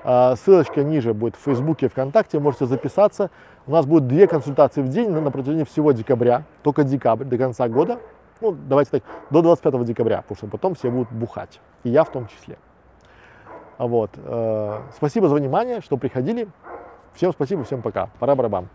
а, 0.03 0.35
ссылочка 0.35 0.83
ниже 0.83 1.13
будет 1.13 1.35
в 1.35 1.39
Фейсбуке 1.39 1.85
и 1.85 1.89
ВКонтакте, 1.89 2.39
можете 2.39 2.65
записаться. 2.65 3.29
У 3.65 3.71
нас 3.71 3.85
будет 3.85 4.07
две 4.07 4.27
консультации 4.27 4.81
в 4.81 4.89
день 4.89 5.09
на 5.09 5.31
протяжении 5.31 5.63
всего 5.63 5.93
декабря, 5.93 6.43
только 6.61 6.83
декабрь, 6.83 7.25
до 7.25 7.37
конца 7.37 7.69
года. 7.69 7.99
Ну, 8.41 8.51
давайте 8.51 8.91
так, 8.91 9.03
до 9.29 9.41
25 9.41 9.85
декабря, 9.85 10.21
потому 10.21 10.37
что 10.37 10.47
потом 10.47 10.75
все 10.75 10.91
будут 10.91 11.11
бухать, 11.11 11.61
и 11.83 11.89
я 11.89 12.03
в 12.03 12.11
том 12.11 12.27
числе. 12.27 12.57
А 13.77 13.87
вот. 13.87 14.11
Э, 14.17 14.81
спасибо 14.95 15.27
за 15.29 15.35
внимание, 15.35 15.81
что 15.81 15.97
приходили. 15.97 16.47
Всем 17.15 17.31
спасибо, 17.31 17.63
всем 17.63 17.81
пока. 17.81 18.09
Пора 18.19 18.35
барабан. 18.35 18.67